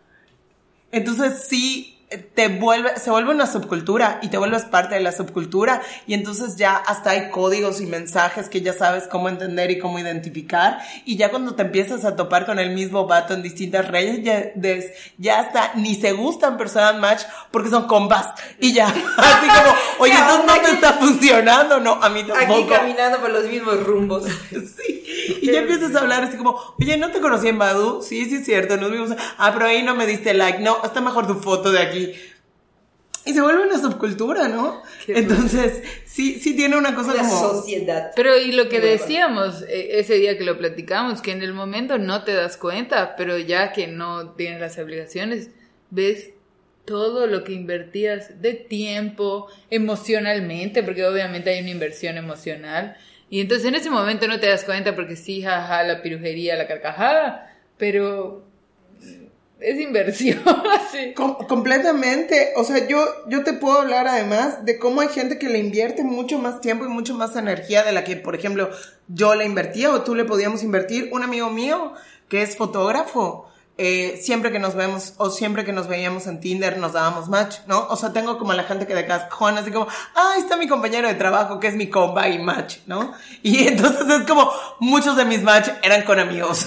Entonces 0.92 1.46
sí 1.48 1.95
te 2.16 2.48
vuelve, 2.48 2.98
se 2.98 3.10
vuelve 3.10 3.30
una 3.32 3.46
subcultura 3.46 4.18
y 4.22 4.28
te 4.28 4.38
vuelves 4.38 4.64
parte 4.64 4.94
de 4.94 5.00
la 5.00 5.12
subcultura 5.12 5.82
y 6.06 6.14
entonces 6.14 6.56
ya 6.56 6.76
hasta 6.76 7.10
hay 7.10 7.30
códigos 7.30 7.80
y 7.80 7.86
mensajes 7.86 8.48
que 8.48 8.60
ya 8.60 8.72
sabes 8.72 9.04
cómo 9.08 9.28
entender 9.28 9.70
y 9.70 9.78
cómo 9.78 9.98
identificar 9.98 10.78
y 11.04 11.16
ya 11.16 11.30
cuando 11.30 11.54
te 11.54 11.62
empiezas 11.62 12.04
a 12.04 12.16
topar 12.16 12.46
con 12.46 12.58
el 12.58 12.70
mismo 12.70 13.06
vato 13.06 13.34
en 13.34 13.42
distintas 13.42 13.88
redes 13.88 14.22
ya, 14.22 14.50
des- 14.54 14.92
ya 15.18 15.40
hasta 15.40 15.72
ni 15.76 15.94
se 15.94 16.12
gustan 16.12 16.56
personal 16.56 16.98
match 17.00 17.22
porque 17.50 17.70
son 17.70 17.86
compas 17.86 18.26
y 18.60 18.72
ya 18.72 18.86
así 19.16 19.46
como 19.46 19.74
oye 19.98 20.12
¿Qué 20.12 20.18
entonces 20.18 20.40
onda? 20.40 20.56
no 20.56 20.62
te 20.62 20.70
está 20.72 20.92
funcionando 20.94 21.80
no 21.80 21.94
a 22.02 22.08
mí 22.08 22.20
Aquí 22.20 22.30
tampoco 22.32 22.68
caminando 22.68 23.18
por 23.18 23.30
los 23.30 23.44
mismos 23.46 23.82
rumbos. 23.84 24.24
Sí. 24.76 25.38
Y 25.42 25.50
ya 25.52 25.60
empiezas 25.60 25.94
a 25.94 26.00
hablar 26.00 26.24
así 26.24 26.36
como, 26.36 26.58
oye, 26.80 26.96
¿no 26.96 27.10
te 27.10 27.20
conocí 27.20 27.48
en 27.48 27.58
Badu? 27.58 28.02
Sí, 28.02 28.24
sí 28.26 28.36
es 28.36 28.44
cierto, 28.44 28.76
nos 28.76 28.90
vimos. 28.90 29.10
Ah, 29.38 29.50
pero 29.52 29.66
ahí 29.66 29.82
no 29.82 29.94
me 29.94 30.06
diste 30.06 30.34
like. 30.34 30.58
No, 30.60 30.78
está 30.84 31.00
mejor 31.00 31.26
tu 31.26 31.34
foto 31.36 31.70
de 31.72 31.80
aquí. 31.80 32.05
Y 33.26 33.34
se 33.34 33.40
vuelve 33.40 33.66
una 33.66 33.78
subcultura, 33.78 34.46
¿no? 34.46 34.82
Qué 35.04 35.18
Entonces, 35.18 35.82
sí, 36.04 36.38
sí 36.38 36.54
tiene 36.54 36.76
una 36.76 36.94
cosa 36.94 37.12
La 37.12 37.22
como... 37.22 37.32
sociedad. 37.32 38.12
Pero 38.14 38.38
y 38.38 38.52
lo 38.52 38.68
que 38.68 38.80
decíamos 38.80 39.62
eh, 39.62 39.98
ese 39.98 40.14
día 40.14 40.38
que 40.38 40.44
lo 40.44 40.56
platicamos, 40.56 41.22
que 41.22 41.32
en 41.32 41.42
el 41.42 41.52
momento 41.52 41.98
no 41.98 42.22
te 42.22 42.32
das 42.34 42.56
cuenta, 42.56 43.16
pero 43.16 43.36
ya 43.36 43.72
que 43.72 43.88
no 43.88 44.34
tienes 44.34 44.60
las 44.60 44.78
obligaciones, 44.78 45.50
ves 45.90 46.30
todo 46.84 47.26
lo 47.26 47.42
que 47.42 47.52
invertías 47.52 48.40
de 48.40 48.54
tiempo, 48.54 49.48
emocionalmente, 49.70 50.84
porque 50.84 51.04
obviamente 51.04 51.50
hay 51.50 51.60
una 51.60 51.70
inversión 51.70 52.16
emocional. 52.16 52.96
Y 53.28 53.40
entonces 53.40 53.66
en 53.66 53.74
ese 53.74 53.90
momento 53.90 54.28
no 54.28 54.38
te 54.38 54.46
das 54.46 54.62
cuenta 54.62 54.94
porque 54.94 55.16
sí, 55.16 55.42
jaja, 55.42 55.82
la 55.82 56.00
pirujería, 56.00 56.54
la 56.54 56.68
carcajada, 56.68 57.58
pero 57.76 58.45
es 59.60 59.80
inversión. 59.80 60.42
Com- 61.14 61.36
completamente. 61.46 62.52
O 62.56 62.64
sea, 62.64 62.86
yo, 62.86 63.04
yo 63.28 63.42
te 63.44 63.52
puedo 63.52 63.80
hablar 63.80 64.06
además 64.08 64.64
de 64.64 64.78
cómo 64.78 65.00
hay 65.00 65.08
gente 65.08 65.38
que 65.38 65.48
le 65.48 65.58
invierte 65.58 66.02
mucho 66.02 66.38
más 66.38 66.60
tiempo 66.60 66.84
y 66.84 66.88
mucho 66.88 67.14
más 67.14 67.36
energía 67.36 67.82
de 67.82 67.92
la 67.92 68.04
que, 68.04 68.16
por 68.16 68.34
ejemplo, 68.34 68.70
yo 69.08 69.34
le 69.34 69.44
invertía 69.44 69.90
o 69.90 70.02
tú 70.02 70.14
le 70.14 70.24
podíamos 70.24 70.62
invertir. 70.62 71.10
Un 71.12 71.22
amigo 71.22 71.50
mío 71.50 71.92
que 72.28 72.42
es 72.42 72.56
fotógrafo. 72.56 73.48
Eh, 73.78 74.18
siempre 74.22 74.50
que 74.50 74.58
nos 74.58 74.74
vemos 74.74 75.12
o 75.18 75.28
siempre 75.28 75.66
que 75.66 75.72
nos 75.72 75.86
veíamos 75.86 76.26
en 76.26 76.40
Tinder 76.40 76.78
nos 76.78 76.94
dábamos 76.94 77.28
match, 77.28 77.56
¿no? 77.66 77.86
O 77.88 77.96
sea, 77.96 78.10
tengo 78.10 78.38
como 78.38 78.52
a 78.52 78.54
la 78.54 78.62
gente 78.64 78.86
que 78.86 78.94
de 78.94 79.04
cascón, 79.04 79.58
así 79.58 79.70
como, 79.70 79.86
ah, 80.14 80.32
ahí 80.34 80.40
está 80.40 80.56
mi 80.56 80.66
compañero 80.66 81.08
de 81.08 81.14
trabajo 81.14 81.60
que 81.60 81.66
es 81.66 81.74
mi 81.74 81.90
compa 81.90 82.26
y 82.28 82.38
match, 82.38 82.78
¿no? 82.86 83.12
Y 83.42 83.68
entonces 83.68 84.08
es 84.08 84.26
como, 84.26 84.50
muchos 84.80 85.16
de 85.16 85.26
mis 85.26 85.42
match 85.42 85.68
eran 85.82 86.02
con 86.04 86.18
amigos, 86.18 86.66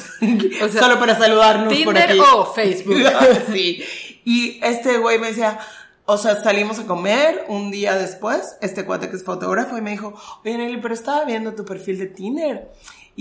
O 0.61 0.67
sea, 0.67 0.83
solo 0.83 0.99
para 0.99 1.17
saludarnos 1.17 1.73
por 1.73 1.95
Tinder 1.95 2.11
aquí. 2.11 2.19
o 2.19 2.53
Facebook. 2.53 3.01
sí. 3.51 3.83
Y 4.23 4.59
este 4.63 4.99
güey 4.99 5.17
me 5.17 5.27
decía, 5.29 5.57
o 6.05 6.17
sea, 6.17 6.35
salimos 6.35 6.77
a 6.77 6.85
comer 6.85 7.45
un 7.47 7.71
día 7.71 7.95
después, 7.95 8.57
este 8.61 8.85
cuate 8.85 9.09
que 9.09 9.15
es 9.15 9.23
fotógrafo, 9.23 9.77
y 9.77 9.81
me 9.81 9.91
dijo, 9.91 10.13
oye 10.43 10.57
Nelly, 10.57 10.77
pero 10.81 10.93
estaba 10.93 11.25
viendo 11.25 11.55
tu 11.55 11.65
perfil 11.65 11.97
de 11.97 12.05
Tinder. 12.05 12.71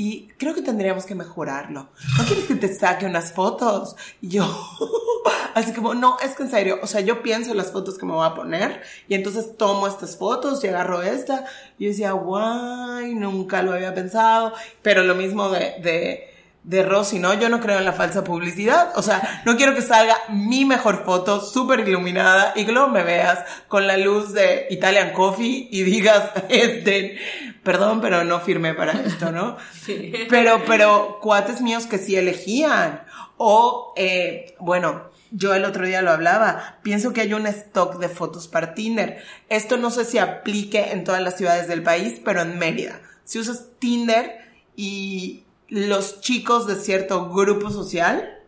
Y 0.01 0.29
creo 0.39 0.55
que 0.55 0.63
tendríamos 0.63 1.07
que 1.07 1.17
mejorarlo. 1.17 1.89
¿No 2.19 2.25
quieres 2.25 2.45
que 2.45 2.55
te 2.55 2.73
saque 2.73 3.05
unas 3.05 3.33
fotos? 3.33 3.97
Y 4.21 4.29
yo, 4.29 4.45
así 5.55 5.73
como, 5.73 5.93
no, 5.93 6.19
es 6.21 6.37
que 6.37 6.45
en 6.45 6.51
serio, 6.51 6.79
o 6.81 6.87
sea, 6.87 7.01
yo 7.01 7.21
pienso 7.21 7.51
en 7.51 7.57
las 7.57 7.73
fotos 7.73 7.99
que 7.99 8.07
me 8.07 8.13
voy 8.13 8.25
a 8.25 8.33
poner 8.33 8.81
y 9.09 9.15
entonces 9.15 9.57
tomo 9.57 9.89
estas 9.89 10.17
fotos 10.17 10.63
y 10.63 10.69
agarro 10.69 11.03
esta. 11.03 11.47
Y 11.81 11.87
yo 11.87 11.91
decía, 11.91 12.13
guay, 12.13 13.17
nunca 13.17 13.61
lo 13.65 13.73
había 13.73 13.93
pensado. 13.93 14.53
Pero 14.83 15.03
lo 15.03 15.17
mismo 15.17 15.49
de, 15.49 15.81
de, 15.83 16.38
de 16.69 16.83
Rosy, 16.83 17.19
¿no? 17.19 17.33
Yo 17.33 17.49
no 17.49 17.61
creo 17.61 17.79
en 17.79 17.87
la 17.87 17.95
falsa 17.95 18.25
publicidad. 18.25 18.93
O 18.97 19.03
sea, 19.03 19.43
no 19.47 19.57
quiero 19.57 19.75
que 19.75 19.81
salga 19.81 20.19
mi 20.29 20.67
mejor 20.67 21.03
foto 21.03 21.41
súper 21.41 21.81
iluminada 21.81 22.53
y 22.57 22.67
que 22.67 22.73
luego 22.73 22.89
me 22.89 23.03
veas 23.03 23.39
con 23.69 23.87
la 23.87 23.97
luz 23.97 24.35
de 24.35 24.67
Italian 24.69 25.15
Coffee 25.15 25.69
y 25.71 25.83
digas, 25.83 26.31
este, 26.51 27.19
perdón, 27.63 28.03
pero 28.03 28.23
no 28.23 28.41
firmé 28.41 28.75
para 28.75 28.93
esto, 28.93 29.33
¿no? 29.33 29.57
Pero, 30.29 30.63
pero, 30.67 31.19
cuates 31.23 31.63
míos 31.63 31.87
que 31.87 31.97
sí 31.97 32.15
elegían. 32.15 33.03
O, 33.39 33.95
eh, 33.97 34.55
bueno, 34.59 35.09
yo 35.31 35.55
el 35.55 35.65
otro 35.65 35.87
día 35.87 36.03
lo 36.03 36.11
hablaba, 36.11 36.79
pienso 36.83 37.15
que 37.15 37.23
hay 37.23 37.33
un 37.33 37.47
stock 37.47 37.99
de 37.99 38.11
fotos 38.11 38.47
para 38.49 38.75
Tinder. 38.75 39.23
Esto 39.49 39.79
no 39.79 39.91
sé 39.91 40.05
si 40.05 40.19
aplique 40.19 40.93
en 40.93 41.05
todas 41.05 41.23
las 41.23 41.39
ciudades 41.39 41.69
del 41.69 41.83
país, 41.83 42.21
pero 42.23 42.43
en 42.43 42.59
Mérida. 42.59 43.01
Si 43.25 43.39
usas 43.39 43.69
Tinder 43.79 44.39
y 44.77 45.45
los 45.69 46.21
chicos 46.21 46.67
de 46.67 46.77
cierto 46.77 47.31
grupo 47.31 47.71
social 47.71 48.39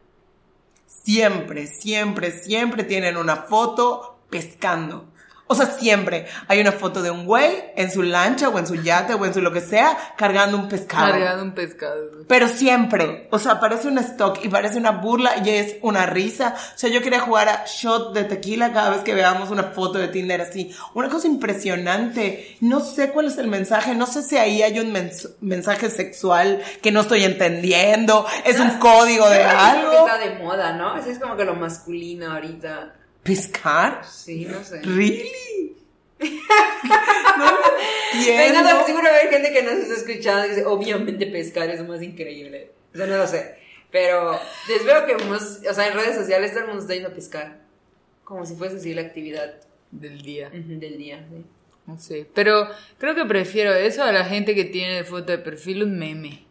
siempre, 0.87 1.67
siempre, 1.67 2.31
siempre 2.31 2.85
tienen 2.85 3.17
una 3.17 3.37
foto 3.37 4.19
pescando. 4.31 5.10
O 5.53 5.55
sea, 5.57 5.67
siempre 5.67 6.27
hay 6.47 6.61
una 6.61 6.71
foto 6.71 7.03
de 7.03 7.11
un 7.11 7.27
güey 7.27 7.51
en 7.75 7.91
su 7.91 8.03
lancha 8.05 8.49
o 8.49 8.59
en 8.59 8.67
su 8.69 8.77
yate 8.77 9.15
o 9.15 9.27
en 9.27 9.35
su 9.35 9.41
lo 9.41 9.53
que 9.53 9.61
sea 9.61 9.97
cargando 10.17 10.57
un 10.57 10.69
pescado. 10.69 11.11
Cargando 11.11 11.43
un 11.43 11.53
pescado. 11.55 11.97
Pero 12.29 12.47
siempre, 12.47 13.27
o 13.33 13.39
sea, 13.41 13.59
parece 13.59 13.89
un 13.89 13.99
stock 13.99 14.39
y 14.45 14.49
parece 14.49 14.79
una 14.79 14.93
burla 14.93 15.33
y 15.45 15.51
es 15.51 15.77
una 15.83 16.07
risa. 16.07 16.55
O 16.57 16.79
sea, 16.79 16.89
yo 16.89 17.03
quería 17.03 17.19
jugar 17.21 17.49
a 17.49 17.65
shot 17.67 18.15
de 18.15 18.23
tequila 18.25 18.73
cada 18.73 18.91
vez 18.91 19.01
que 19.01 19.13
veamos 19.13 19.51
una 19.51 19.65
foto 19.65 19.99
de 19.99 20.07
Tinder 20.07 20.41
así. 20.41 20.73
Una 20.95 21.09
cosa 21.09 21.27
impresionante. 21.27 22.57
No 22.61 22.81
sé 22.81 23.11
cuál 23.11 23.27
es 23.27 23.39
el 23.39 23.49
mensaje, 23.49 23.95
no 23.95 24.07
sé 24.07 24.23
si 24.23 24.37
ahí 24.37 24.63
hay 24.63 24.79
un 24.79 24.93
mens- 24.93 25.31
mensaje 25.41 25.91
sexual 25.91 26.63
que 26.83 26.93
no 26.93 27.01
estoy 27.01 27.25
entendiendo. 27.25 28.27
Es 28.45 28.59
un 28.61 28.71
código 28.79 29.29
de 29.29 29.39
creo 29.39 29.49
que 29.51 29.57
algo. 29.57 29.93
Está 30.07 30.19
de 30.19 30.31
moda, 30.39 30.73
¿no? 30.75 30.91
Así 30.95 31.11
es 31.11 31.19
como 31.19 31.37
que 31.37 31.45
lo 31.45 31.55
masculino 31.55 32.33
ahorita. 32.33 32.95
¿Pescar? 33.23 34.05
Sí, 34.07 34.47
no 34.47 34.63
sé. 34.65 34.81
¿Really? 34.83 35.77
no 36.21 36.27
Venga, 38.27 38.63
no, 38.63 38.85
seguro 38.87 39.05
va 39.05 39.11
a 39.11 39.19
haber 39.21 39.31
gente 39.31 39.53
que 39.53 39.63
nos 39.63 39.73
está 39.75 39.95
escuchando 39.95 40.47
y 40.47 40.51
dice, 40.51 40.65
obviamente 40.67 41.27
pescar 41.27 41.69
es 41.71 41.81
lo 41.81 41.87
más 41.87 42.03
increíble. 42.03 42.73
O 42.93 42.97
sea, 42.97 43.07
no 43.07 43.17
lo 43.17 43.27
sé. 43.27 43.57
Pero 43.91 44.39
les 44.69 44.85
veo 44.85 45.07
que, 45.07 45.13
hemos- 45.13 45.61
o 45.69 45.75
sea, 45.75 45.89
en 45.89 45.95
redes 45.95 46.17
sociales 46.17 46.51
todo 46.53 46.61
el 46.61 46.67
mundo 46.69 46.83
está 46.83 46.95
yendo 46.95 47.09
a 47.11 47.15
pescar. 47.15 47.61
Como 48.25 48.47
si 48.47 48.55
fuese 48.55 48.77
así 48.77 48.95
la 48.95 49.03
actividad 49.03 49.55
Del 49.91 50.23
día. 50.23 50.51
del 50.51 50.99
día. 50.99 51.27
¿sí? 51.29 51.45
No 51.87 51.99
sé. 51.99 52.27
Pero 52.35 52.69
creo 52.99 53.15
que 53.15 53.25
prefiero 53.25 53.75
eso 53.75 54.03
a 54.05 54.13
la 54.13 54.25
gente 54.25 54.55
que 54.55 54.65
tiene 54.65 54.95
de 54.97 55.05
foto 55.05 55.33
de 55.33 55.39
perfil 55.39 55.83
un 55.85 55.99
meme. 55.99 56.45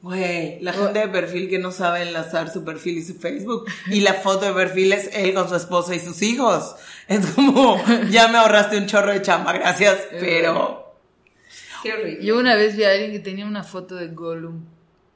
Güey, 0.00 0.60
la 0.60 0.72
gente 0.72 1.00
de 1.00 1.08
perfil 1.08 1.48
que 1.48 1.58
no 1.58 1.72
sabe 1.72 2.02
enlazar 2.02 2.52
su 2.52 2.64
perfil 2.64 2.98
y 2.98 3.02
su 3.02 3.14
Facebook. 3.14 3.66
Y 3.88 4.00
la 4.00 4.14
foto 4.14 4.46
de 4.46 4.52
perfil 4.52 4.92
es 4.92 5.10
él 5.12 5.34
con 5.34 5.48
su 5.48 5.56
esposa 5.56 5.94
y 5.94 6.00
sus 6.00 6.22
hijos. 6.22 6.76
Es 7.08 7.26
como, 7.26 7.82
ya 8.10 8.28
me 8.28 8.38
ahorraste 8.38 8.78
un 8.78 8.86
chorro 8.86 9.12
de 9.12 9.22
chamba, 9.22 9.52
gracias, 9.54 9.98
pero... 10.20 10.94
Qué 11.82 11.92
horrible. 11.92 12.24
Yo 12.24 12.38
una 12.38 12.54
vez 12.56 12.76
vi 12.76 12.84
a 12.84 12.90
alguien 12.90 13.12
que 13.12 13.18
tenía 13.20 13.46
una 13.46 13.64
foto 13.64 13.94
de 13.96 14.08
Gollum. 14.08 14.64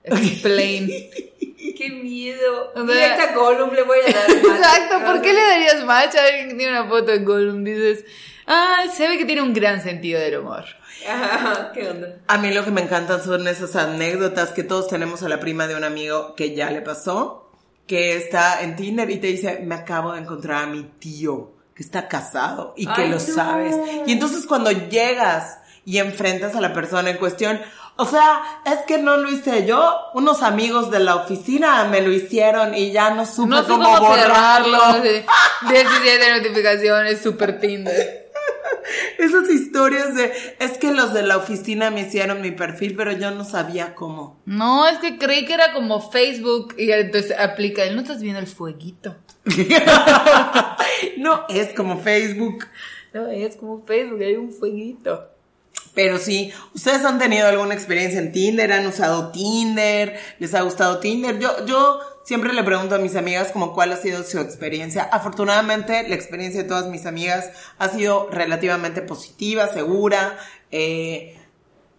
Explain. 0.05 0.89
Qué 1.77 1.91
miedo. 1.91 2.73
O 2.75 2.87
sea- 2.87 3.35
Gollum 3.35 3.73
le 3.73 3.83
voy 3.83 3.99
a 4.01 4.13
dar. 4.13 4.31
Exacto, 4.31 5.05
¿por 5.05 5.23
qué 5.23 5.33
le 5.33 5.41
darías 5.41 5.85
match 5.85 6.15
a 6.17 6.25
alguien 6.25 6.49
que 6.49 6.55
tiene 6.55 6.73
una 6.73 6.89
foto 6.89 7.11
de 7.11 7.19
Gollum? 7.19 7.65
Dices, 7.65 8.05
ah, 8.47 8.85
se 8.95 9.09
ve 9.09 9.19
que 9.19 9.25
tiene 9.25 9.43
un 9.43 9.53
gran 9.53 9.83
sentido 9.83 10.21
del 10.21 10.39
humor. 10.39 10.65
Ajá, 11.09 11.73
¿Qué 11.73 11.89
onda? 11.89 12.09
A 12.29 12.39
mí 12.39 12.53
lo 12.53 12.65
que 12.65 12.71
me 12.71 12.83
encantan 12.83 13.23
son 13.23 13.47
esas 13.49 13.75
anécdotas 13.77 14.51
que 14.51 14.63
todos 14.63 14.89
tenemos 14.89 15.23
a 15.23 15.29
la 15.29 15.41
prima 15.41 15.67
de 15.67 15.75
un 15.75 15.85
amigo 15.85 16.35
que 16.37 16.55
ya 16.55 16.71
le 16.71 16.81
pasó, 16.81 17.51
que 17.87 18.17
está 18.17 18.63
en 18.63 18.77
Tinder 18.77 19.11
y 19.11 19.19
te 19.19 19.27
dice, 19.29 19.61
me 19.65 19.75
acabo 19.75 20.13
de 20.13 20.21
encontrar 20.21 20.65
a 20.65 20.67
mi 20.67 20.85
tío, 20.85 21.53
que 21.75 21.83
está 21.83 22.07
casado 22.09 22.75
y 22.77 22.87
que 22.87 23.03
Ay, 23.03 23.09
lo 23.09 23.15
no. 23.17 23.21
sabes. 23.21 23.77
Y 24.07 24.13
entonces 24.13 24.47
cuando 24.47 24.71
llegas 24.71 25.59
y 25.85 25.99
enfrentas 25.99 26.55
a 26.55 26.61
la 26.61 26.73
persona 26.73 27.11
en 27.11 27.17
cuestión, 27.17 27.61
o 27.97 28.07
sea, 28.07 28.41
es 28.65 28.79
que 28.87 28.99
no 28.99 29.17
lo 29.17 29.29
hice 29.29 29.67
yo, 29.67 29.97
unos 30.15 30.43
amigos 30.43 30.91
de 30.93 31.01
la 31.01 31.17
oficina 31.17 31.85
me 31.85 32.01
lo 32.01 32.13
hicieron 32.13 32.75
y 32.75 32.93
ya 32.93 33.11
no 33.11 33.27
supe 33.27 33.51
No 33.51 33.67
cómo, 33.67 33.85
cómo 33.97 34.09
borrarlo. 34.09 34.79
cerrarlo. 34.79 35.03
de 35.03 35.25
17 35.69 36.31
notificaciones, 36.39 37.21
super 37.21 37.59
Tinder. 37.61 38.22
Esas 39.19 39.49
historias 39.51 40.15
de, 40.15 40.33
es 40.59 40.79
que 40.79 40.93
los 40.93 41.13
de 41.13 41.23
la 41.23 41.37
oficina 41.37 41.91
me 41.91 42.03
hicieron 42.03 42.41
mi 42.41 42.51
perfil, 42.51 42.95
pero 42.97 43.13
yo 43.13 43.31
no 43.31 43.45
sabía 43.45 43.95
cómo. 43.95 44.41
No, 44.47 44.87
es 44.89 44.99
que 44.99 45.19
creí 45.19 45.45
que 45.45 45.55
era 45.55 45.73
como 45.73 46.11
Facebook 46.11 46.75
y 46.79 46.91
entonces 46.91 47.39
aplica, 47.39 47.89
no 47.91 48.01
estás 48.01 48.21
viendo 48.21 48.41
el 48.41 48.47
fueguito. 48.47 49.17
no 51.19 51.47
es 51.49 51.75
como 51.75 51.99
Facebook. 51.99 52.67
No, 53.13 53.29
es 53.29 53.57
como 53.57 53.85
Facebook, 53.85 54.23
hay 54.23 54.37
un 54.37 54.53
fueguito. 54.53 55.29
Pero 55.95 56.19
sí, 56.19 56.53
¿ustedes 56.75 57.05
han 57.05 57.19
tenido 57.19 57.47
alguna 57.47 57.75
experiencia 57.75 58.19
en 58.19 58.33
Tinder? 58.33 58.73
¿Han 58.73 58.87
usado 58.87 59.31
Tinder? 59.31 60.19
¿Les 60.39 60.55
ha 60.55 60.63
gustado 60.63 60.99
Tinder? 61.01 61.39
Yo, 61.39 61.67
yo 61.67 62.01
siempre 62.25 62.53
le 62.53 62.63
pregunto 62.63 62.95
a 62.95 62.99
mis 62.99 63.17
amigas 63.17 63.53
como 63.53 63.75
cuál 63.75 63.93
ha 63.93 63.97
sido 63.97 64.23
su 64.23 64.39
experiencia. 64.39 65.05
Afortunadamente, 65.05 66.09
la 66.09 66.15
experiencia 66.15 66.63
de 66.63 66.69
todas 66.69 66.87
mis 66.87 67.07
amigas 67.07 67.51
ha 67.79 67.89
sido 67.89 68.29
relativamente 68.31 69.03
positiva, 69.03 69.69
segura. 69.69 70.39
Eh, 70.71 71.39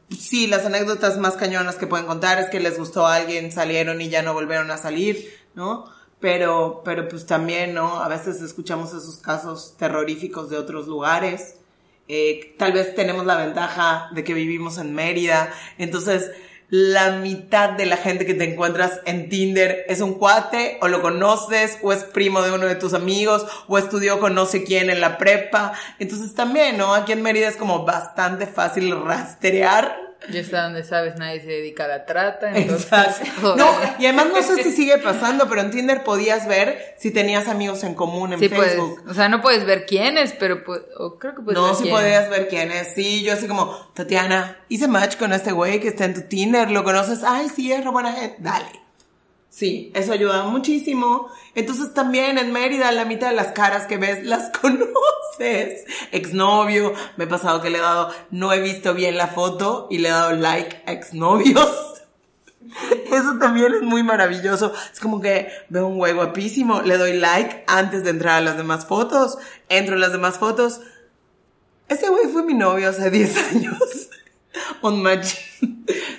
sí, 0.09 0.47
las 0.47 0.65
anécdotas 0.65 1.17
más 1.17 1.35
cañonas 1.35 1.75
que 1.75 1.87
pueden 1.87 2.05
contar 2.05 2.39
es 2.39 2.49
que 2.49 2.59
les 2.59 2.77
gustó 2.77 3.05
a 3.05 3.15
alguien, 3.15 3.51
salieron 3.51 4.01
y 4.01 4.09
ya 4.09 4.21
no 4.21 4.33
volvieron 4.33 4.71
a 4.71 4.77
salir, 4.77 5.29
¿no? 5.55 5.85
Pero, 6.19 6.81
pero 6.85 7.09
pues 7.09 7.25
también, 7.25 7.73
¿no? 7.73 8.01
A 8.01 8.07
veces 8.07 8.41
escuchamos 8.41 8.89
esos 8.89 9.17
casos 9.17 9.75
terroríficos 9.77 10.49
de 10.49 10.57
otros 10.57 10.87
lugares. 10.87 11.57
Eh, 12.07 12.55
tal 12.57 12.73
vez 12.73 12.95
tenemos 12.95 13.25
la 13.25 13.37
ventaja 13.37 14.09
de 14.13 14.23
que 14.23 14.33
vivimos 14.33 14.77
en 14.77 14.93
Mérida, 14.93 15.53
entonces 15.77 16.31
la 16.73 17.11
mitad 17.11 17.69
de 17.69 17.85
la 17.85 17.97
gente 17.97 18.25
que 18.25 18.33
te 18.33 18.51
encuentras 18.51 19.01
en 19.05 19.29
Tinder 19.29 19.85
es 19.87 20.01
un 20.01 20.15
cuate, 20.15 20.79
o 20.81 20.87
lo 20.87 21.03
conoces, 21.03 21.77
o 21.83 21.93
es 21.93 22.03
primo 22.03 22.41
de 22.41 22.51
uno 22.51 22.65
de 22.65 22.73
tus 22.73 22.95
amigos, 22.95 23.45
o 23.67 23.77
estudió 23.77 24.19
con 24.19 24.33
no 24.33 24.47
sé 24.47 24.63
quién 24.63 24.89
en 24.89 24.99
la 24.99 25.19
prepa. 25.19 25.73
Entonces 25.99 26.33
también, 26.33 26.79
¿no? 26.79 26.95
Aquí 26.95 27.11
en 27.11 27.21
Mérida 27.21 27.47
es 27.47 27.57
como 27.57 27.85
bastante 27.85 28.47
fácil 28.47 28.99
rastrear. 29.05 30.12
Ya 30.31 30.39
está 30.39 30.63
donde 30.63 30.83
sabes, 30.83 31.15
nadie 31.17 31.41
se 31.41 31.47
dedica 31.47 31.85
a 31.85 31.87
la 31.87 32.05
trata. 32.05 32.51
Entonces, 32.55 32.85
Exacto. 32.91 33.55
No, 33.57 33.67
y 33.99 34.05
además 34.05 34.27
no 34.33 34.41
sé 34.41 34.63
si 34.63 34.71
sigue 34.71 34.97
pasando, 34.97 35.47
pero 35.49 35.61
en 35.61 35.71
Tinder 35.71 36.03
podías 36.03 36.47
ver 36.47 36.95
si 36.97 37.11
tenías 37.11 37.47
amigos 37.47 37.83
en 37.83 37.93
común 37.95 38.33
en 38.33 38.39
sí 38.39 38.49
puedes. 38.49 38.73
Facebook. 38.73 39.03
O 39.09 39.13
sea, 39.13 39.29
no 39.29 39.41
puedes 39.41 39.65
ver 39.65 39.85
quién 39.85 40.17
es, 40.17 40.33
pero 40.33 40.63
o 40.97 41.17
creo 41.19 41.35
que 41.35 41.41
puedes 41.41 41.59
No, 41.59 41.67
ver 41.67 41.75
sí 41.75 41.83
quién. 41.83 41.95
podías 41.95 42.29
ver 42.29 42.47
quién 42.47 42.71
es. 42.71 42.93
Sí, 42.93 43.23
yo 43.23 43.33
así 43.33 43.47
como, 43.47 43.67
Tatiana, 43.93 44.57
hice 44.69 44.87
match 44.87 45.17
con 45.17 45.33
este 45.33 45.51
güey 45.51 45.79
que 45.79 45.89
está 45.89 46.05
en 46.05 46.13
tu 46.13 46.21
Tinder, 46.21 46.69
¿lo 46.71 46.83
conoces? 46.83 47.23
Ay, 47.23 47.49
sí, 47.49 47.71
es 47.71 47.83
re 47.83 47.91
buena 47.91 48.13
gente. 48.13 48.37
Dale. 48.39 48.82
Sí, 49.53 49.91
eso 49.93 50.13
ayuda 50.13 50.45
muchísimo. 50.45 51.29
Entonces 51.53 51.93
también 51.93 52.39
en 52.39 52.51
Mérida 52.51 52.91
la 52.91 53.05
mitad 53.05 53.29
de 53.29 53.35
las 53.35 53.51
caras 53.51 53.85
que 53.85 53.97
ves 53.97 54.25
las 54.25 54.49
conoces. 54.61 55.85
Exnovio, 56.11 56.95
me 57.17 57.25
he 57.25 57.27
pasado 57.27 57.61
que 57.61 57.69
le 57.69 57.77
he 57.77 57.81
dado, 57.81 58.11
no 58.31 58.51
he 58.51 58.59
visto 58.59 58.95
bien 58.95 59.15
la 59.15 59.27
foto 59.27 59.87
y 59.91 59.99
le 59.99 60.09
he 60.09 60.11
dado 60.11 60.31
like 60.35 60.81
a 60.87 60.91
exnovios. 60.91 62.01
Eso 63.11 63.37
también 63.39 63.75
es 63.75 63.83
muy 63.83 64.01
maravilloso. 64.01 64.73
Es 64.91 64.99
como 64.99 65.21
que 65.21 65.49
veo 65.69 65.85
un 65.85 65.99
güey 65.99 66.13
guapísimo, 66.13 66.81
le 66.81 66.97
doy 66.97 67.13
like 67.13 67.63
antes 67.67 68.03
de 68.03 68.09
entrar 68.09 68.37
a 68.37 68.41
las 68.41 68.57
demás 68.57 68.87
fotos, 68.87 69.37
entro 69.69 69.97
a 69.97 69.99
las 69.99 70.13
demás 70.13 70.39
fotos. 70.39 70.81
Ese 71.89 72.09
güey 72.09 72.25
fue 72.29 72.41
mi 72.41 72.55
novio 72.55 72.89
hace 72.89 73.11
10 73.11 73.37
años. 73.51 74.09
Un 74.81 75.03
match. 75.03 75.35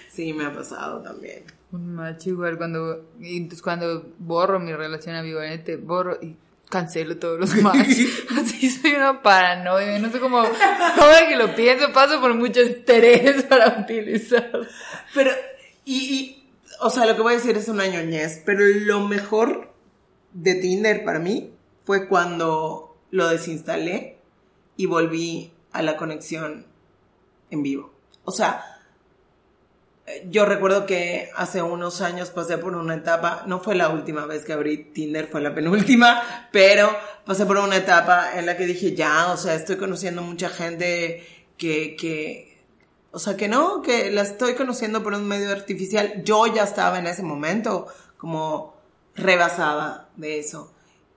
Sí, 0.08 0.32
me 0.32 0.44
ha 0.44 0.54
pasado 0.54 1.02
también. 1.02 1.53
Un 1.74 1.92
macho 1.92 2.30
igual 2.30 2.56
cuando, 2.56 3.10
y 3.20 3.36
entonces 3.36 3.60
cuando 3.60 4.12
borro 4.20 4.60
mi 4.60 4.72
relación 4.72 5.16
ambivalente, 5.16 5.76
borro 5.76 6.16
y 6.22 6.36
cancelo 6.70 7.16
todos 7.18 7.40
los 7.40 7.56
matches. 7.56 8.26
Así 8.38 8.70
soy 8.70 8.92
una 8.92 9.20
paranoia, 9.20 9.98
no 9.98 10.08
sé 10.12 10.20
cómo, 10.20 10.38
ahora 10.38 11.28
que 11.28 11.34
lo 11.34 11.52
pienso, 11.56 11.92
paso 11.92 12.20
por 12.20 12.32
mucho 12.34 12.60
estrés 12.60 13.42
para 13.48 13.80
utilizar. 13.80 14.52
Pero, 15.14 15.32
y, 15.84 15.96
y, 15.96 16.48
o 16.80 16.90
sea, 16.90 17.06
lo 17.06 17.16
que 17.16 17.22
voy 17.22 17.32
a 17.32 17.36
decir 17.38 17.56
es 17.56 17.66
una 17.66 17.88
ñoñez, 17.88 18.44
pero 18.46 18.60
lo 18.64 19.00
mejor 19.08 19.72
de 20.32 20.54
Tinder 20.54 21.04
para 21.04 21.18
mí 21.18 21.54
fue 21.82 22.06
cuando 22.06 22.96
lo 23.10 23.28
desinstalé 23.30 24.18
y 24.76 24.86
volví 24.86 25.52
a 25.72 25.82
la 25.82 25.96
conexión 25.96 26.66
en 27.50 27.64
vivo. 27.64 27.92
O 28.22 28.30
sea, 28.30 28.73
yo 30.28 30.44
recuerdo 30.44 30.84
que 30.84 31.30
hace 31.34 31.62
unos 31.62 32.02
años 32.02 32.30
pasé 32.30 32.58
por 32.58 32.76
una 32.76 32.94
etapa, 32.94 33.44
no 33.46 33.60
fue 33.60 33.74
la 33.74 33.88
última 33.88 34.26
vez 34.26 34.44
que 34.44 34.52
abrí 34.52 34.76
Tinder, 34.92 35.28
fue 35.28 35.40
la 35.40 35.54
penúltima, 35.54 36.48
pero 36.52 36.90
pasé 37.24 37.46
por 37.46 37.56
una 37.56 37.76
etapa 37.76 38.38
en 38.38 38.44
la 38.44 38.56
que 38.56 38.66
dije, 38.66 38.94
ya, 38.94 39.32
o 39.32 39.36
sea, 39.38 39.54
estoy 39.54 39.76
conociendo 39.76 40.20
mucha 40.20 40.50
gente 40.50 41.26
que, 41.56 41.96
que, 41.96 42.58
o 43.12 43.18
sea, 43.18 43.36
que 43.36 43.48
no, 43.48 43.80
que 43.80 44.10
la 44.10 44.22
estoy 44.22 44.54
conociendo 44.54 45.02
por 45.02 45.14
un 45.14 45.26
medio 45.26 45.50
artificial. 45.50 46.22
Yo 46.22 46.46
ya 46.54 46.64
estaba 46.64 46.98
en 46.98 47.06
ese 47.06 47.22
momento 47.22 47.86
como 48.18 48.74
rebasada 49.14 50.10
de 50.16 50.38
eso. 50.38 50.70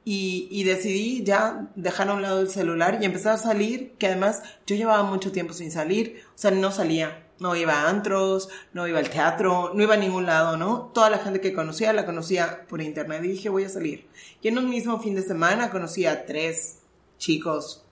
Y, 0.06 0.48
y 0.50 0.64
decidí 0.64 1.24
ya 1.26 1.68
dejar 1.76 2.08
a 2.08 2.14
un 2.14 2.22
lado 2.22 2.40
el 2.40 2.50
celular 2.50 3.00
y 3.02 3.06
empezar 3.06 3.34
a 3.34 3.38
salir, 3.38 3.96
que 3.98 4.08
además 4.08 4.44
yo 4.66 4.78
llevaba 4.78 5.04
mucho 5.04 5.34
tiempo 5.34 5.52
sin 5.52 5.72
salir, 5.72 6.24
o 6.30 6.38
sea, 6.38 6.52
no 6.52 6.72
salía, 6.72 7.27
no 7.40 7.56
iba 7.56 7.74
a 7.74 7.90
antros, 7.90 8.50
no 8.74 8.88
iba 8.88 9.00
al 9.00 9.10
teatro, 9.10 9.72
no 9.74 9.84
iba 9.84 9.94
a 9.94 9.98
ningún 9.98 10.26
lado, 10.26 10.58
¿no? 10.58 10.92
Toda 10.94 11.10
la 11.10 11.20
gente 11.20 11.42
que 11.42 11.54
conocía 11.54 11.94
la 11.94 12.06
conocía 12.06 12.66
por 12.68 12.82
internet 12.82 13.24
y 13.24 13.30
dije 13.30 13.50
voy 13.50 13.66
a 13.66 13.70
salir. 13.70 14.08
Y 14.42 14.48
en 14.48 14.58
un 14.58 14.70
mismo 14.70 15.00
fin 15.00 15.16
de 15.16 15.22
semana 15.22 15.70
conocí 15.70 16.06
a 16.06 16.26
tres 16.26 16.80
chicos 17.18 17.84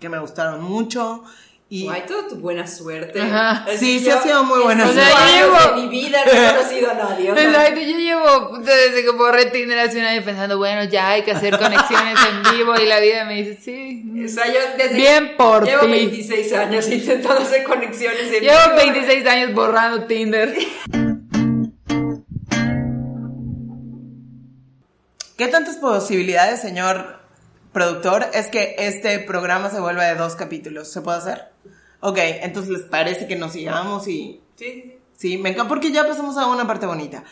que 0.00 0.08
me 0.08 0.18
gustaron 0.18 0.62
mucho 0.62 1.24
Y 1.70 1.86
toda 2.06 2.26
tu 2.28 2.36
buena 2.36 2.66
suerte. 2.66 3.20
Ajá. 3.20 3.64
Así 3.68 3.76
Sí, 3.78 3.98
sí 3.98 4.04
yo- 4.06 4.18
ha 4.18 4.22
sido 4.22 4.42
muy 4.42 4.58
en 4.60 4.64
buena 4.64 4.84
suerte. 4.84 5.02
O 5.02 5.04
sea, 5.04 5.12
yo 5.18 5.22
años 5.26 5.58
llevo- 5.66 5.76
de 5.76 5.82
mi 5.82 5.88
vida 5.88 6.18
no 6.24 6.32
he 6.32 6.54
conocido 6.56 6.90
a 6.90 6.94
nadie. 6.94 7.30
o 7.30 7.34
sea, 7.36 7.44
Exacto, 7.48 7.80
yo 7.80 7.98
llevo 7.98 8.58
desde 8.60 9.02
que 9.04 9.10
borré 9.10 9.46
Tinder 9.50 9.78
hace 9.80 9.98
un 9.98 10.04
año 10.06 10.22
pensando, 10.24 10.56
bueno, 10.56 10.84
ya 10.84 11.10
hay 11.10 11.22
que 11.24 11.32
hacer 11.32 11.58
conexiones 11.58 12.18
en 12.30 12.56
vivo 12.56 12.74
y 12.80 12.86
la 12.86 13.00
vida 13.00 13.26
me 13.26 13.42
dice, 13.42 13.58
sí. 13.62 14.00
mm, 14.02 14.24
o 14.24 14.28
sea, 14.28 14.46
yo 14.46 14.60
desde 14.78 14.94
Bien 14.94 15.36
por 15.36 15.66
llevo 15.66 15.82
ti. 15.84 15.90
26 15.90 16.52
años 16.54 16.88
intentando 16.88 17.42
hacer 17.42 17.64
conexiones 17.64 18.32
en 18.32 18.44
Llevo 18.44 18.56
vivo. 18.74 18.76
26 18.76 19.26
años 19.26 19.52
borrando 19.52 20.04
Tinder. 20.04 20.56
¿Qué 25.36 25.46
tantas 25.48 25.76
posibilidades, 25.76 26.60
señor 26.60 27.17
productor, 27.78 28.26
es 28.34 28.48
que 28.48 28.74
este 28.76 29.20
programa 29.20 29.70
se 29.70 29.78
vuelva 29.78 30.04
de 30.04 30.16
dos 30.16 30.34
capítulos? 30.34 30.90
¿Se 30.90 31.00
puede 31.00 31.18
hacer? 31.18 31.44
Ok, 32.00 32.18
entonces 32.18 32.72
les 32.72 32.82
parece 32.82 33.28
que 33.28 33.36
nos 33.36 33.52
sigamos 33.52 34.08
y... 34.08 34.40
Sí, 34.56 34.64
sí, 34.64 34.82
sí. 34.82 34.94
Sí, 35.16 35.38
me 35.38 35.50
encanta 35.50 35.68
porque 35.68 35.92
ya 35.92 36.06
pasamos 36.06 36.36
a 36.36 36.46
una 36.46 36.66
parte 36.66 36.86
bonita. 36.86 37.22